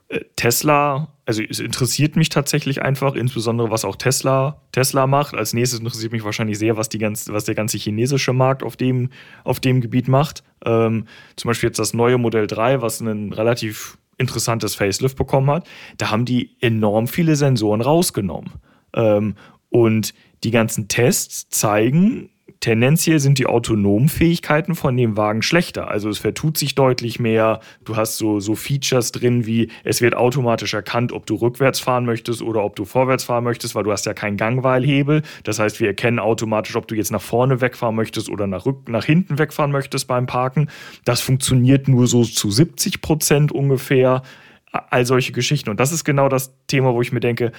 äh, 0.08 0.20
Tesla, 0.36 1.08
also 1.24 1.42
es 1.42 1.60
interessiert 1.60 2.16
mich 2.16 2.30
tatsächlich 2.30 2.82
einfach, 2.82 3.14
insbesondere 3.14 3.70
was 3.70 3.84
auch 3.84 3.96
Tesla, 3.96 4.60
Tesla 4.72 5.06
macht. 5.06 5.34
Als 5.34 5.52
nächstes 5.52 5.78
interessiert 5.78 6.12
mich 6.12 6.24
wahrscheinlich 6.24 6.58
sehr, 6.58 6.76
was, 6.76 6.88
die 6.88 6.98
ganz, 6.98 7.28
was 7.28 7.44
der 7.44 7.54
ganze 7.54 7.78
chinesische 7.78 8.32
Markt 8.32 8.62
auf 8.62 8.76
dem, 8.76 9.10
auf 9.44 9.60
dem 9.60 9.80
Gebiet 9.80 10.08
macht. 10.08 10.42
Ähm, 10.64 11.06
zum 11.36 11.48
Beispiel 11.48 11.68
jetzt 11.68 11.78
das 11.78 11.94
neue 11.94 12.18
Modell 12.18 12.46
3, 12.46 12.82
was 12.82 13.00
ein 13.00 13.32
relativ 13.32 13.98
interessantes 14.18 14.74
Facelift 14.74 15.16
bekommen 15.16 15.50
hat. 15.50 15.68
Da 15.96 16.10
haben 16.10 16.24
die 16.24 16.56
enorm 16.60 17.06
viele 17.06 17.36
Sensoren 17.36 17.80
rausgenommen. 17.80 18.52
Ähm, 18.94 19.36
und 19.70 20.14
die 20.44 20.50
ganzen 20.50 20.88
Tests 20.88 21.48
zeigen, 21.48 22.30
tendenziell 22.62 23.18
sind 23.18 23.38
die 23.38 23.46
autonomen 23.46 24.08
Fähigkeiten 24.08 24.76
von 24.76 24.96
dem 24.96 25.16
Wagen 25.16 25.42
schlechter. 25.42 25.88
Also 25.88 26.08
es 26.08 26.18
vertut 26.18 26.56
sich 26.56 26.76
deutlich 26.76 27.18
mehr. 27.18 27.60
Du 27.84 27.96
hast 27.96 28.18
so, 28.18 28.38
so 28.38 28.54
Features 28.54 29.10
drin 29.10 29.44
wie, 29.46 29.68
es 29.82 30.00
wird 30.00 30.14
automatisch 30.14 30.72
erkannt, 30.72 31.12
ob 31.12 31.26
du 31.26 31.34
rückwärts 31.34 31.80
fahren 31.80 32.06
möchtest 32.06 32.40
oder 32.40 32.64
ob 32.64 32.76
du 32.76 32.84
vorwärts 32.84 33.24
fahren 33.24 33.42
möchtest, 33.42 33.74
weil 33.74 33.82
du 33.82 33.90
hast 33.90 34.06
ja 34.06 34.14
keinen 34.14 34.36
Gangweilhebel. 34.36 35.22
Das 35.42 35.58
heißt, 35.58 35.80
wir 35.80 35.88
erkennen 35.88 36.20
automatisch, 36.20 36.76
ob 36.76 36.86
du 36.86 36.94
jetzt 36.94 37.10
nach 37.10 37.20
vorne 37.20 37.60
wegfahren 37.60 37.96
möchtest 37.96 38.30
oder 38.30 38.46
nach, 38.46 38.64
rück, 38.64 38.88
nach 38.88 39.04
hinten 39.04 39.38
wegfahren 39.38 39.72
möchtest 39.72 40.06
beim 40.06 40.26
Parken. 40.26 40.68
Das 41.04 41.20
funktioniert 41.20 41.88
nur 41.88 42.06
so 42.06 42.22
zu 42.22 42.50
70 42.50 43.02
Prozent 43.02 43.50
ungefähr. 43.50 44.22
All 44.70 45.04
solche 45.04 45.32
Geschichten. 45.32 45.68
Und 45.68 45.80
das 45.80 45.92
ist 45.92 46.04
genau 46.04 46.30
das 46.30 46.54
Thema, 46.66 46.94
wo 46.94 47.02
ich 47.02 47.12
mir 47.12 47.20
denke, 47.20 47.52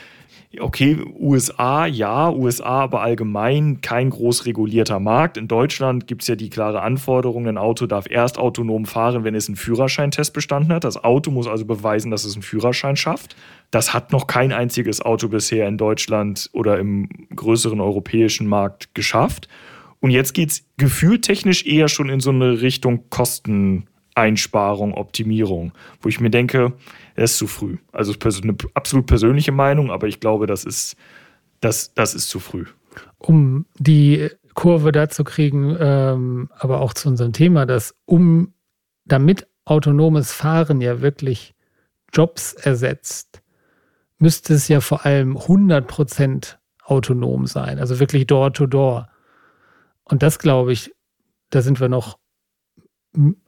okay, 0.59 0.97
USA, 1.19 1.85
ja, 1.85 2.29
USA, 2.29 2.81
aber 2.81 3.01
allgemein 3.01 3.81
kein 3.81 4.09
groß 4.09 4.45
regulierter 4.45 4.99
Markt. 4.99 5.37
In 5.37 5.47
Deutschland 5.47 6.07
gibt 6.07 6.21
es 6.21 6.27
ja 6.27 6.35
die 6.35 6.49
klare 6.49 6.81
Anforderung, 6.81 7.47
ein 7.47 7.57
Auto 7.57 7.87
darf 7.87 8.09
erst 8.09 8.37
autonom 8.37 8.85
fahren, 8.85 9.23
wenn 9.23 9.35
es 9.35 9.47
einen 9.47 9.55
Führerscheintest 9.55 10.33
bestanden 10.33 10.73
hat. 10.73 10.83
Das 10.83 11.03
Auto 11.03 11.31
muss 11.31 11.47
also 11.47 11.65
beweisen, 11.65 12.11
dass 12.11 12.25
es 12.25 12.33
einen 12.33 12.43
Führerschein 12.43 12.95
schafft. 12.95 13.35
Das 13.71 13.93
hat 13.93 14.11
noch 14.11 14.27
kein 14.27 14.51
einziges 14.51 15.01
Auto 15.01 15.27
bisher 15.27 15.67
in 15.67 15.77
Deutschland 15.77 16.49
oder 16.53 16.77
im 16.77 17.09
größeren 17.35 17.81
europäischen 17.81 18.47
Markt 18.47 18.93
geschafft. 18.93 19.47
Und 19.99 20.11
jetzt 20.11 20.33
geht 20.33 20.51
es 20.51 20.65
gefühltechnisch 20.77 21.65
eher 21.65 21.87
schon 21.87 22.09
in 22.09 22.19
so 22.19 22.29
eine 22.29 22.61
Richtung 22.61 23.09
Kosteneinsparung, 24.13 24.93
Optimierung, 24.93 25.73
wo 26.01 26.09
ich 26.09 26.19
mir 26.19 26.29
denke, 26.29 26.73
er 27.15 27.23
ist 27.23 27.37
zu 27.37 27.47
früh. 27.47 27.77
Also 27.91 28.13
eine 28.41 28.55
absolut 28.73 29.05
persönliche 29.05 29.51
Meinung, 29.51 29.91
aber 29.91 30.07
ich 30.07 30.19
glaube, 30.19 30.47
das 30.47 30.65
ist, 30.65 30.95
das, 31.61 31.93
das 31.93 32.13
ist 32.13 32.29
zu 32.29 32.39
früh. 32.39 32.65
um 33.17 33.65
die 33.79 34.29
Kurve 34.53 34.91
da 34.91 35.09
zu 35.09 35.23
kriegen, 35.23 35.75
ähm, 35.79 36.49
aber 36.59 36.81
auch 36.81 36.93
zu 36.93 37.09
unserem 37.09 37.33
Thema, 37.33 37.65
dass 37.65 37.95
um 38.05 38.53
damit 39.05 39.47
autonomes 39.65 40.31
Fahren 40.31 40.79
ja 40.79 41.01
wirklich 41.01 41.55
Jobs 42.13 42.53
ersetzt, 42.53 43.41
müsste 44.19 44.53
es 44.53 44.67
ja 44.67 44.79
vor 44.79 45.05
allem 45.05 45.35
100% 45.37 46.57
autonom 46.83 47.47
sein, 47.47 47.79
also 47.79 47.99
wirklich 47.99 48.27
Door-to-Door. 48.27 49.07
Und 50.03 50.21
das 50.21 50.37
glaube 50.37 50.73
ich, 50.73 50.93
da 51.49 51.61
sind 51.61 51.79
wir 51.79 51.89
noch 51.89 52.19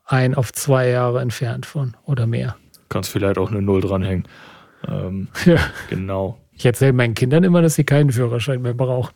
ein 0.05 0.35
auf 0.35 0.53
zwei 0.53 0.89
Jahre 0.89 1.21
entfernt 1.21 1.65
von 1.65 1.95
oder 2.05 2.27
mehr. 2.27 2.55
Kannst 2.89 3.09
vielleicht 3.09 3.37
auch 3.37 3.51
eine 3.51 3.61
Null 3.61 3.81
dranhängen. 3.81 4.27
Ähm, 4.87 5.27
Ja. 5.45 5.57
genau. 5.89 6.39
Ich 6.53 6.65
erzähle 6.65 6.93
meinen 6.93 7.15
Kindern 7.15 7.43
immer, 7.43 7.61
dass 7.61 7.75
sie 7.75 7.83
keinen 7.83 8.11
Führerschein 8.11 8.61
mehr 8.61 8.73
brauchen. 8.73 9.13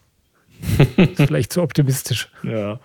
vielleicht 1.16 1.54
zu 1.54 1.62
optimistisch. 1.62 2.30
Ja. 2.44 2.80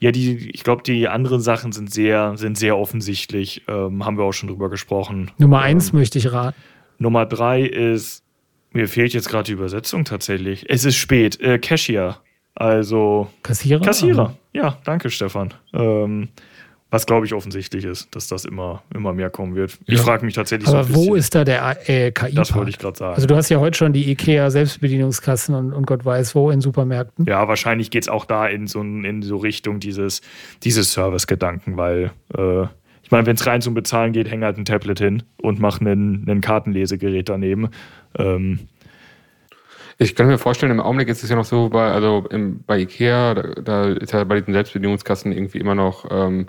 Ja, 0.00 0.12
die, 0.12 0.50
ich 0.50 0.62
glaube, 0.62 0.82
die 0.84 1.08
anderen 1.08 1.40
Sachen 1.40 1.72
sind 1.72 1.92
sehr, 1.92 2.36
sind 2.36 2.56
sehr 2.56 2.78
offensichtlich. 2.78 3.64
Ähm, 3.66 4.04
haben 4.06 4.16
wir 4.16 4.24
auch 4.24 4.32
schon 4.32 4.48
drüber 4.48 4.70
gesprochen. 4.70 5.30
Nummer 5.38 5.60
eins 5.60 5.92
möchte 5.92 6.18
ich 6.18 6.30
raten. 6.32 6.56
Nummer 6.98 7.26
drei 7.26 7.62
ist, 7.62 8.22
mir 8.70 8.86
fehlt 8.88 9.12
jetzt 9.12 9.28
gerade 9.28 9.44
die 9.44 9.52
Übersetzung 9.52 10.04
tatsächlich. 10.04 10.70
Es 10.70 10.84
ist 10.84 10.96
spät. 10.96 11.40
Äh, 11.40 11.58
Cashier. 11.58 12.16
Also 12.54 13.28
Kassierer? 13.42 13.84
Kassierer. 13.84 14.36
Ja, 14.52 14.78
danke, 14.84 15.10
Stefan. 15.10 15.52
Ähm, 15.74 16.28
was 16.90 17.04
glaube 17.04 17.26
ich 17.26 17.34
offensichtlich 17.34 17.84
ist, 17.84 18.14
dass 18.16 18.28
das 18.28 18.44
immer, 18.46 18.82
immer 18.94 19.12
mehr 19.12 19.28
kommen 19.28 19.54
wird. 19.54 19.78
Ich 19.86 19.98
Ja. 19.98 20.02
frage 20.04 20.24
mich 20.24 20.34
tatsächlich 20.34 20.68
Aber 20.68 20.84
so 20.84 20.88
ein 20.90 20.94
wo 20.94 21.00
bisschen. 21.00 21.16
ist 21.16 21.34
da 21.34 21.44
der 21.44 21.76
äh, 21.88 22.10
KI? 22.12 22.34
das 22.34 22.54
wollte 22.54 22.70
ich 22.70 22.78
gerade 22.78 22.96
sagen. 22.96 23.14
Also 23.14 23.26
du 23.26 23.36
hast 23.36 23.50
ja 23.50 23.58
heute 23.58 23.76
schon 23.76 23.92
die 23.92 24.10
IKEA 24.10 24.50
Selbstbedienungskassen 24.50 25.54
und, 25.54 25.72
und 25.74 25.86
Gott 25.86 26.04
weiß 26.04 26.34
wo 26.34 26.50
in 26.50 26.60
Supermärkten. 26.62 27.26
Ja, 27.26 27.46
wahrscheinlich 27.46 27.90
geht 27.90 28.04
es 28.04 28.08
auch 28.08 28.24
da 28.24 28.46
in 28.46 28.66
so, 28.66 28.80
in 28.80 29.22
so 29.22 29.36
Richtung 29.36 29.80
dieses, 29.80 30.22
dieses 30.64 30.92
Service-Gedanken, 30.92 31.76
weil 31.76 32.10
äh, 32.36 32.62
ich 33.02 33.10
meine, 33.10 33.26
wenn 33.26 33.36
es 33.36 33.46
rein 33.46 33.60
zum 33.62 33.74
Bezahlen 33.74 34.12
geht, 34.12 34.30
häng 34.30 34.42
halt 34.42 34.56
ein 34.58 34.64
Tablet 34.64 34.98
hin 34.98 35.22
und 35.42 35.60
mach 35.60 35.80
einen, 35.80 36.26
einen 36.28 36.40
Kartenlesegerät 36.40 37.28
daneben. 37.28 37.68
Ähm, 38.18 38.60
Ich 39.98 40.14
kann 40.14 40.26
mir 40.28 40.38
vorstellen, 40.38 40.72
im 40.72 40.80
Augenblick 40.80 41.08
ist 41.08 41.24
es 41.24 41.28
ja 41.30 41.36
noch 41.36 41.44
so, 41.44 41.68
bei, 41.70 41.90
also 41.90 42.26
im, 42.30 42.62
bei 42.66 42.78
Ikea, 42.78 43.34
da, 43.34 43.42
da 43.62 43.88
ist 43.92 44.12
ja 44.12 44.22
bei 44.24 44.38
diesen 44.38 44.52
Selbstbedienungskassen 44.54 45.32
irgendwie 45.32 45.58
immer 45.58 45.74
noch 45.74 46.06
ähm, 46.10 46.46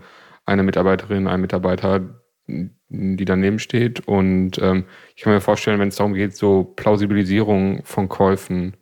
eine 0.50 0.64
Mitarbeiterin, 0.64 1.28
ein 1.28 1.41
Mitarbeiter, 1.41 2.02
die 2.47 3.26
daneben 3.26 3.60
steht. 3.60 4.08
Und 4.08 4.58
ähm, 4.62 4.86
ich 5.16 5.24
kann 5.24 5.34
mir 5.34 5.41
vorstellen, 5.41 5.80
wenn 5.80 5.89
es 5.89 5.95
darum 5.95 6.14
geht, 6.14 6.36
so 6.36 6.64
Plausibilisierung 6.76 7.82
von 7.86 8.10
Käufen, 8.10 8.76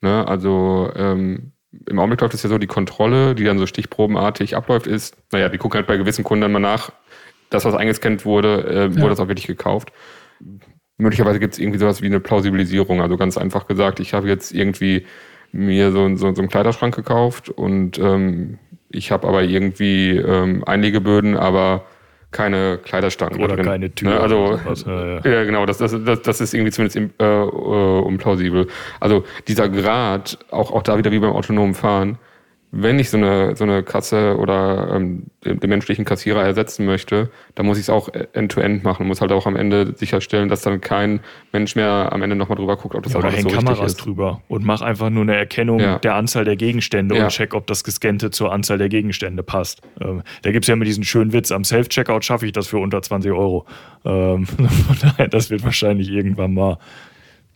ne, 0.00 0.26
also 0.26 0.90
ähm, 0.96 1.52
im 1.86 1.98
Augenblick 2.00 2.20
läuft 2.20 2.34
es 2.34 2.42
ja 2.42 2.48
so, 2.48 2.58
die 2.58 2.66
Kontrolle, 2.66 3.34
die 3.36 3.44
dann 3.44 3.58
so 3.58 3.66
stichprobenartig 3.66 4.56
abläuft, 4.56 4.88
ist, 4.88 5.16
naja, 5.30 5.48
die 5.48 5.58
gucken 5.58 5.76
halt 5.78 5.86
bei 5.86 5.96
gewissen 5.98 6.24
Kunden 6.24 6.42
dann 6.42 6.52
mal 6.52 6.58
nach, 6.58 6.90
das, 7.50 7.64
was 7.64 7.74
eingescannt 7.74 8.24
wurde, 8.24 8.64
äh, 8.64 8.84
Ja. 8.86 8.96
wurde 8.96 9.10
das 9.10 9.20
auch 9.20 9.28
wirklich 9.28 9.46
gekauft. 9.46 9.92
Möglicherweise 10.98 11.38
gibt 11.38 11.54
es 11.54 11.60
irgendwie 11.60 11.78
sowas 11.78 12.02
wie 12.02 12.06
eine 12.06 12.20
Plausibilisierung. 12.20 13.00
Also 13.00 13.16
ganz 13.16 13.38
einfach 13.38 13.66
gesagt, 13.66 14.00
ich 14.00 14.14
habe 14.14 14.28
jetzt 14.28 14.52
irgendwie 14.52 15.06
mir 15.52 15.92
so, 15.92 16.08
so, 16.16 16.34
so 16.34 16.40
einen 16.42 16.48
Kleiderschrank 16.48 16.94
gekauft 16.94 17.48
und 17.48 17.98
ähm, 17.98 18.58
ich 18.90 19.10
habe 19.10 19.26
aber 19.26 19.42
irgendwie 19.42 20.16
ähm, 20.16 20.64
Einlegeböden, 20.64 21.36
aber 21.36 21.84
keine 22.30 22.78
Kleiderstangen 22.78 23.42
oder 23.42 23.56
drin. 23.56 23.66
keine 23.66 23.94
Tür. 23.94 24.10
Ne? 24.10 24.20
Also. 24.20 24.60
Ja, 24.86 25.06
ja. 25.06 25.20
ja, 25.24 25.44
genau, 25.44 25.66
das, 25.66 25.78
das, 25.78 25.96
das, 26.04 26.22
das 26.22 26.40
ist 26.40 26.54
irgendwie 26.54 26.70
zumindest 26.70 26.96
im, 26.96 27.10
äh, 27.18 27.24
äh, 27.24 28.00
unplausibel. 28.00 28.68
Also 29.00 29.24
dieser 29.48 29.68
Grad, 29.68 30.38
auch, 30.50 30.70
auch 30.72 30.82
da 30.82 30.96
wieder 30.96 31.10
wie 31.10 31.18
beim 31.18 31.32
autonomen 31.32 31.74
Fahren, 31.74 32.18
wenn 32.72 33.00
ich 33.00 33.10
so 33.10 33.16
eine, 33.16 33.56
so 33.56 33.64
eine 33.64 33.82
Kasse 33.82 34.36
oder 34.38 34.92
ähm, 34.94 35.24
den, 35.44 35.58
den 35.58 35.70
menschlichen 35.70 36.04
Kassierer 36.04 36.42
ersetzen 36.44 36.86
möchte, 36.86 37.28
dann 37.56 37.66
muss 37.66 37.78
ich 37.78 37.82
es 37.82 37.90
auch 37.90 38.08
end-to-end 38.32 38.84
machen. 38.84 39.08
Muss 39.08 39.20
halt 39.20 39.32
auch 39.32 39.46
am 39.46 39.56
Ende 39.56 39.92
sicherstellen, 39.96 40.48
dass 40.48 40.62
dann 40.62 40.80
kein 40.80 41.18
Mensch 41.52 41.74
mehr 41.74 42.10
am 42.12 42.22
Ende 42.22 42.36
nochmal 42.36 42.56
drüber 42.56 42.76
guckt, 42.76 42.94
ob 42.94 43.02
das 43.02 43.12
Ja, 43.12 43.18
alles 43.20 43.34
häng 43.34 43.42
so 43.42 43.48
richtig 43.48 43.64
Kameras 43.66 43.92
ist. 43.92 43.96
drüber 44.04 44.42
und 44.46 44.64
mach 44.64 44.82
einfach 44.82 45.10
nur 45.10 45.22
eine 45.22 45.34
Erkennung 45.34 45.80
Ja. 45.80 45.98
der 45.98 46.14
Anzahl 46.14 46.44
der 46.44 46.54
Gegenstände 46.54 47.16
Ja. 47.16 47.24
und 47.24 47.30
check, 47.30 47.54
ob 47.54 47.66
das 47.66 47.82
Gescannte 47.82 48.30
zur 48.30 48.52
Anzahl 48.52 48.78
der 48.78 48.88
Gegenstände 48.88 49.42
passt. 49.42 49.80
Ähm, 50.00 50.22
da 50.42 50.52
gibt 50.52 50.64
es 50.64 50.68
ja 50.68 50.74
immer 50.74 50.84
diesen 50.84 51.02
schönen 51.02 51.32
Witz, 51.32 51.50
am 51.50 51.64
Self-Checkout 51.64 52.24
schaffe 52.24 52.46
ich 52.46 52.52
das 52.52 52.68
für 52.68 52.78
unter 52.78 53.02
20 53.02 53.32
Euro. 53.32 53.66
Ähm, 54.04 54.46
von 54.46 54.96
daher, 55.02 55.26
das 55.26 55.50
wird 55.50 55.64
wahrscheinlich 55.64 56.08
irgendwann 56.08 56.54
mal, 56.54 56.78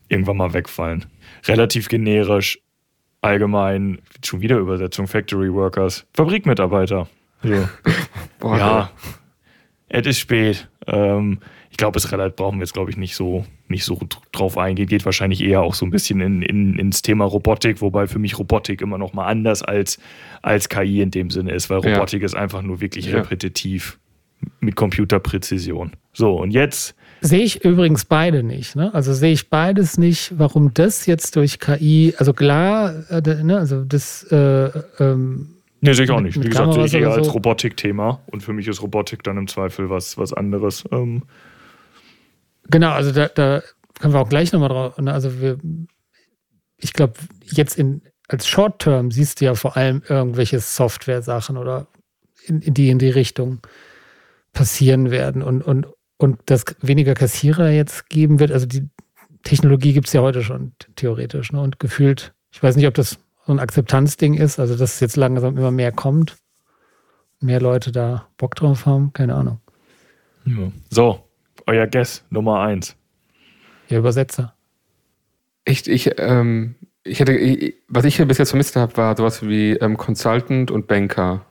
irgendwann 0.09 0.37
mal 0.39 0.53
wegfallen. 0.55 1.05
Relativ 1.47 1.89
generisch, 1.89 2.59
allgemein, 3.25 3.99
schon 4.25 4.41
wieder 4.41 4.59
Übersetzung, 4.59 5.07
Factory 5.07 5.53
Workers, 5.53 6.07
Fabrikmitarbeiter. 6.14 7.09
So. 7.43 7.68
Boah, 8.39 8.59
Ja, 8.59 8.91
es 9.89 10.07
ist 10.07 10.18
spät. 10.18 10.68
Ähm, 10.87 11.39
ich 11.70 11.77
glaube, 11.77 11.97
es 11.99 12.09
brauchen 12.09 12.59
wir 12.59 12.61
jetzt, 12.64 12.72
glaube 12.75 12.91
ich, 12.91 12.97
nicht 12.97 13.16
so, 13.16 13.45
nicht 13.68 13.85
so 13.85 13.99
drauf 14.33 14.57
eingehen. 14.59 14.87
Geht 14.87 15.05
wahrscheinlich 15.05 15.43
eher 15.43 15.62
auch 15.62 15.75
so 15.75 15.85
ein 15.85 15.91
bisschen 15.91 16.20
in, 16.20 16.43
in, 16.43 16.79
ins 16.79 17.03
Thema 17.03 17.25
Robotik, 17.25 17.81
wobei 17.81 18.07
für 18.07 18.18
mich 18.20 18.39
Robotik 18.39 18.81
immer 18.81 18.97
noch 18.99 19.12
mal 19.12 19.27
anders 19.27 19.62
als, 19.62 19.99
als 20.43 20.68
KI 20.68 21.01
in 21.01 21.11
dem 21.11 21.31
Sinne 21.31 21.53
ist, 21.53 21.70
weil 21.70 21.85
Ja. 21.85 21.95
Robotik 21.95 22.22
ist 22.22 22.37
einfach 22.37 22.62
nur 22.62 22.81
wirklich 22.81 23.07
Ja. 23.07 23.16
repetitiv 23.18 23.99
mit 24.61 24.77
Computerpräzision. 24.77 25.93
So, 26.12 26.37
und 26.37 26.51
jetzt, 26.53 26.95
Sehe 27.27 27.43
ich 27.43 27.64
übrigens 27.64 28.05
beide 28.05 28.43
nicht. 28.43 28.77
Ne? 28.77 28.93
Also 28.93 29.14
sehe 29.14 29.33
ich 29.33 29.49
beides 29.49 29.97
nicht, 29.97 30.39
warum 30.39 30.75
das 30.75 31.07
jetzt 31.07 31.37
durch 31.37 31.59
KI, 31.59 32.14
also 32.18 32.35
klar, 32.35 33.11
äh, 33.11 33.43
ne, 33.43 33.59
also 33.59 33.83
das, 33.83 34.25
äh, 34.25 34.70
ähm, 34.99 35.57
ne, 35.81 35.95
sehe 35.95 36.05
ich 36.05 36.11
auch 36.11 36.20
nicht. 36.20 36.37
Wie 36.43 36.49
gesagt, 36.49 36.75
sehe 36.75 36.85
ich 36.85 36.95
eher 36.95 37.09
oder 37.09 37.16
als 37.16 37.27
so? 37.27 37.33
Robotik-Thema 37.33 38.20
und 38.27 38.43
für 38.43 38.53
mich 38.53 38.68
ist 38.68 38.83
Robotik 38.83 39.22
dann 39.22 39.39
im 39.39 39.49
Zweifel 39.49 39.89
was, 39.89 40.18
was 40.18 40.35
anderes. 40.35 40.85
Ähm, 40.93 41.22
Genau, 42.70 42.91
also 42.93 43.12
da, 43.12 43.29
da 43.29 43.62
können 44.01 44.14
wir 44.14 44.20
auch 44.20 44.29
gleich 44.29 44.53
nochmal 44.53 44.68
drauf. 44.68 44.99
ne, 44.99 45.12
Also 45.12 45.41
wir, 45.41 45.59
ich 46.79 46.93
glaube, 46.93 47.14
jetzt 47.43 47.79
in, 47.79 48.03
als 48.29 48.47
Short-Term 48.47 49.11
siehst 49.11 49.41
du 49.41 49.47
ja 49.47 49.55
vor 49.55 49.77
allem 49.77 50.03
irgendwelche 50.09 50.61
Software-Sachen 50.61 51.57
oder 51.57 51.87
in, 52.47 52.61
in 52.61 52.75
die 52.75 52.91
in 52.91 52.99
die 52.99 53.11
Richtung 53.11 53.61
passieren 54.53 55.11
werden 55.11 55.43
und, 55.43 55.62
und, 55.62 55.87
und 56.17 56.39
dass 56.47 56.65
weniger 56.81 57.15
Kassierer 57.15 57.71
jetzt 57.71 58.09
geben 58.09 58.41
wird. 58.41 58.53
Also 58.53 58.67
die 58.67 58.89
Technologie 59.43 59.93
gibt 59.93 60.07
es 60.07 60.12
ja 60.12 60.23
heute 60.23 60.43
schon 60.43 60.73
theoretisch. 60.97 61.53
Ne? 61.53 61.61
Und 61.61 61.79
gefühlt, 61.79 62.33
ich 62.51 62.62
weiß 62.62 62.77
nicht, 62.77 62.87
ob 62.87 62.95
das 62.95 63.19
so 63.47 63.53
ein 63.53 63.61
Akzeptanzding 63.61 64.35
ist, 64.35 64.59
also 64.59 64.77
dass 64.77 64.95
es 64.95 65.01
jetzt 65.01 65.17
langsam 65.17 65.57
immer 65.57 65.71
mehr 65.71 65.93
kommt, 65.93 66.37
mehr 67.41 67.61
Leute 67.61 67.93
da 67.93 68.29
Bock 68.39 68.55
drauf 68.55 68.87
haben, 68.87 69.12
keine 69.12 69.35
Ahnung. 69.35 69.61
Ja. 70.47 70.73
So, 70.91 71.25
euer 71.67 71.87
Guess 71.87 72.25
Nummer 72.31 72.61
eins. 72.61 72.97
Ja, 73.89 73.99
Übersetzer. 73.99 74.55
Ich, 75.65 75.89
ich, 75.89 76.19
ähm, 76.19 76.75
ich 77.03 77.21
hätte, 77.21 77.33
ich, 77.35 77.75
was 77.89 78.05
ich 78.05 78.17
hier 78.17 78.27
bis 78.27 78.39
jetzt 78.39 78.51
vermisst 78.51 78.77
habe, 78.77 78.97
war 78.97 79.17
sowas 79.17 79.47
wie 79.47 79.73
ähm, 79.73 79.97
Consultant 79.97 80.71
und 80.71 80.87
Banker. 80.87 81.45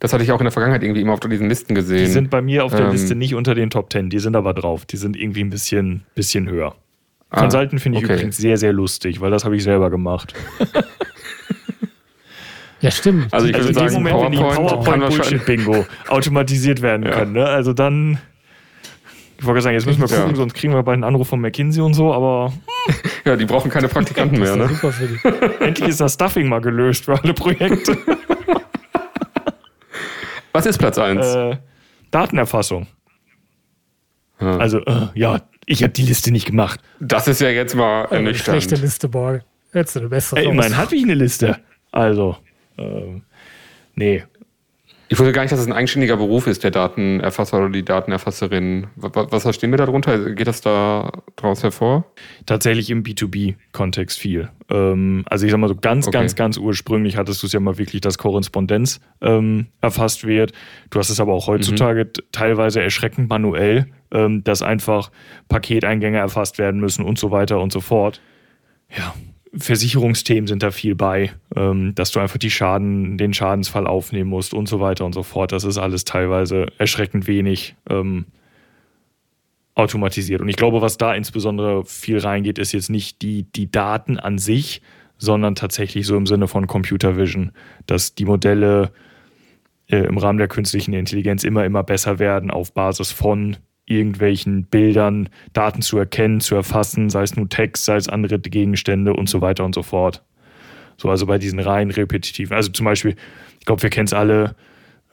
Das 0.00 0.12
hatte 0.14 0.24
ich 0.24 0.32
auch 0.32 0.40
in 0.40 0.44
der 0.44 0.50
Vergangenheit 0.52 0.82
irgendwie 0.82 1.02
immer 1.02 1.12
auf 1.12 1.20
diesen 1.20 1.48
Listen 1.48 1.74
gesehen. 1.74 1.98
Die 1.98 2.06
sind 2.10 2.30
bei 2.30 2.40
mir 2.42 2.64
auf 2.64 2.72
der 2.74 2.86
Ähm, 2.86 2.92
Liste 2.92 3.14
nicht 3.14 3.34
unter 3.34 3.54
den 3.54 3.70
Top 3.70 3.92
10, 3.92 4.08
die 4.10 4.18
sind 4.18 4.34
aber 4.34 4.54
drauf. 4.54 4.86
Die 4.86 4.96
sind 4.96 5.14
irgendwie 5.16 5.44
ein 5.44 5.50
bisschen, 5.50 6.04
bisschen 6.14 6.48
höher. 6.48 6.74
Ah, 7.30 7.42
Consultant 7.42 7.80
finde 7.80 7.98
ich 7.98 8.04
okay. 8.04 8.14
übrigens 8.14 8.36
sehr, 8.38 8.56
sehr 8.56 8.72
lustig, 8.72 9.20
weil 9.20 9.30
das 9.30 9.44
habe 9.44 9.54
ich 9.56 9.62
selber 9.62 9.90
gemacht. 9.90 10.34
Ja, 12.80 12.90
stimmt. 12.90 13.32
Also 13.34 13.46
ich 13.46 13.54
Also 13.54 13.68
in 13.68 13.74
würde 13.74 13.86
dem 13.86 13.90
sagen, 13.90 14.02
Moment, 14.02 14.24
wenn 14.24 14.32
die 14.32 14.38
PowerPoint, 14.38 14.84
kann 14.86 15.00
wahrscheinlich. 15.02 15.44
PowerPoint-Bullshit-Bingo 15.44 15.86
automatisiert 16.08 16.80
werden 16.80 17.04
Ja. 17.04 17.10
können, 17.12 17.32
ne? 17.32 17.44
also 17.44 17.74
dann. 17.74 18.18
Ich 19.38 19.44
wollte 19.44 19.54
gerade 19.56 19.62
sagen, 19.64 19.74
jetzt 19.74 19.84
müssen 19.86 20.00
wir 20.00 20.08
Ja. 20.08 20.22
gucken, 20.22 20.36
sonst 20.36 20.54
kriegen 20.54 20.72
wir 20.72 20.82
bald 20.82 20.94
einen 20.94 21.04
Anruf 21.04 21.28
von 21.28 21.40
McKinsey 21.42 21.82
und 21.82 21.92
so, 21.92 22.12
aber 22.14 22.54
Ja, 23.26 23.36
die 23.36 23.44
brauchen 23.44 23.70
keine 23.70 23.88
Praktikanten 23.88 24.38
mehr, 24.38 24.56
das 24.56 24.70
ne? 24.70 24.74
ist 24.74 24.82
ja 24.82 24.90
super 24.90 24.92
für 24.92 25.48
die. 25.58 25.60
endlich 25.64 25.88
ist 25.90 26.00
das 26.00 26.14
Stuffing 26.14 26.48
mal 26.48 26.60
gelöst 26.62 27.04
für 27.04 27.22
alle 27.22 27.34
Projekte. 27.34 27.98
Was 30.52 30.66
ist 30.66 30.78
Platz 30.78 30.98
1? 30.98 31.26
äh, 31.26 31.56
Datenerfassung. 32.10 32.86
Ja. 34.40 34.56
Also, 34.58 34.80
äh, 34.84 35.08
ja, 35.14 35.40
ich 35.66 35.82
habe 35.82 35.92
die 35.92 36.02
Liste 36.02 36.32
nicht 36.32 36.46
gemacht. 36.46 36.80
Das 36.98 37.28
ist 37.28 37.40
ja 37.40 37.50
jetzt 37.50 37.74
mal 37.74 38.06
Eine 38.06 38.34
schlechte. 38.34 38.74
Liste, 38.76 39.08
Borg. 39.08 39.42
Hättest 39.72 39.96
du 39.96 40.00
eine 40.00 40.08
bessere 40.08 40.40
Ey, 40.40 40.46
immerhin 40.46 40.76
hatte 40.76 40.96
ich 40.96 41.04
eine 41.04 41.14
Liste. 41.14 41.58
Also, 41.92 42.36
ähm, 42.78 43.22
nee. 43.94 44.24
Ich 45.12 45.18
wusste 45.18 45.32
gar 45.32 45.42
nicht, 45.42 45.50
dass 45.50 45.58
es 45.58 45.66
ein 45.66 45.72
eigenständiger 45.72 46.16
Beruf 46.16 46.46
ist, 46.46 46.62
der 46.62 46.70
Datenerfasser 46.70 47.58
oder 47.58 47.68
die 47.68 47.84
Datenerfasserin. 47.84 48.86
Was, 48.94 49.42
verstehen 49.42 49.72
wir 49.72 49.76
darunter? 49.76 50.30
Geht 50.34 50.46
das 50.46 50.60
da 50.60 51.10
draus 51.34 51.64
hervor? 51.64 52.04
Tatsächlich 52.46 52.90
im 52.90 53.02
B2B-Kontext 53.02 54.20
viel. 54.20 54.50
Ähm, 54.70 55.24
also 55.28 55.46
ich 55.46 55.50
sag 55.50 55.58
mal 55.58 55.66
so 55.66 55.74
ganz, 55.74 56.06
Okay. 56.06 56.16
ganz, 56.16 56.36
ganz 56.36 56.58
ursprünglich 56.58 57.16
hattest 57.16 57.42
du 57.42 57.48
es 57.48 57.52
ja 57.52 57.58
mal 57.58 57.76
wirklich, 57.76 58.00
dass 58.02 58.18
Korrespondenz 58.18 59.00
ähm, 59.20 59.66
erfasst 59.80 60.24
wird. 60.28 60.52
Du 60.90 61.00
hast 61.00 61.10
es 61.10 61.18
aber 61.18 61.32
auch 61.34 61.48
heutzutage 61.48 62.04
Mhm. 62.04 62.10
teilweise 62.30 62.80
erschreckend 62.80 63.28
manuell, 63.28 63.86
ähm, 64.12 64.44
dass 64.44 64.62
einfach 64.62 65.10
Paketeingänge 65.48 66.18
erfasst 66.18 66.58
werden 66.58 66.80
müssen 66.80 67.04
und 67.04 67.18
so 67.18 67.32
weiter 67.32 67.58
und 67.60 67.72
so 67.72 67.80
fort. 67.80 68.20
Ja, 68.96 69.12
Versicherungsthemen 69.52 70.46
sind 70.46 70.62
da 70.62 70.70
viel 70.70 70.94
bei, 70.94 71.32
ähm, 71.56 71.94
dass 71.94 72.12
du 72.12 72.20
einfach 72.20 72.38
die 72.38 72.50
Schaden, 72.50 73.18
den 73.18 73.34
Schadensfall 73.34 73.86
aufnehmen 73.86 74.30
musst 74.30 74.54
und 74.54 74.68
so 74.68 74.80
weiter 74.80 75.04
und 75.04 75.12
so 75.12 75.22
fort. 75.22 75.52
Das 75.52 75.64
ist 75.64 75.78
alles 75.78 76.04
teilweise 76.04 76.66
erschreckend 76.78 77.26
wenig 77.26 77.74
ähm, 77.88 78.26
automatisiert. 79.74 80.40
Und 80.40 80.48
ich 80.48 80.56
glaube, 80.56 80.82
was 80.82 80.98
da 80.98 81.14
insbesondere 81.14 81.84
viel 81.84 82.18
reingeht, 82.18 82.58
ist 82.58 82.72
jetzt 82.72 82.90
nicht 82.90 83.22
die, 83.22 83.44
die 83.44 83.70
Daten 83.70 84.18
an 84.18 84.38
sich, 84.38 84.82
sondern 85.18 85.54
tatsächlich 85.54 86.06
so 86.06 86.16
im 86.16 86.26
Sinne 86.26 86.46
von 86.46 86.66
Computer 86.66 87.16
Vision, 87.16 87.52
dass 87.86 88.14
die 88.14 88.24
Modelle 88.24 88.92
äh, 89.88 89.98
im 89.98 90.18
Rahmen 90.18 90.38
der 90.38 90.48
künstlichen 90.48 90.94
Intelligenz 90.94 91.44
immer, 91.44 91.64
immer 91.64 91.82
besser 91.82 92.18
werden 92.18 92.50
auf 92.50 92.72
Basis 92.72 93.10
von 93.10 93.56
irgendwelchen 93.90 94.64
Bildern, 94.64 95.28
Daten 95.52 95.82
zu 95.82 95.98
erkennen, 95.98 96.40
zu 96.40 96.54
erfassen, 96.54 97.10
sei 97.10 97.22
es 97.22 97.36
nur 97.36 97.48
Text, 97.48 97.84
sei 97.84 97.96
es 97.96 98.08
andere 98.08 98.38
Gegenstände 98.38 99.12
und 99.12 99.28
so 99.28 99.40
weiter 99.40 99.64
und 99.64 99.74
so 99.74 99.82
fort. 99.82 100.22
So, 100.96 101.08
also 101.08 101.26
bei 101.26 101.38
diesen 101.38 101.58
rein 101.58 101.90
repetitiven, 101.90 102.54
also 102.54 102.70
zum 102.70 102.84
Beispiel, 102.84 103.16
ich 103.58 103.66
glaube, 103.66 103.82
wir 103.82 103.90
kennen 103.90 104.06
es 104.06 104.12
alle, 104.12 104.54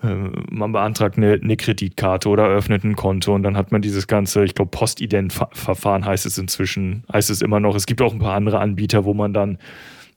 äh, 0.03 0.13
man 0.51 0.71
beantragt 0.73 1.17
eine, 1.17 1.33
eine 1.33 1.57
Kreditkarte 1.57 2.29
oder 2.29 2.43
eröffnet 2.43 2.83
ein 2.83 2.95
Konto 2.95 3.33
und 3.33 3.43
dann 3.43 3.57
hat 3.57 3.71
man 3.71 3.81
dieses 3.81 4.07
ganze, 4.07 4.43
ich 4.43 4.53
glaube, 4.53 4.71
Postident-Verfahren 4.71 6.05
heißt 6.05 6.25
es 6.25 6.37
inzwischen, 6.37 7.03
heißt 7.11 7.29
es 7.29 7.41
immer 7.41 7.59
noch. 7.59 7.75
Es 7.75 7.85
gibt 7.85 8.01
auch 8.01 8.13
ein 8.13 8.19
paar 8.19 8.35
andere 8.35 8.59
Anbieter, 8.59 9.05
wo 9.05 9.13
man 9.13 9.33
dann 9.33 9.57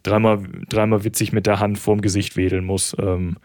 dreimal, 0.03 0.43
dreimal 0.69 1.05
witzig 1.05 1.33
mit 1.33 1.47
der 1.47 1.61
Hand 1.61 1.79
vorm 1.79 2.01
Gesicht 2.01 2.37
wedeln 2.37 2.65
muss. 2.65 2.95
Ähm, 2.99 3.37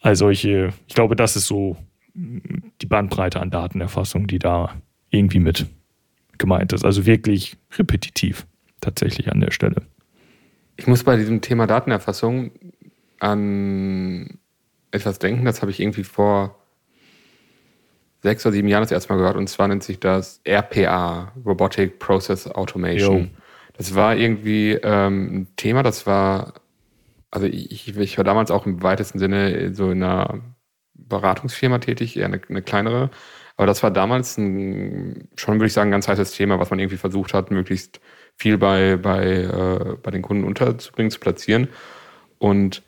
all 0.00 0.16
solche, 0.16 0.72
ich 0.86 0.94
glaube, 0.94 1.16
das 1.16 1.36
ist 1.36 1.46
so 1.46 1.76
die 2.18 2.86
Bandbreite 2.86 3.40
an 3.40 3.50
Datenerfassung, 3.50 4.26
die 4.26 4.38
da 4.38 4.74
irgendwie 5.10 5.40
mit 5.40 5.66
gemeint 6.38 6.72
ist. 6.72 6.84
Also 6.84 7.06
wirklich 7.06 7.56
repetitiv 7.76 8.46
tatsächlich 8.80 9.30
an 9.30 9.40
der 9.40 9.50
Stelle. 9.50 9.82
Ich 10.76 10.86
muss 10.86 11.04
bei 11.04 11.16
diesem 11.16 11.40
Thema 11.40 11.66
Datenerfassung 11.66 12.52
an 13.18 14.38
etwas 14.90 15.18
denken, 15.18 15.44
das 15.44 15.60
habe 15.60 15.70
ich 15.70 15.80
irgendwie 15.80 16.04
vor 16.04 16.56
sechs 18.22 18.44
oder 18.46 18.52
sieben 18.54 18.68
Jahren 18.68 18.82
das 18.82 18.92
erste 18.92 19.12
Mal 19.12 19.18
gehört. 19.18 19.36
Und 19.36 19.48
zwar 19.48 19.68
nennt 19.68 19.82
sich 19.82 20.00
das 20.00 20.40
RPA, 20.46 21.32
Robotic 21.44 21.98
Process 21.98 22.46
Automation. 22.46 23.24
Jo. 23.24 23.28
Das 23.76 23.94
war 23.94 24.16
irgendwie 24.16 24.72
ähm, 24.72 25.42
ein 25.42 25.56
Thema, 25.56 25.82
das 25.82 26.06
war, 26.06 26.54
also 27.30 27.46
ich, 27.46 27.96
ich 27.96 28.16
war 28.16 28.24
damals 28.24 28.50
auch 28.50 28.66
im 28.66 28.82
weitesten 28.82 29.20
Sinne 29.20 29.72
so 29.74 29.90
in 29.90 30.02
einer 30.02 30.40
Beratungsfirma 30.98 31.78
tätig, 31.78 32.16
eher 32.16 32.26
eine, 32.26 32.40
eine 32.48 32.62
kleinere. 32.62 33.10
Aber 33.56 33.66
das 33.66 33.82
war 33.82 33.90
damals 33.90 34.38
ein, 34.38 35.28
schon, 35.36 35.54
würde 35.54 35.66
ich 35.66 35.72
sagen, 35.72 35.88
ein 35.88 35.92
ganz 35.92 36.08
heißes 36.08 36.32
Thema, 36.32 36.60
was 36.60 36.70
man 36.70 36.78
irgendwie 36.78 36.96
versucht 36.96 37.34
hat, 37.34 37.50
möglichst 37.50 38.00
viel 38.36 38.56
bei, 38.56 38.96
bei, 38.96 39.24
äh, 39.24 39.96
bei 40.02 40.10
den 40.10 40.22
Kunden 40.22 40.44
unterzubringen, 40.44 41.10
zu 41.10 41.18
platzieren. 41.18 41.68
Und 42.38 42.82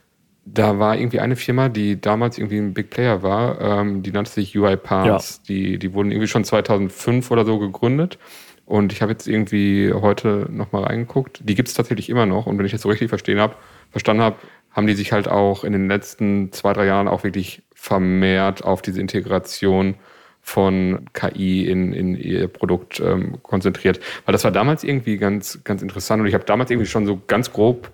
da 0.45 0.79
war 0.79 0.97
irgendwie 0.97 1.21
eine 1.21 1.37
Firma, 1.37 1.69
die 1.69 2.01
damals 2.01 2.39
irgendwie 2.39 2.59
ein 2.59 2.73
Big 2.73 2.91
Player 2.91 3.23
war, 3.23 3.61
ähm, 3.61 4.03
die 4.03 4.13
nannte 4.13 4.31
sich 4.31 4.57
UiPath. 4.57 5.49
Die, 5.49 5.79
die 5.79 5.93
wurden 5.93 6.11
irgendwie 6.11 6.29
schon 6.29 6.45
2005 6.45 7.31
oder 7.31 7.45
so 7.45 7.59
gegründet. 7.59 8.19
Und 8.65 8.93
ich 8.93 9.03
habe 9.03 9.11
jetzt 9.11 9.27
irgendwie 9.27 9.93
heute 9.93 10.47
nochmal 10.49 10.85
reingeguckt. 10.85 11.41
Die 11.43 11.57
gibt 11.57 11.69
es 11.69 11.75
tatsächlich 11.75 12.09
immer 12.09 12.27
noch. 12.27 12.47
Und 12.47 12.57
wenn 12.57 12.67
ich 12.67 12.73
das 12.73 12.83
so 12.83 12.89
richtig 12.89 13.09
verstehen 13.09 13.41
hab, 13.41 13.61
verstanden 13.91 14.23
habe, 14.23 14.37
haben 14.71 14.87
die 14.87 14.95
sich 14.95 15.11
halt 15.11 15.27
auch 15.27 15.65
in 15.65 15.73
den 15.73 15.89
letzten 15.89 16.53
zwei, 16.53 16.73
drei 16.73 16.87
Jahren 16.87 17.09
auch 17.09 17.25
wirklich 17.25 17.63
vermehrt 17.81 18.63
auf 18.63 18.83
diese 18.83 19.01
Integration 19.01 19.95
von 20.43 21.07
KI 21.15 21.67
in, 21.67 21.95
in 21.95 22.15
ihr 22.15 22.47
Produkt 22.47 23.01
ähm, 23.01 23.39
konzentriert. 23.43 24.01
Weil 24.27 24.33
das 24.33 24.45
war 24.45 24.51
damals 24.51 24.85
irgendwie 24.85 25.17
ganz, 25.17 25.65
ganz 25.65 25.81
interessant. 25.81 26.21
Und 26.21 26.29
ich 26.29 26.35
habe 26.35 26.45
damals 26.45 26.71
irgendwie 26.71 26.87
schon 26.87 27.07
so 27.07 27.23
ganz 27.27 27.53
grob 27.53 27.91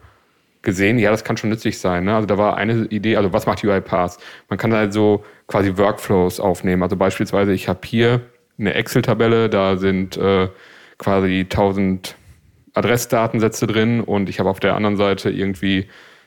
gesehen, 0.63 0.99
ja, 0.99 1.13
das 1.13 1.23
kann 1.23 1.37
schon 1.37 1.51
nützlich 1.51 1.79
sein. 1.79 2.03
Ne? 2.03 2.17
Also 2.17 2.27
da 2.27 2.37
war 2.37 2.57
eine 2.57 2.87
Idee, 2.87 3.17
also 3.17 3.33
was 3.33 3.47
macht 3.47 3.63
UiPath? 3.63 4.19
Man 4.49 4.59
kann 4.59 4.73
also 4.73 5.25
quasi 5.47 5.77
Workflows 5.77 6.41
aufnehmen. 6.41 6.83
Also 6.83 6.97
beispielsweise, 6.97 7.53
ich 7.53 7.69
habe 7.69 7.81
hier 7.85 8.23
eine 8.59 8.75
Excel-Tabelle, 8.75 9.49
da 9.49 9.77
sind 9.77 10.17
äh, 10.17 10.49
quasi 10.99 11.43
1000 11.43 12.17
Adressdatensätze 12.75 13.69
drin 13.69 14.01
und 14.01 14.29
ich 14.29 14.41
habe 14.41 14.51
auf 14.51 14.59
der 14.59 14.75
anderen 14.75 14.97
Seite 14.97 15.31
irgendwie 15.31 15.87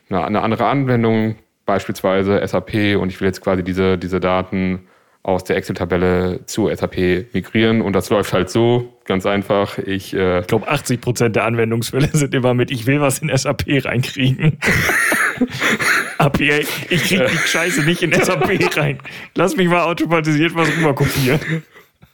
eine, 0.10 0.24
eine 0.24 0.42
andere 0.44 0.68
Anwendung, 0.68 1.36
beispielsweise 1.70 2.42
SAP 2.48 2.98
und 3.00 3.10
ich 3.10 3.22
will 3.22 3.28
jetzt 3.28 3.42
quasi 3.42 3.64
diese, 3.64 4.00
diese 4.00 4.20
Daten 4.20 4.88
aus 5.22 5.44
der 5.44 5.56
Excel-Tabelle 5.56 6.40
zu 6.48 6.68
SAP 6.74 7.28
migrieren 7.32 7.82
und 7.82 7.94
das 7.94 8.10
läuft 8.10 8.34
halt 8.34 8.50
so, 8.50 8.98
ganz 9.06 9.28
einfach. 9.28 9.78
Ich 9.78 10.16
äh, 10.16 10.40
Ich 10.40 10.48
glaube, 10.48 10.68
80 10.68 11.00
Prozent 11.00 11.36
der 11.36 11.46
Anwendungsfälle 11.46 12.08
sind 12.12 12.34
immer 12.34 12.56
mit, 12.56 12.72
ich 12.72 12.88
will 12.88 13.02
was 13.02 13.20
in 13.20 13.30
SAP 13.36 13.66
reinkriegen. 13.86 14.58
API, 16.18 16.66
ich 16.90 17.04
krieg 17.04 17.28
die 17.28 17.48
Scheiße 17.48 17.84
nicht 17.84 18.02
in 18.02 18.14
SAP 18.14 18.76
rein. 18.76 18.98
Lass 19.36 19.56
mich 19.56 19.68
mal 19.68 19.84
automatisiert 19.84 20.56
was 20.56 20.76
rüber 20.76 20.96
kopieren. 20.96 21.40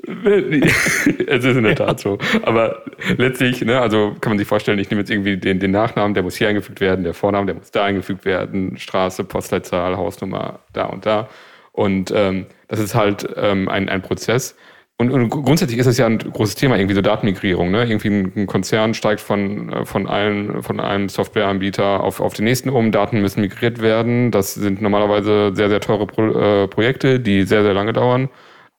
es 1.27 1.43
ist 1.45 1.57
in 1.57 1.63
der 1.63 1.75
Tat 1.75 1.99
so. 1.99 2.17
Aber 2.43 2.83
letztlich, 3.17 3.61
ne, 3.61 3.79
also 3.79 4.15
kann 4.21 4.31
man 4.31 4.37
sich 4.37 4.47
vorstellen, 4.47 4.79
ich 4.79 4.89
nehme 4.89 5.01
jetzt 5.01 5.11
irgendwie 5.11 5.37
den, 5.37 5.59
den 5.59 5.71
Nachnamen, 5.71 6.13
der 6.13 6.23
muss 6.23 6.35
hier 6.35 6.47
eingefügt 6.47 6.79
werden, 6.79 7.03
der 7.03 7.13
Vorname, 7.13 7.47
der 7.47 7.55
muss 7.55 7.71
da 7.71 7.85
eingefügt 7.85 8.25
werden, 8.25 8.77
Straße, 8.77 9.23
Postleitzahl, 9.23 9.97
Hausnummer, 9.97 10.59
da 10.73 10.85
und 10.85 11.05
da. 11.05 11.29
Und 11.71 12.11
ähm, 12.15 12.45
das 12.67 12.79
ist 12.79 12.95
halt 12.95 13.27
ähm, 13.35 13.67
ein, 13.67 13.89
ein 13.89 14.01
Prozess. 14.01 14.55
Und, 14.97 15.11
und 15.11 15.29
grundsätzlich 15.29 15.77
ist 15.77 15.87
es 15.87 15.97
ja 15.97 16.05
ein 16.05 16.19
großes 16.19 16.55
Thema, 16.55 16.77
irgendwie 16.77 16.95
so 16.95 17.01
Datenmigrierung. 17.01 17.69
Ne? 17.69 17.83
Irgendwie 17.83 18.07
ein, 18.07 18.47
Konzern 18.47 18.93
steigt 18.93 19.19
von, 19.19 19.73
äh, 19.73 19.85
von, 19.85 20.07
allen, 20.07 20.63
von 20.63 20.79
einem 20.79 21.09
Softwareanbieter 21.09 22.01
auf, 22.01 22.21
auf 22.21 22.33
den 22.33 22.45
nächsten 22.45 22.69
um. 22.69 22.93
Daten 22.93 23.19
müssen 23.19 23.41
migriert 23.41 23.81
werden. 23.81 24.31
Das 24.31 24.53
sind 24.53 24.81
normalerweise 24.81 25.51
sehr, 25.53 25.67
sehr 25.67 25.81
teure 25.81 26.07
Pro, 26.07 26.27
äh, 26.29 26.67
Projekte, 26.69 27.19
die 27.19 27.43
sehr, 27.43 27.63
sehr 27.63 27.73
lange 27.73 27.91
dauern. 27.91 28.29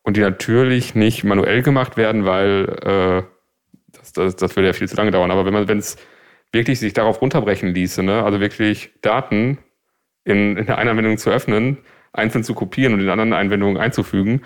Und 0.06 0.16
die 0.16 0.20
natürlich 0.20 0.94
nicht 0.94 1.24
manuell 1.24 1.62
gemacht 1.62 1.96
werden, 1.96 2.24
weil 2.24 2.78
äh, 2.84 3.22
das, 3.92 4.12
das, 4.12 4.36
das 4.36 4.54
würde 4.54 4.68
ja 4.68 4.72
viel 4.72 4.88
zu 4.88 4.96
lange 4.96 5.10
dauern. 5.10 5.32
Aber 5.32 5.44
wenn 5.44 5.52
man, 5.52 5.66
wenn 5.66 5.78
es 5.78 5.96
wirklich 6.52 6.78
sich 6.78 6.92
darauf 6.92 7.20
runterbrechen 7.20 7.74
ließe, 7.74 8.04
ne, 8.04 8.22
also 8.22 8.38
wirklich 8.38 8.92
Daten 9.02 9.58
in, 10.22 10.56
in 10.56 10.66
der 10.66 10.78
einen 10.78 10.90
Anwendung 10.90 11.18
zu 11.18 11.30
öffnen, 11.30 11.78
einzeln 12.12 12.44
zu 12.44 12.54
kopieren 12.54 12.94
und 12.94 13.00
in 13.00 13.08
anderen 13.08 13.32
Einwendungen 13.32 13.78
einzufügen, 13.78 14.42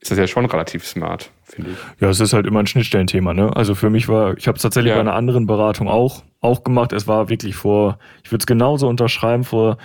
ist 0.00 0.10
das 0.10 0.18
ja 0.18 0.26
schon 0.26 0.46
relativ 0.46 0.86
smart, 0.86 1.30
finde 1.44 1.72
ich. 1.72 2.00
Ja, 2.00 2.08
es 2.08 2.18
ist 2.18 2.32
halt 2.32 2.46
immer 2.46 2.60
ein 2.60 2.66
Schnittstellenthema, 2.66 3.34
ne? 3.34 3.54
Also 3.54 3.74
für 3.74 3.90
mich 3.90 4.08
war, 4.08 4.38
ich 4.38 4.48
habe 4.48 4.56
es 4.56 4.62
tatsächlich 4.62 4.90
ja. 4.90 4.96
bei 4.96 5.02
einer 5.02 5.14
anderen 5.14 5.46
Beratung 5.46 5.86
auch, 5.86 6.22
auch 6.40 6.64
gemacht. 6.64 6.94
Es 6.94 7.06
war 7.06 7.28
wirklich 7.28 7.56
vor, 7.56 7.98
ich 8.24 8.32
würde 8.32 8.40
es 8.40 8.46
genauso 8.46 8.88
unterschreiben, 8.88 9.44
vor 9.44 9.76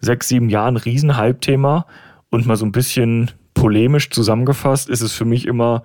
sechs, 0.00 0.26
sieben 0.26 0.48
Jahren 0.48 0.76
Riesenhype-Thema 0.76 1.86
und 2.30 2.46
mal 2.46 2.56
so 2.56 2.66
ein 2.66 2.72
bisschen 2.72 3.30
polemisch 3.54 4.10
zusammengefasst 4.10 4.88
ist 4.88 5.00
es 5.00 5.12
für 5.12 5.24
mich 5.24 5.46
immer, 5.46 5.84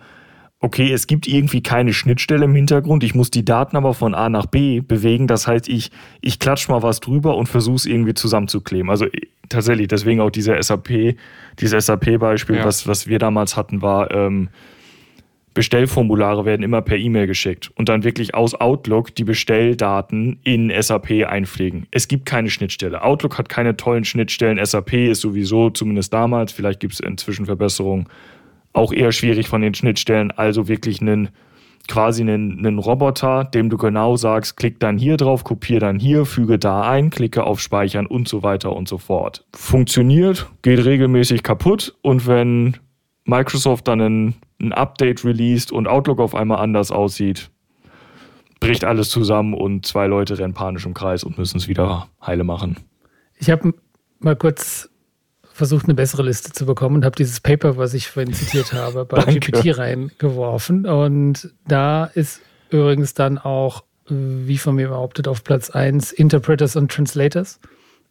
okay, 0.60 0.92
es 0.92 1.08
gibt 1.08 1.28
irgendwie 1.28 1.64
keine 1.64 1.94
Schnittstelle 1.94 2.46
im 2.46 2.56
Hintergrund, 2.56 3.04
ich 3.04 3.16
muss 3.16 3.32
die 3.32 3.46
Daten 3.46 3.78
aber 3.78 3.94
von 3.94 4.14
A 4.14 4.30
nach 4.30 4.46
B 4.46 4.82
bewegen, 4.82 5.28
das 5.28 5.48
heißt, 5.48 5.70
ich, 5.70 5.92
ich 6.22 6.40
klatsch 6.40 6.68
mal 6.68 6.84
was 6.84 7.00
drüber 7.00 7.38
und 7.38 7.48
versuche 7.48 7.78
es 7.78 7.86
irgendwie 7.86 8.14
zusammenzukleben. 8.14 8.90
Also 8.90 9.06
tatsächlich, 9.48 9.88
deswegen 9.88 10.20
auch 10.20 10.30
dieser 10.30 10.62
SAP, 10.62 11.16
dieses 11.60 11.86
SAP-Beispiel, 11.86 12.58
ja. 12.58 12.66
was, 12.66 12.88
was 12.88 13.08
wir 13.08 13.20
damals 13.20 13.56
hatten, 13.56 13.82
war, 13.82 14.12
ähm, 14.12 14.50
Bestellformulare 15.60 16.46
werden 16.46 16.64
immer 16.64 16.82
per 16.82 16.96
E-Mail 16.96 17.28
geschickt 17.28 17.70
und 17.76 17.90
dann 17.90 18.06
wirklich 18.06 18.34
aus 18.34 18.56
Outlook 18.56 19.14
die 19.14 19.26
Bestelldaten 19.26 20.40
in 20.46 20.72
SAP 20.72 21.28
einpflegen. 21.28 21.86
Es 21.92 22.08
gibt 22.08 22.26
keine 22.26 22.50
Schnittstelle. 22.50 23.04
Outlook 23.04 23.38
hat 23.38 23.50
keine 23.50 23.76
tollen 23.76 24.06
Schnittstellen. 24.06 24.58
SAP 24.66 24.94
ist 24.94 25.20
sowieso, 25.20 25.70
zumindest 25.70 26.14
damals, 26.14 26.54
vielleicht 26.54 26.80
gibt 26.80 26.94
es 26.94 27.02
inzwischen 27.02 27.46
Verbesserungen, 27.46 28.08
auch 28.72 28.94
eher 28.94 29.12
schwierig 29.12 29.50
von 29.50 29.62
den 29.62 29.74
Schnittstellen. 29.74 30.32
Also 30.32 30.70
wirklich 30.70 31.02
einen 31.02 31.28
quasi 31.90 32.22
einen, 32.22 32.60
einen 32.60 32.80
Roboter, 32.80 33.44
dem 33.44 33.70
du 33.70 33.76
genau 33.76 34.16
sagst, 34.16 34.56
klick 34.56 34.80
dann 34.80 34.98
hier 34.98 35.18
drauf, 35.18 35.44
kopiere 35.44 35.82
dann 35.82 36.00
hier, 36.00 36.24
füge 36.26 36.58
da 36.58 36.90
ein, 36.90 37.10
klicke 37.10 37.44
auf 37.44 37.60
Speichern 37.60 38.06
und 38.06 38.30
so 38.30 38.44
weiter 38.44 38.74
und 38.74 38.88
so 38.88 38.98
fort. 38.98 39.44
Funktioniert, 39.54 40.50
geht 40.62 40.86
regelmäßig 40.86 41.44
kaputt 41.44 41.98
und 42.02 42.28
wenn 42.28 42.78
Microsoft 43.30 43.88
dann 43.88 44.02
ein, 44.02 44.36
ein 44.60 44.74
Update 44.74 45.24
released 45.24 45.72
und 45.72 45.88
Outlook 45.88 46.20
auf 46.20 46.36
einmal 46.36 46.60
anders 46.60 46.92
aussieht, 46.92 47.50
bricht 48.60 48.84
alles 48.84 49.10
zusammen 49.10 49.54
und 49.54 49.86
zwei 49.86 50.08
Leute 50.08 50.38
rennen 50.38 50.54
panisch 50.54 50.86
im 50.86 50.94
Kreis 50.94 51.24
und 51.24 51.38
müssen 51.38 51.58
es 51.58 51.68
wieder 51.68 52.08
heile 52.26 52.44
machen. 52.44 52.78
Ich 53.38 53.50
habe 53.50 53.74
mal 54.20 54.36
kurz 54.36 54.90
versucht, 55.54 55.86
eine 55.86 55.94
bessere 55.94 56.24
Liste 56.24 56.52
zu 56.52 56.66
bekommen 56.66 56.98
und 56.98 57.06
habe 57.06 57.16
dieses 57.16 57.40
Paper, 57.42 57.78
was 57.78 57.94
ich 57.94 58.08
vorhin 58.08 58.34
zitiert 58.34 58.74
habe, 58.74 59.06
bei 59.06 59.24
GPT 59.34 59.78
reingeworfen. 59.78 60.86
Und 60.86 61.54
da 61.68 62.06
ist 62.06 62.42
übrigens 62.70 63.14
dann 63.14 63.38
auch, 63.38 63.84
wie 64.08 64.58
von 64.58 64.76
mir 64.76 64.90
behauptet, 64.90 65.28
auf 65.28 65.44
Platz 65.44 65.70
1 65.70 66.12
Interpreters 66.14 66.76
und 66.76 66.92
Translators. 66.92 67.60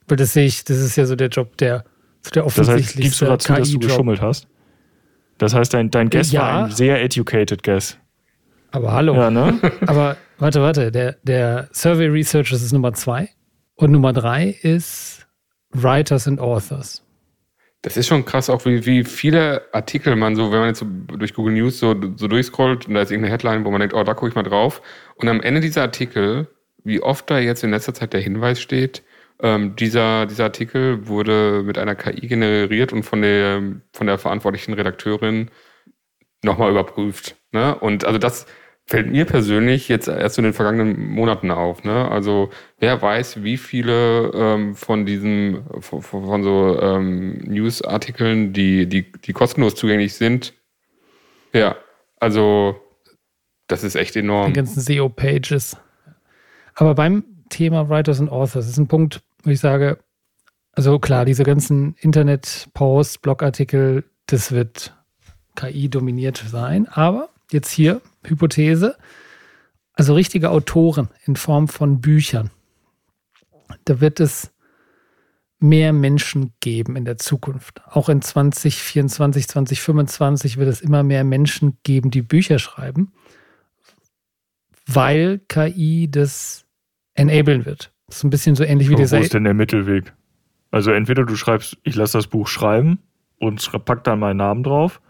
Weil 0.07 0.17
das 0.17 0.33
sehe 0.33 0.47
ich, 0.47 0.65
das 0.65 0.79
ist 0.79 0.97
ja 0.97 1.07
so 1.07 1.17
der 1.17 1.29
Job, 1.29 1.57
der, 1.57 1.85
der 2.35 2.47
offensichtlich. 2.47 2.87
Das 2.87 2.95
heißt, 2.95 3.03
gibst 3.03 3.21
du 3.21 3.25
dazu, 3.25 3.53
dass 3.55 3.71
du 3.73 3.79
geschummelt 3.79 4.21
hast? 4.21 4.47
Das 5.39 5.55
heißt, 5.55 5.73
dein, 5.73 5.91
dein 5.91 6.11
Guess 6.11 6.33
ja, 6.33 6.43
war 6.43 6.65
ein 6.65 6.71
sehr 6.71 7.03
educated 7.03 7.63
Guess. 7.63 7.97
Aber 8.71 8.93
hallo. 8.93 9.15
Ja, 9.15 9.31
ne? 9.31 9.59
aber 9.87 10.17
warte, 10.39 10.61
warte. 10.61 10.93
Der, 10.93 11.17
der 11.23 11.69
Survey 11.73 12.07
Researchers 12.07 12.63
ist 12.63 12.73
Nummer 12.73 12.93
2 12.93 13.29
und 13.77 13.93
Nummer 13.93 14.13
3 14.13 14.49
ist 14.63 15.27
Writers 15.73 16.27
and 16.29 16.41
Authors. 16.41 17.03
Das 17.83 17.97
ist 17.97 18.09
schon 18.09 18.25
krass, 18.25 18.51
auch 18.51 18.65
wie, 18.65 18.85
wie 18.87 19.05
viele 19.05 19.63
Artikel 19.73 20.17
man 20.17 20.35
so, 20.35 20.51
wenn 20.51 20.59
man 20.59 20.69
jetzt 20.69 20.81
so 20.81 20.87
durch 21.17 21.33
Google 21.33 21.55
News 21.55 21.79
so, 21.79 21.95
so 22.17 22.27
durchscrollt 22.27 22.89
und 22.89 22.95
da 22.95 23.03
ist 23.03 23.13
irgendeine 23.13 23.33
Headline, 23.33 23.65
wo 23.65 23.71
man 23.71 23.81
denkt, 23.81 23.95
oh, 23.95 24.03
da 24.03 24.15
gucke 24.15 24.31
ich 24.31 24.35
mal 24.35 24.43
drauf. 24.43 24.83
Und 25.15 25.29
am 25.29 25.41
Ende 25.41 25.61
dieser 25.61 25.83
Artikel, 25.83 26.49
wie 26.83 27.01
oft 27.01 27.31
da 27.31 27.39
jetzt 27.39 27.63
in 27.63 27.71
letzter 27.71 27.95
Zeit 27.95 28.13
der 28.13 28.21
Hinweis 28.21 28.61
steht, 28.61 29.05
ähm, 29.41 29.77
dieser, 29.77 30.27
dieser 30.27 30.45
Artikel 30.45 31.07
wurde 31.07 31.63
mit 31.65 31.79
einer 31.79 31.95
KI 31.95 32.27
generiert 32.27 32.93
und 32.93 33.05
von 33.05 33.23
der, 33.23 33.63
von 33.93 34.07
der 34.07 34.19
verantwortlichen 34.19 34.75
Redakteurin 34.75 35.51
nochmal 36.43 36.71
überprüft. 36.71 37.37
Ne? 37.53 37.75
Und 37.75 38.05
also 38.05 38.19
das, 38.19 38.47
fällt 38.89 39.11
mir 39.11 39.27
persönlich 39.27 39.89
jetzt 39.89 40.09
erst 40.09 40.39
in 40.39 40.45
den 40.45 40.55
vergangenen 40.55 41.11
Monaten 41.11 41.51
auf. 41.51 41.85
Ne? 41.85 42.11
Also 42.11 42.49
wer 42.79 43.01
weiß, 43.03 43.43
wie 43.43 43.59
viele 43.59 44.31
ähm, 44.35 44.75
von 44.75 45.05
diesen 45.05 45.63
von, 45.81 46.01
von 46.01 46.43
so 46.43 46.81
ähm, 46.81 47.37
News-Artikeln, 47.45 48.55
die, 48.55 48.87
die, 48.89 49.13
die 49.13 49.33
kostenlos 49.35 49.75
zugänglich 49.75 50.15
sind. 50.15 50.55
Ja, 51.53 51.77
also 52.19 52.81
das 53.67 53.85
ist 53.85 53.95
echt 53.95 54.17
enorm. 54.17 54.55
Die 54.55 54.55
ganzen 54.55 54.81
SEO-Pages. 54.81 55.77
Aber 56.75 56.95
beim 56.95 57.25
Thema 57.51 57.91
Writers 57.91 58.21
and 58.21 58.33
Authors 58.33 58.69
ist 58.69 58.79
ein 58.79 58.89
Punkt, 58.89 59.21
wo 59.49 59.53
ich 59.53 59.61
sage, 59.61 59.99
also 60.73 60.99
klar, 60.99 61.25
diese 61.25 61.43
ganzen 61.43 61.95
Internet-Posts, 61.95 63.19
Blogartikel, 63.19 64.05
das 64.27 64.53
wird 64.53 64.95
KI 65.57 65.89
dominiert 65.89 66.45
sein, 66.47 66.87
aber 66.87 67.31
jetzt 67.51 67.71
hier 67.71 68.01
Hypothese, 68.25 68.97
also 69.95 70.15
richtige 70.15 70.51
Autoren 70.51 71.09
in 71.25 71.35
Form 71.35 71.67
von 71.67 72.01
Büchern. 72.01 72.51
Da 73.87 74.01
wird 74.01 74.21
es 74.21 74.53
mehr 75.59 75.93
Menschen 75.93 76.53
geben 76.61 76.95
in 76.95 77.05
der 77.05 77.17
Zukunft. 77.17 77.83
Auch 77.89 78.09
in 78.09 78.23
2024, 78.23 79.49
2025 79.49 80.59
wird 80.59 80.69
es 80.69 80.81
immer 80.81 81.03
mehr 81.03 81.25
Menschen 81.25 81.79
geben, 81.83 82.11
die 82.11 82.23
Bücher 82.23 82.59
schreiben, 82.59 83.13
weil 84.87 85.41
KI 85.49 86.09
das 86.11 86.67
enablen 87.15 87.65
wird. 87.65 87.93
Das 88.09 88.17
ist 88.17 88.25
ein 88.25 88.31
bisschen 88.31 88.57
so 88.57 88.65
ähnlich 88.65 88.89
wie 88.89 88.95
Aber 88.95 89.03
dieser. 89.03 89.19
Wo 89.19 89.23
ist 89.23 89.35
denn 89.35 89.45
der 89.45 89.55
Mittelweg? 89.55 90.13
Also 90.71 90.91
entweder 90.91 91.25
du 91.25 91.37
schreibst, 91.37 91.79
ich 91.83 91.95
lasse 91.95 92.19
das 92.19 92.27
Buch 92.27 92.49
schreiben 92.49 92.99
und 93.39 93.71
pack 93.85 94.05
dann 94.05 94.19
meinen 94.19 94.39
Namen 94.39 94.63
drauf. 94.63 95.01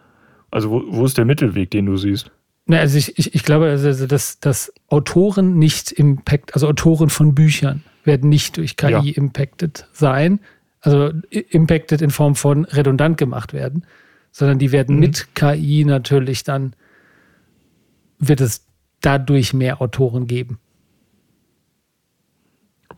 Also 0.51 0.70
wo, 0.70 0.82
wo 0.88 1.05
ist 1.05 1.18
der 1.18 1.24
Mittelweg, 1.24 1.70
den 1.70 1.86
du 1.86 1.96
siehst? 1.96 2.30
Ne, 2.66 2.78
also 2.78 2.99
ich, 2.99 3.18
ich, 3.18 3.34
ich 3.34 3.44
glaube, 3.44 3.66
also, 3.66 3.88
also 3.88 4.07
dass, 4.07 4.40
dass 4.40 4.72
Autoren 4.88 5.59
nicht 5.59 5.90
impact, 5.92 6.55
also 6.55 6.68
Autoren 6.68 7.09
von 7.09 7.34
Büchern 7.34 7.82
werden 8.05 8.28
nicht 8.28 8.57
durch 8.57 8.76
KI 8.76 8.90
ja. 8.90 9.03
impacted 9.14 9.86
sein, 9.92 10.40
also 10.80 11.12
impacted 11.30 12.03
in 12.03 12.11
Form 12.11 12.34
von 12.34 12.64
redundant 12.66 13.16
gemacht 13.16 13.53
werden, 13.53 13.84
sondern 14.32 14.59
die 14.59 14.70
werden 14.70 14.96
mhm. 14.96 15.01
mit 15.01 15.34
KI 15.34 15.84
natürlich 15.86 16.44
dann, 16.44 16.74
wird 18.18 18.40
es 18.40 18.66
dadurch 19.01 19.55
mehr 19.55 19.80
Autoren 19.80 20.26
geben. 20.26 20.59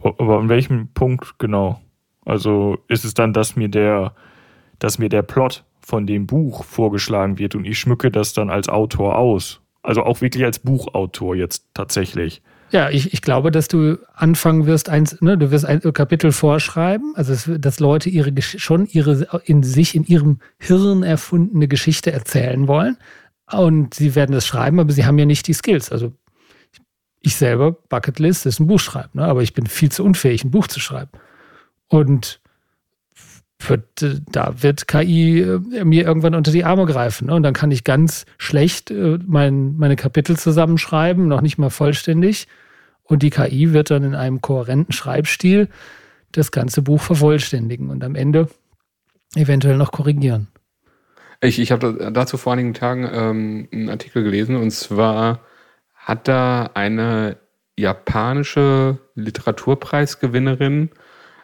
Aber 0.03 0.39
an 0.39 0.49
welchem 0.49 0.89
Punkt 0.93 1.39
genau? 1.39 1.81
Also 2.25 2.79
ist 2.89 3.05
es 3.05 3.15
dann, 3.15 3.33
dass 3.33 3.57
mir 3.57 3.69
der, 3.69 4.15
dass 4.79 4.99
mir 4.99 5.09
der 5.09 5.23
Plot 5.23 5.65
von 5.81 6.07
dem 6.07 6.27
Buch 6.27 6.65
vorgeschlagen 6.65 7.39
wird 7.39 7.55
und 7.55 7.65
ich 7.65 7.79
schmücke 7.79 8.11
das 8.11 8.33
dann 8.33 8.51
als 8.51 8.69
Autor 8.69 9.19
aus. 9.19 9.61
Also 9.83 10.03
auch 10.03 10.21
wirklich 10.21 10.45
als 10.45 10.59
Buchautor 10.59 11.35
jetzt 11.35 11.67
tatsächlich. 11.75 12.43
Ja, 12.71 12.89
ich, 12.89 13.13
ich 13.13 13.23
glaube, 13.23 13.51
dass 13.51 13.67
du 13.67 13.99
anfangen 14.15 14.67
wirst, 14.67 14.89
eins, 14.89 15.21
ne, 15.21 15.37
du 15.37 15.51
wirst 15.51 15.65
ein 15.65 15.81
Kapitel 15.93 16.31
vorschreiben, 16.31 17.15
also 17.17 17.33
es, 17.33 17.51
dass 17.59 17.81
Leute 17.81 18.11
ihre 18.11 18.31
schon 18.41 18.87
ihre 18.87 19.41
in 19.45 19.65
sich, 19.65 19.97
in 19.97 20.05
ihrem 20.05 20.39
Hirn 20.59 21.03
erfundene 21.03 21.67
Geschichte 21.67 22.13
erzählen 22.13 22.69
wollen. 22.69 22.97
Und 23.51 23.95
sie 23.95 24.15
werden 24.15 24.33
das 24.33 24.47
schreiben, 24.47 24.79
aber 24.79 24.93
sie 24.93 25.05
haben 25.05 25.19
ja 25.19 25.25
nicht 25.25 25.49
die 25.49 25.53
Skills. 25.53 25.91
Also 25.91 26.13
ich 27.21 27.37
selber, 27.37 27.73
Bucketlist, 27.73 28.47
ist 28.47 28.61
ein 28.61 28.67
Buch 28.67 28.81
schreiben, 28.81 29.11
ne? 29.15 29.25
aber 29.25 29.43
ich 29.43 29.55
bin 29.55 29.67
viel 29.67 29.91
zu 29.91 30.05
unfähig, 30.05 30.45
ein 30.45 30.51
Buch 30.51 30.67
zu 30.67 30.81
schreiben. 30.81 31.11
Und 31.89 32.41
wird, 33.69 33.85
da 34.31 34.63
wird 34.63 34.89
KI 34.89 35.41
äh, 35.41 35.85
mir 35.85 36.07
irgendwann 36.07 36.35
unter 36.35 36.51
die 36.51 36.65
Arme 36.65 36.87
greifen. 36.87 37.27
Ne? 37.27 37.35
Und 37.35 37.43
dann 37.43 37.55
kann 37.55 37.71
ich 37.71 37.85
ganz 37.85 38.25
schlecht 38.39 38.91
äh, 38.91 39.19
mein, 39.27 39.77
meine 39.77 39.97
Kapitel 39.97 40.37
zusammenschreiben, 40.37 41.29
noch 41.29 41.43
nicht 41.43 41.59
mal 41.59 41.71
vollständig. 41.71 42.49
Und 43.03 43.23
die 43.23 43.31
KI 43.31 43.73
wird 43.73 43.91
dann 43.91 44.05
in 44.05 44.15
einem 44.15 44.41
kohärenten 44.41 44.93
Schreibstil 44.93 45.69
das 46.33 46.53
ganze 46.53 46.81
Buch 46.83 47.01
vervollständigen 47.01 47.91
und 47.91 48.05
am 48.05 48.15
Ende 48.15 48.49
eventuell 49.35 49.77
noch 49.77 49.93
korrigieren. 49.93 50.49
Ich, 51.41 51.59
ich 51.59 51.73
habe 51.73 52.11
dazu 52.13 52.37
vor 52.37 52.53
einigen 52.53 52.75
Tagen 52.75 53.09
ähm, 53.13 53.69
einen 53.73 53.89
Artikel 53.89 54.23
gelesen 54.23 54.57
und 54.57 54.71
zwar 54.71 55.41
hat 56.01 56.29
da 56.29 56.71
eine 56.75 57.37
japanische 57.77 58.99
Literaturpreisgewinnerin 59.15 60.91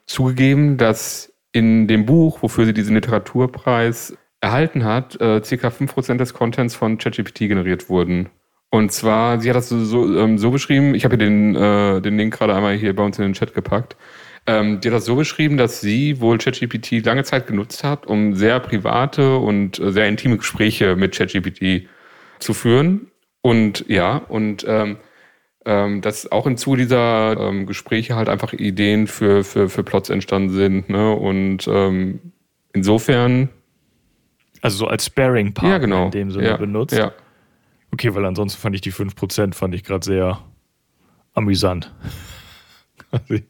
zugegeben, 0.07 0.76
dass 0.76 1.32
in 1.52 1.88
dem 1.88 2.04
Buch, 2.04 2.42
wofür 2.42 2.66
sie 2.66 2.74
diesen 2.74 2.94
Literaturpreis 2.94 4.16
erhalten 4.40 4.84
hat, 4.84 5.20
äh, 5.20 5.42
circa 5.42 5.70
5% 5.70 6.20
des 6.20 6.34
Contents 6.34 6.74
von 6.74 6.98
ChatGPT 6.98 7.48
generiert 7.48 7.88
wurden. 7.88 8.28
Und 8.70 8.92
zwar, 8.92 9.40
sie 9.40 9.48
hat 9.48 9.57
das 9.57 9.68
so, 9.68 9.84
so, 9.84 10.18
ähm, 10.18 10.36
beschrieben, 10.50 10.94
ich 10.94 11.04
habe 11.04 11.16
hier 11.16 11.24
den, 11.24 11.54
äh, 11.54 12.00
den 12.02 12.18
Link 12.18 12.36
gerade 12.36 12.54
einmal 12.54 12.74
hier 12.76 12.94
bei 12.94 13.02
uns 13.02 13.18
in 13.18 13.24
den 13.24 13.32
Chat 13.32 13.54
gepackt. 13.54 13.96
Ähm, 14.46 14.80
die 14.80 14.88
hat 14.88 14.94
das 14.96 15.07
so 15.07 15.16
beschrieben, 15.16 15.57
dass 15.57 15.80
sie 15.80 16.20
wohl 16.20 16.38
ChatGPT 16.38 17.04
lange 17.04 17.24
Zeit 17.24 17.46
genutzt 17.46 17.82
hat, 17.84 18.07
um 18.07 18.34
sehr 18.34 18.61
private 18.61 19.38
und 19.38 19.78
äh, 19.78 19.92
sehr 19.92 20.09
intime 20.09 20.36
Gespräche 20.36 20.94
mit 20.94 21.16
ChatGPT 21.16 21.88
zu 22.38 22.54
führen. 22.54 23.11
Und 23.47 23.84
ja, 23.86 24.16
und 24.16 24.64
ähm, 24.66 24.97
ähm, 25.64 26.01
dass 26.01 26.32
auch 26.32 26.49
im 26.49 26.57
Zuge 26.57 26.78
dieser 26.78 27.38
ähm, 27.38 27.66
Gespräche 27.66 28.16
halt 28.16 28.28
einfach 28.28 28.53
Ideen 28.53 29.07
für, 29.07 29.44
für, 29.44 29.68
für 29.68 29.84
Plots 29.84 30.11
entstanden 30.11 30.51
sind. 30.51 30.88
Ne? 30.88 31.12
Und 31.12 31.68
ähm, 31.68 32.32
insofern. 32.72 33.51
Also 34.62 34.78
so 34.78 34.88
als 34.88 35.07
Sparing-Partner 35.07 35.70
ja, 35.70 35.78
genau. 35.78 36.05
in 36.07 36.11
dem 36.11 36.30
Sinne 36.32 36.49
ja, 36.49 36.57
benutzt. 36.57 36.97
Ja. 36.97 37.12
Okay, 37.92 38.12
weil 38.16 38.24
ansonsten 38.24 38.61
fand 38.61 38.74
ich 38.74 38.80
die 38.80 38.92
5% 38.92 39.55
fand 39.55 39.76
ich 39.76 39.84
gerade 39.84 40.05
sehr 40.05 40.40
amüsant. 41.34 41.94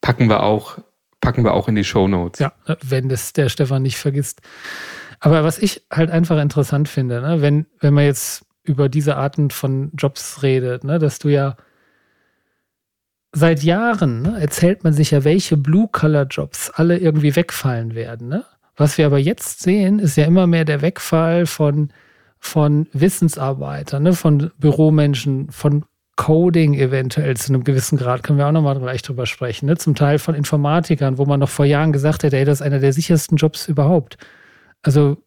packen 0.00 0.28
wir 0.28 0.44
auch, 0.44 0.78
packen 1.20 1.42
wir 1.42 1.52
auch 1.52 1.66
in 1.66 1.74
die 1.74 1.82
Show 1.82 2.06
Notes. 2.06 2.38
Ja, 2.38 2.52
wenn 2.84 3.08
das 3.08 3.32
der 3.32 3.48
Stefan 3.48 3.82
nicht 3.82 3.98
vergisst. 3.98 4.40
Aber 5.18 5.42
was 5.42 5.58
ich 5.58 5.82
halt 5.92 6.12
einfach 6.12 6.40
interessant 6.40 6.88
finde, 6.88 7.20
ne, 7.20 7.42
wenn, 7.42 7.66
wenn 7.80 7.92
man 7.92 8.04
jetzt 8.04 8.44
über 8.68 8.88
diese 8.88 9.16
Arten 9.16 9.50
von 9.50 9.90
Jobs 9.96 10.42
redet, 10.42 10.84
ne, 10.84 10.98
dass 10.98 11.18
du 11.18 11.28
ja 11.28 11.56
seit 13.32 13.62
Jahren 13.62 14.22
ne, 14.22 14.40
erzählt 14.40 14.84
man 14.84 14.92
sich 14.92 15.10
ja, 15.10 15.24
welche 15.24 15.56
Blue-Color-Jobs 15.56 16.70
alle 16.70 16.98
irgendwie 16.98 17.36
wegfallen 17.36 17.94
werden. 17.94 18.28
Ne? 18.28 18.44
Was 18.76 18.98
wir 18.98 19.06
aber 19.06 19.18
jetzt 19.18 19.60
sehen, 19.60 19.98
ist 19.98 20.16
ja 20.16 20.24
immer 20.24 20.46
mehr 20.46 20.64
der 20.64 20.82
Wegfall 20.82 21.46
von, 21.46 21.90
von 22.38 22.86
Wissensarbeitern, 22.92 24.02
ne, 24.02 24.12
von 24.12 24.50
Büromenschen, 24.58 25.50
von 25.50 25.84
Coding 26.16 26.74
eventuell 26.74 27.36
zu 27.36 27.52
einem 27.52 27.62
gewissen 27.62 27.96
Grad, 27.96 28.24
können 28.24 28.38
wir 28.38 28.46
auch 28.48 28.52
nochmal 28.52 28.78
gleich 28.78 29.02
drüber 29.02 29.24
sprechen. 29.24 29.66
Ne? 29.66 29.76
Zum 29.76 29.94
Teil 29.94 30.18
von 30.18 30.34
Informatikern, 30.34 31.16
wo 31.16 31.24
man 31.26 31.38
noch 31.38 31.48
vor 31.48 31.64
Jahren 31.64 31.92
gesagt 31.92 32.24
hätte, 32.24 32.36
ey, 32.36 32.44
das 32.44 32.58
ist 32.58 32.66
einer 32.66 32.80
der 32.80 32.92
sichersten 32.92 33.36
Jobs 33.36 33.68
überhaupt. 33.68 34.18
Also 34.82 35.18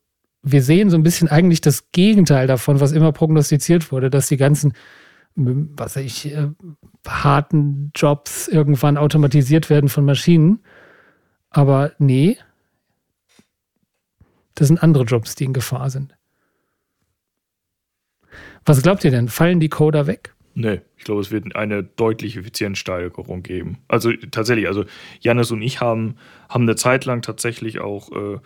wir 0.44 0.64
sehen 0.64 0.89
so 0.89 0.98
ein 0.98 1.04
bisschen 1.04 1.28
eigentlich 1.28 1.62
das 1.62 1.92
Gegenteil 1.92 2.48
davon, 2.48 2.80
was 2.80 2.92
immer 2.92 3.12
prognostiziert 3.12 3.92
wurde, 3.92 4.10
dass 4.10 4.28
die 4.28 4.38
ganzen, 4.38 4.74
was 5.36 5.96
weiß 5.96 6.04
ich, 6.04 6.34
äh, 6.34 6.50
harten 7.08 7.92
Jobs 7.96 8.48
irgendwann 8.48 8.98
automatisiert 8.98 9.70
werden 9.70 9.89
von 9.89 10.06
Maschinen. 10.06 10.60
Aber 11.50 11.92
nee, 12.00 12.38
das 14.56 14.68
sind 14.68 14.82
andere 14.82 15.04
Jobs, 15.04 15.36
die 15.36 15.46
in 15.46 15.54
Gefahr 15.54 15.89
sind. 15.89 16.16
Was 18.66 18.82
glaubt 18.82 19.04
ihr 19.04 19.12
denn? 19.12 19.28
Fallen 19.28 19.60
die 19.60 19.70
Coder 19.70 20.08
weg? 20.08 20.36
Nee, 20.54 20.82
ich 20.98 21.06
glaube, 21.06 21.22
es 21.22 21.32
wird 21.32 21.56
eine 21.56 21.84
deutliche 21.84 22.42
Effizienzsteigerung 22.42 23.42
geben. 23.42 23.78
Also 23.88 24.12
tatsächlich, 24.32 24.68
also 24.68 24.84
Janis 25.22 25.52
und 25.52 25.62
ich 25.62 25.80
haben, 25.80 26.16
haben 26.50 26.64
eine 26.64 26.76
Zeit 26.76 27.06
lang 27.06 27.22
tatsächlich 27.22 27.80
auch, 27.80 28.12
äh, 28.12 28.39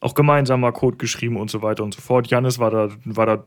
auch 0.00 0.14
gemeinsam 0.14 0.60
mal 0.60 0.72
Code 0.72 0.96
geschrieben 0.96 1.36
und 1.36 1.50
so 1.50 1.62
weiter 1.62 1.82
und 1.82 1.94
so 1.94 2.00
fort. 2.00 2.28
Janis 2.28 2.58
war 2.58 2.70
da, 2.70 2.88
war 3.04 3.26
da 3.26 3.44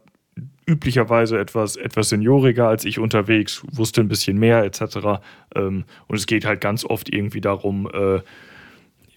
üblicherweise 0.65 1.39
etwas, 1.39 1.75
etwas 1.75 2.09
senioriger 2.09 2.67
als 2.67 2.85
ich 2.85 2.99
unterwegs, 2.99 3.63
wusste 3.71 4.01
ein 4.01 4.07
bisschen 4.07 4.37
mehr 4.37 4.63
etc. 4.63 5.21
Ähm, 5.55 5.85
und 6.07 6.15
es 6.15 6.27
geht 6.27 6.45
halt 6.45 6.61
ganz 6.61 6.85
oft 6.85 7.13
irgendwie 7.13 7.41
darum, 7.41 7.89
äh, 7.91 8.21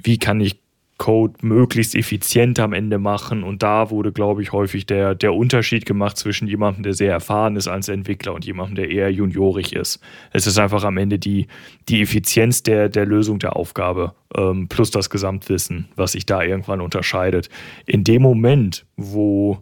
wie 0.03 0.19
kann 0.19 0.41
ich 0.41 0.61
Code 0.99 1.35
möglichst 1.43 1.95
effizient 1.95 2.61
am 2.61 2.73
Ende 2.73 2.99
machen. 2.99 3.43
Und 3.43 3.63
da 3.63 3.91
wurde, 3.91 4.13
glaube 4.13 4.43
ich, 4.43 4.53
häufig 4.53 4.87
der, 4.87 5.15
der 5.15 5.35
Unterschied 5.35 5.85
gemacht 5.85 6.17
zwischen 6.17 6.47
jemandem, 6.47 6.85
der 6.85 6.95
sehr 6.95 7.11
erfahren 7.11 7.57
ist 7.57 7.67
als 7.67 7.89
Entwickler 7.89 8.35
und 8.35 8.45
jemandem, 8.45 8.77
der 8.77 8.91
eher 8.91 9.11
juniorig 9.11 9.73
ist. 9.73 10.01
Es 10.33 10.47
ist 10.47 10.59
einfach 10.59 10.85
am 10.85 10.97
Ende 10.97 11.19
die, 11.19 11.49
die 11.89 12.03
Effizienz 12.03 12.63
der, 12.63 12.89
der 12.89 13.07
Lösung 13.07 13.39
der 13.39 13.57
Aufgabe 13.57 14.15
ähm, 14.37 14.69
plus 14.69 14.91
das 14.91 15.11
Gesamtwissen, 15.11 15.89
was 15.97 16.13
sich 16.13 16.27
da 16.27 16.43
irgendwann 16.43 16.81
unterscheidet. 16.81 17.49
In 17.87 18.05
dem 18.05 18.23
Moment, 18.23 18.87
wo 18.97 19.59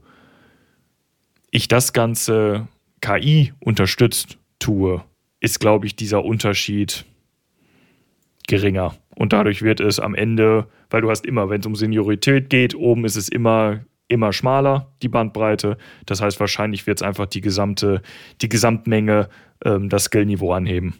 ich 1.51 1.69
das 1.69 1.93
Ganze 1.93 2.69
KI 3.01 3.53
unterstützt 3.61 4.39
tue, 4.59 5.03
ist, 5.41 5.59
glaube 5.59 5.87
ich, 5.87 5.97
dieser 5.97 6.25
Unterschied 6.25 7.07
geringer. 8.47 8.95
Und 9.21 9.35
dadurch 9.35 9.61
wird 9.61 9.81
es 9.81 10.01
am 10.01 10.15
Ende, 10.15 10.67
weil 10.89 11.03
du 11.03 11.11
hast 11.11 11.27
immer, 11.27 11.51
wenn 11.51 11.61
es 11.61 11.67
um 11.67 11.75
Seniorität 11.75 12.49
geht, 12.49 12.75
oben 12.75 13.05
ist 13.05 13.17
es 13.17 13.29
immer, 13.29 13.81
immer 14.09 14.33
schmaler, 14.33 14.95
die 15.03 15.09
Bandbreite. 15.09 15.77
Das 16.07 16.23
heißt, 16.23 16.41
wahrscheinlich 16.41 16.87
wird 16.87 17.01
es 17.01 17.07
einfach 17.07 17.27
die 17.27 17.43
gesamte, 17.43 18.01
die 18.41 18.49
Gesamtmenge 18.49 19.29
ähm, 19.63 19.91
das 19.91 20.05
Skillniveau 20.05 20.55
anheben. 20.55 20.95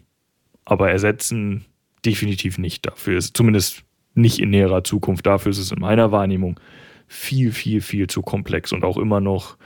Aber 0.65 0.91
ersetzen 0.91 1.65
definitiv 2.05 2.59
nicht. 2.59 2.85
Dafür 2.85 3.17
ist 3.17 3.35
zumindest 3.35 3.85
nicht 4.13 4.37
in 4.37 4.51
näherer 4.51 4.83
Zukunft. 4.83 5.25
Dafür 5.25 5.49
ist 5.49 5.57
es 5.57 5.71
in 5.71 5.79
meiner 5.79 6.11
Wahrnehmung 6.11 6.59
viel, 7.07 7.51
viel, 7.51 7.81
viel 7.81 8.05
zu 8.05 8.21
komplex 8.21 8.71
und 8.71 8.85
auch 8.85 8.99
immer 8.99 9.19
noch 9.19 9.57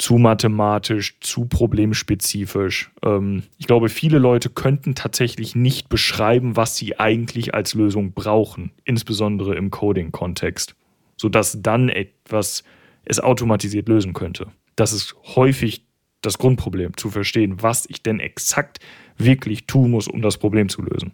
zu 0.00 0.16
mathematisch, 0.16 1.18
zu 1.20 1.44
problemspezifisch. 1.44 2.90
Ähm, 3.02 3.42
ich 3.58 3.66
glaube, 3.66 3.90
viele 3.90 4.18
Leute 4.18 4.48
könnten 4.48 4.94
tatsächlich 4.94 5.54
nicht 5.54 5.90
beschreiben, 5.90 6.56
was 6.56 6.76
sie 6.76 6.98
eigentlich 6.98 7.54
als 7.54 7.74
Lösung 7.74 8.12
brauchen, 8.12 8.72
insbesondere 8.84 9.56
im 9.56 9.70
Coding-Kontext, 9.70 10.74
sodass 11.18 11.58
dann 11.60 11.90
etwas 11.90 12.64
es 13.04 13.20
automatisiert 13.20 13.88
lösen 13.88 14.14
könnte. 14.14 14.46
Das 14.74 14.94
ist 14.94 15.14
häufig 15.36 15.84
das 16.22 16.38
Grundproblem, 16.38 16.96
zu 16.96 17.10
verstehen, 17.10 17.62
was 17.62 17.84
ich 17.88 18.02
denn 18.02 18.20
exakt 18.20 18.78
wirklich 19.18 19.66
tun 19.66 19.90
muss, 19.90 20.08
um 20.08 20.22
das 20.22 20.38
Problem 20.38 20.70
zu 20.70 20.80
lösen. 20.80 21.12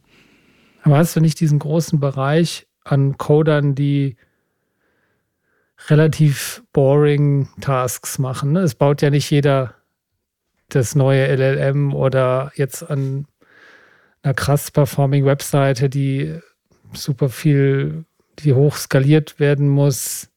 Aber 0.82 0.99
hast 0.99 1.16
du 1.16 1.20
nicht 1.20 1.41
diesen 1.41 1.59
großen 1.59 1.99
Bereich 1.99 2.68
an 2.84 3.18
Codern, 3.18 3.74
die 3.74 4.16
relativ 5.89 6.62
boring 6.72 7.49
Tasks 7.61 8.18
machen. 8.18 8.53
Ne? 8.53 8.61
Es 8.61 8.74
baut 8.74 9.03
ja 9.03 9.11
nicht 9.11 9.31
jeder 9.31 9.74
das 10.68 10.95
neue 10.95 11.27
LLM 11.27 11.95
oder 11.95 12.51
jetzt 12.57 12.83
an 12.83 13.27
einer 14.22 14.35
krass 14.35 14.70
performing 14.70 15.24
Webseite, 15.24 15.89
die 15.89 16.41
super 16.93 17.29
viel, 17.29 18.05
die 18.41 18.53
hoch 18.53 18.77
skaliert 18.77 19.39
werden 19.39 19.68
muss. 19.68 20.29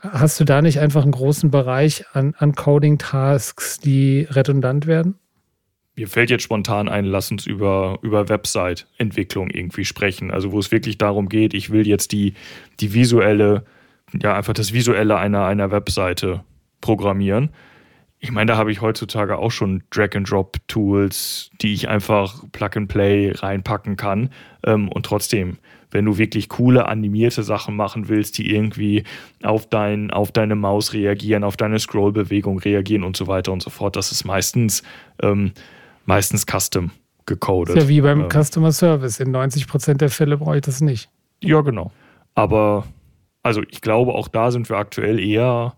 Hast 0.00 0.40
du 0.40 0.44
da 0.44 0.62
nicht 0.62 0.80
einfach 0.80 1.02
einen 1.02 1.12
großen 1.12 1.50
Bereich 1.50 2.04
an, 2.14 2.34
an 2.38 2.54
Coding-Tasks, 2.54 3.78
die 3.80 4.26
redundant 4.30 4.86
werden? 4.86 5.16
Mir 5.94 6.08
fällt 6.08 6.30
jetzt 6.30 6.44
spontan 6.44 6.88
ein, 6.88 7.04
lass 7.04 7.30
uns 7.30 7.46
über, 7.46 7.98
über 8.02 8.28
Website-Entwicklung 8.28 9.50
irgendwie 9.50 9.84
sprechen. 9.84 10.30
Also 10.30 10.52
wo 10.52 10.58
es 10.58 10.72
wirklich 10.72 10.96
darum 10.96 11.28
geht, 11.28 11.52
ich 11.52 11.70
will 11.70 11.86
jetzt 11.86 12.12
die, 12.12 12.34
die 12.80 12.94
visuelle 12.94 13.64
ja 14.12 14.34
einfach 14.34 14.54
das 14.54 14.72
Visuelle 14.72 15.16
einer, 15.16 15.44
einer 15.44 15.70
Webseite 15.70 16.44
programmieren. 16.80 17.50
Ich 18.22 18.30
meine, 18.30 18.52
da 18.52 18.58
habe 18.58 18.70
ich 18.70 18.82
heutzutage 18.82 19.38
auch 19.38 19.50
schon 19.50 19.82
Drag-and-Drop-Tools, 19.90 21.50
die 21.62 21.72
ich 21.72 21.88
einfach 21.88 22.44
Plug-and-Play 22.52 23.32
reinpacken 23.32 23.96
kann. 23.96 24.30
Ähm, 24.62 24.90
und 24.90 25.06
trotzdem, 25.06 25.56
wenn 25.90 26.04
du 26.04 26.18
wirklich 26.18 26.50
coole 26.50 26.86
animierte 26.86 27.42
Sachen 27.42 27.76
machen 27.76 28.08
willst, 28.08 28.36
die 28.36 28.54
irgendwie 28.54 29.04
auf, 29.42 29.66
dein, 29.68 30.10
auf 30.10 30.32
deine 30.32 30.54
Maus 30.54 30.92
reagieren, 30.92 31.44
auf 31.44 31.56
deine 31.56 31.78
Scrollbewegung 31.78 32.58
reagieren 32.58 33.04
und 33.04 33.16
so 33.16 33.26
weiter 33.26 33.52
und 33.52 33.62
so 33.62 33.70
fort, 33.70 33.96
das 33.96 34.12
ist 34.12 34.24
meistens, 34.24 34.82
ähm, 35.22 35.52
meistens 36.04 36.44
custom 36.44 36.90
gecodet. 37.24 37.76
ist 37.76 37.82
ja 37.84 37.88
wie 37.88 38.02
beim 38.02 38.22
ähm, 38.22 38.28
Customer 38.28 38.72
Service. 38.72 39.18
In 39.18 39.30
90 39.30 39.66
Prozent 39.66 40.02
der 40.02 40.10
Fälle 40.10 40.36
brauche 40.36 40.56
ich 40.56 40.62
das 40.62 40.82
nicht. 40.82 41.08
Ja, 41.42 41.62
genau. 41.62 41.90
Aber 42.34 42.84
also 43.42 43.62
ich 43.68 43.80
glaube, 43.80 44.14
auch 44.14 44.28
da 44.28 44.50
sind 44.50 44.68
wir 44.68 44.76
aktuell 44.76 45.18
eher, 45.18 45.76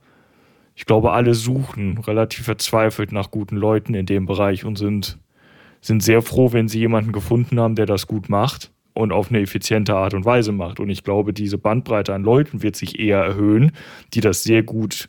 ich 0.75 0.87
glaube, 0.87 1.13
alle 1.13 1.35
suchen 1.35 1.99
relativ 1.99 2.45
verzweifelt 2.45 3.13
nach 3.13 3.31
guten 3.31 3.57
Leuten 3.57 3.95
in 3.95 4.07
dem 4.07 4.27
Bereich 4.27 4.65
und 4.65 4.77
sind, 4.77 5.19
sind 5.81 6.03
sehr 6.03 6.23
froh, 6.23 6.53
wenn 6.53 6.69
sie 6.69 6.79
jemanden 6.79 7.13
gefunden 7.13 7.61
haben, 7.61 7.75
der 7.75 7.87
das 7.87 8.07
gut 8.07 8.29
macht 8.29 8.73
und 8.95 9.13
auf 9.13 9.31
eine 9.31 9.41
effiziente 9.41 9.95
Art 9.95 10.15
und 10.15 10.25
Weise 10.25 10.53
macht. 10.53 10.81
Und 10.81 10.91
ich 10.91 11.05
glaube, 11.05 11.33
diese 11.33 11.59
Bandbreite 11.59 12.15
an 12.15 12.23
Leuten 12.23 12.63
wird 12.63 12.77
sich 12.77 12.99
eher 12.99 13.19
erhöhen, 13.19 13.73
die 14.15 14.21
das 14.21 14.43
sehr 14.43 14.63
gut 14.63 15.09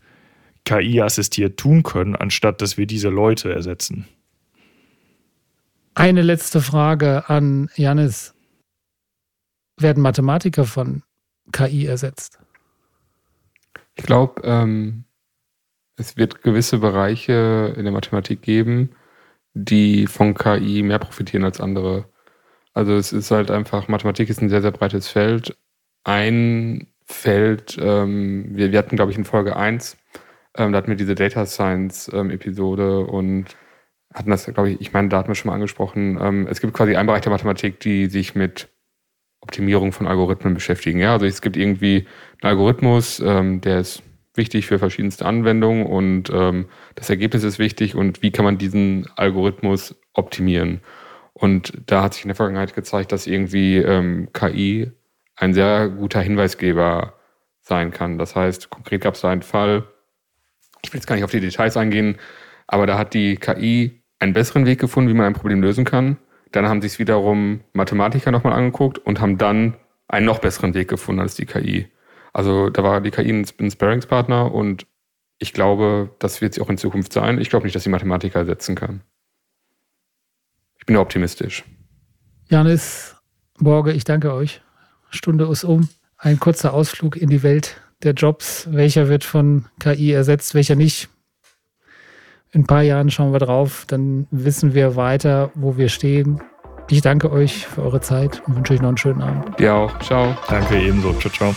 KI-assistiert 0.65 1.59
tun 1.59 1.83
können, 1.83 2.15
anstatt 2.15 2.61
dass 2.61 2.77
wir 2.77 2.85
diese 2.85 3.09
Leute 3.09 3.53
ersetzen. 3.53 4.07
Eine 5.95 6.21
letzte 6.21 6.61
Frage 6.61 7.29
an 7.29 7.69
Janis. 7.75 8.33
Werden 9.79 10.03
Mathematiker 10.03 10.65
von 10.65 11.03
KI 11.51 11.85
ersetzt? 11.85 12.42
Ich 13.95 14.03
glaube, 14.05 14.41
ähm, 14.43 15.05
es 15.97 16.17
wird 16.17 16.41
gewisse 16.41 16.79
Bereiche 16.79 17.73
in 17.77 17.83
der 17.83 17.93
Mathematik 17.93 18.41
geben, 18.41 18.95
die 19.53 20.07
von 20.07 20.33
KI 20.35 20.83
mehr 20.83 20.99
profitieren 20.99 21.45
als 21.45 21.61
andere. 21.61 22.09
Also 22.73 22.95
es 22.95 23.13
ist 23.13 23.31
halt 23.31 23.51
einfach, 23.51 23.87
Mathematik 23.87 24.29
ist 24.29 24.41
ein 24.41 24.49
sehr, 24.49 24.61
sehr 24.61 24.71
breites 24.71 25.07
Feld. 25.07 25.57
Ein 26.03 26.87
Feld, 27.05 27.77
ähm, 27.79 28.55
wir, 28.55 28.71
wir 28.71 28.79
hatten, 28.79 28.95
glaube 28.95 29.11
ich, 29.11 29.17
in 29.17 29.25
Folge 29.25 29.55
1, 29.55 29.97
ähm, 30.57 30.71
da 30.71 30.77
hatten 30.77 30.89
wir 30.89 30.95
diese 30.95 31.15
Data 31.15 31.45
Science 31.45 32.09
ähm, 32.13 32.31
und 33.07 33.45
hatten 34.13 34.29
das, 34.29 34.45
glaube 34.45 34.71
ich, 34.71 34.81
ich 34.81 34.93
meine, 34.93 35.09
da 35.09 35.17
hatten 35.19 35.29
wir 35.29 35.35
schon 35.35 35.49
mal 35.49 35.55
angesprochen. 35.55 36.19
Ähm, 36.21 36.47
es 36.49 36.61
gibt 36.61 36.73
quasi 36.73 36.95
einen 36.95 37.07
Bereich 37.07 37.21
der 37.21 37.31
Mathematik, 37.31 37.79
die 37.79 38.07
sich 38.07 38.35
mit 38.35 38.69
Optimierung 39.43 39.91
von 39.91 40.07
Algorithmen 40.07 40.53
beschäftigen. 40.53 40.99
Ja, 40.99 41.13
also 41.13 41.25
es 41.25 41.41
gibt 41.41 41.57
irgendwie 41.57 42.07
einen 42.41 42.49
Algorithmus, 42.51 43.19
ähm, 43.19 43.61
der 43.61 43.81
ist 43.81 44.01
wichtig 44.35 44.65
für 44.65 44.79
verschiedenste 44.79 45.25
Anwendungen 45.25 45.85
und 45.85 46.31
ähm, 46.33 46.65
das 46.95 47.09
Ergebnis 47.09 47.43
ist 47.43 47.59
wichtig 47.59 47.93
und 47.93 48.23
wie 48.23 48.31
kann 48.31 48.45
man 48.45 48.57
diesen 48.57 49.07
Algorithmus 49.15 49.95
optimieren. 50.13 50.81
Und 51.33 51.73
da 51.85 52.03
hat 52.03 52.13
sich 52.13 52.23
in 52.23 52.29
der 52.29 52.35
Vergangenheit 52.35 52.73
gezeigt, 52.73 53.11
dass 53.11 53.27
irgendwie 53.27 53.77
ähm, 53.77 54.29
KI 54.33 54.91
ein 55.35 55.53
sehr 55.53 55.89
guter 55.89 56.21
Hinweisgeber 56.21 57.13
sein 57.61 57.91
kann. 57.91 58.17
Das 58.17 58.35
heißt, 58.35 58.69
konkret 58.69 59.01
gab 59.01 59.15
es 59.15 59.21
da 59.21 59.29
einen 59.29 59.41
Fall, 59.41 59.83
ich 60.83 60.91
will 60.91 60.99
jetzt 60.99 61.07
gar 61.07 61.15
nicht 61.15 61.23
auf 61.23 61.31
die 61.31 61.39
Details 61.39 61.77
eingehen, 61.77 62.17
aber 62.67 62.87
da 62.87 62.97
hat 62.97 63.13
die 63.13 63.35
KI 63.35 64.03
einen 64.19 64.33
besseren 64.33 64.65
Weg 64.65 64.79
gefunden, 64.79 65.09
wie 65.09 65.13
man 65.13 65.25
ein 65.25 65.33
Problem 65.33 65.61
lösen 65.61 65.85
kann. 65.85 66.17
Dann 66.53 66.69
haben 66.69 66.81
sich 66.81 66.99
wiederum 66.99 67.61
Mathematiker 67.73 68.31
nochmal 68.31 68.53
angeguckt 68.53 68.99
und 68.99 69.19
haben 69.19 69.37
dann 69.37 69.75
einen 70.07 70.27
noch 70.27 70.39
besseren 70.39 70.73
Weg 70.75 70.87
gefunden 70.87 71.19
als 71.19 71.35
die 71.35 71.45
KI. 71.45 71.87
Also 72.31 72.69
da 72.69 72.83
war 72.83 73.01
die 73.01 73.11
KI 73.11 73.31
ein 73.31 73.71
Sparringspartner 73.71 74.53
und 74.53 74.85
ich 75.39 75.51
glaube, 75.51 76.11
das 76.19 76.41
wird 76.41 76.53
sie 76.53 76.61
auch 76.61 76.69
in 76.69 76.77
Zukunft 76.77 77.11
sein. 77.11 77.41
Ich 77.41 77.49
glaube 77.49 77.65
nicht, 77.65 77.75
dass 77.75 77.83
sie 77.83 77.89
Mathematiker 77.89 78.39
ersetzen 78.39 78.75
kann. 78.75 79.01
Ich 80.77 80.85
bin 80.85 80.95
optimistisch. 80.95 81.63
Janis, 82.49 83.15
Borge, 83.57 83.91
ich 83.91 84.03
danke 84.03 84.33
euch. 84.33 84.61
Stunde 85.09 85.45
ist 85.45 85.63
um. 85.63 85.89
Ein 86.17 86.39
kurzer 86.39 86.73
Ausflug 86.73 87.17
in 87.17 87.29
die 87.29 87.41
Welt 87.41 87.81
der 88.03 88.13
Jobs. 88.13 88.67
Welcher 88.71 89.07
wird 89.07 89.23
von 89.23 89.65
KI 89.79 90.11
ersetzt, 90.11 90.53
welcher 90.53 90.75
nicht? 90.75 91.09
In 92.53 92.61
ein 92.61 92.65
paar 92.67 92.83
Jahren 92.83 93.09
schauen 93.09 93.31
wir 93.33 93.39
drauf, 93.39 93.85
dann 93.87 94.27
wissen 94.29 94.75
wir 94.75 94.95
weiter, 94.95 95.49
wo 95.55 95.75
wir 95.75 95.89
stehen. 95.89 96.39
Ich 96.87 97.01
danke 97.01 97.31
euch 97.31 97.65
für 97.65 97.81
eure 97.81 97.99
Zeit 97.99 98.43
und 98.45 98.55
wünsche 98.55 98.73
euch 98.73 98.81
noch 98.81 98.89
einen 98.89 98.97
schönen 98.97 99.23
Abend. 99.23 99.57
Dir 99.57 99.73
auch. 99.73 99.97
Ciao. 99.99 100.37
Danke 100.47 100.79
ebenso. 100.79 101.13
Ciao, 101.13 101.31
ciao. 101.33 101.55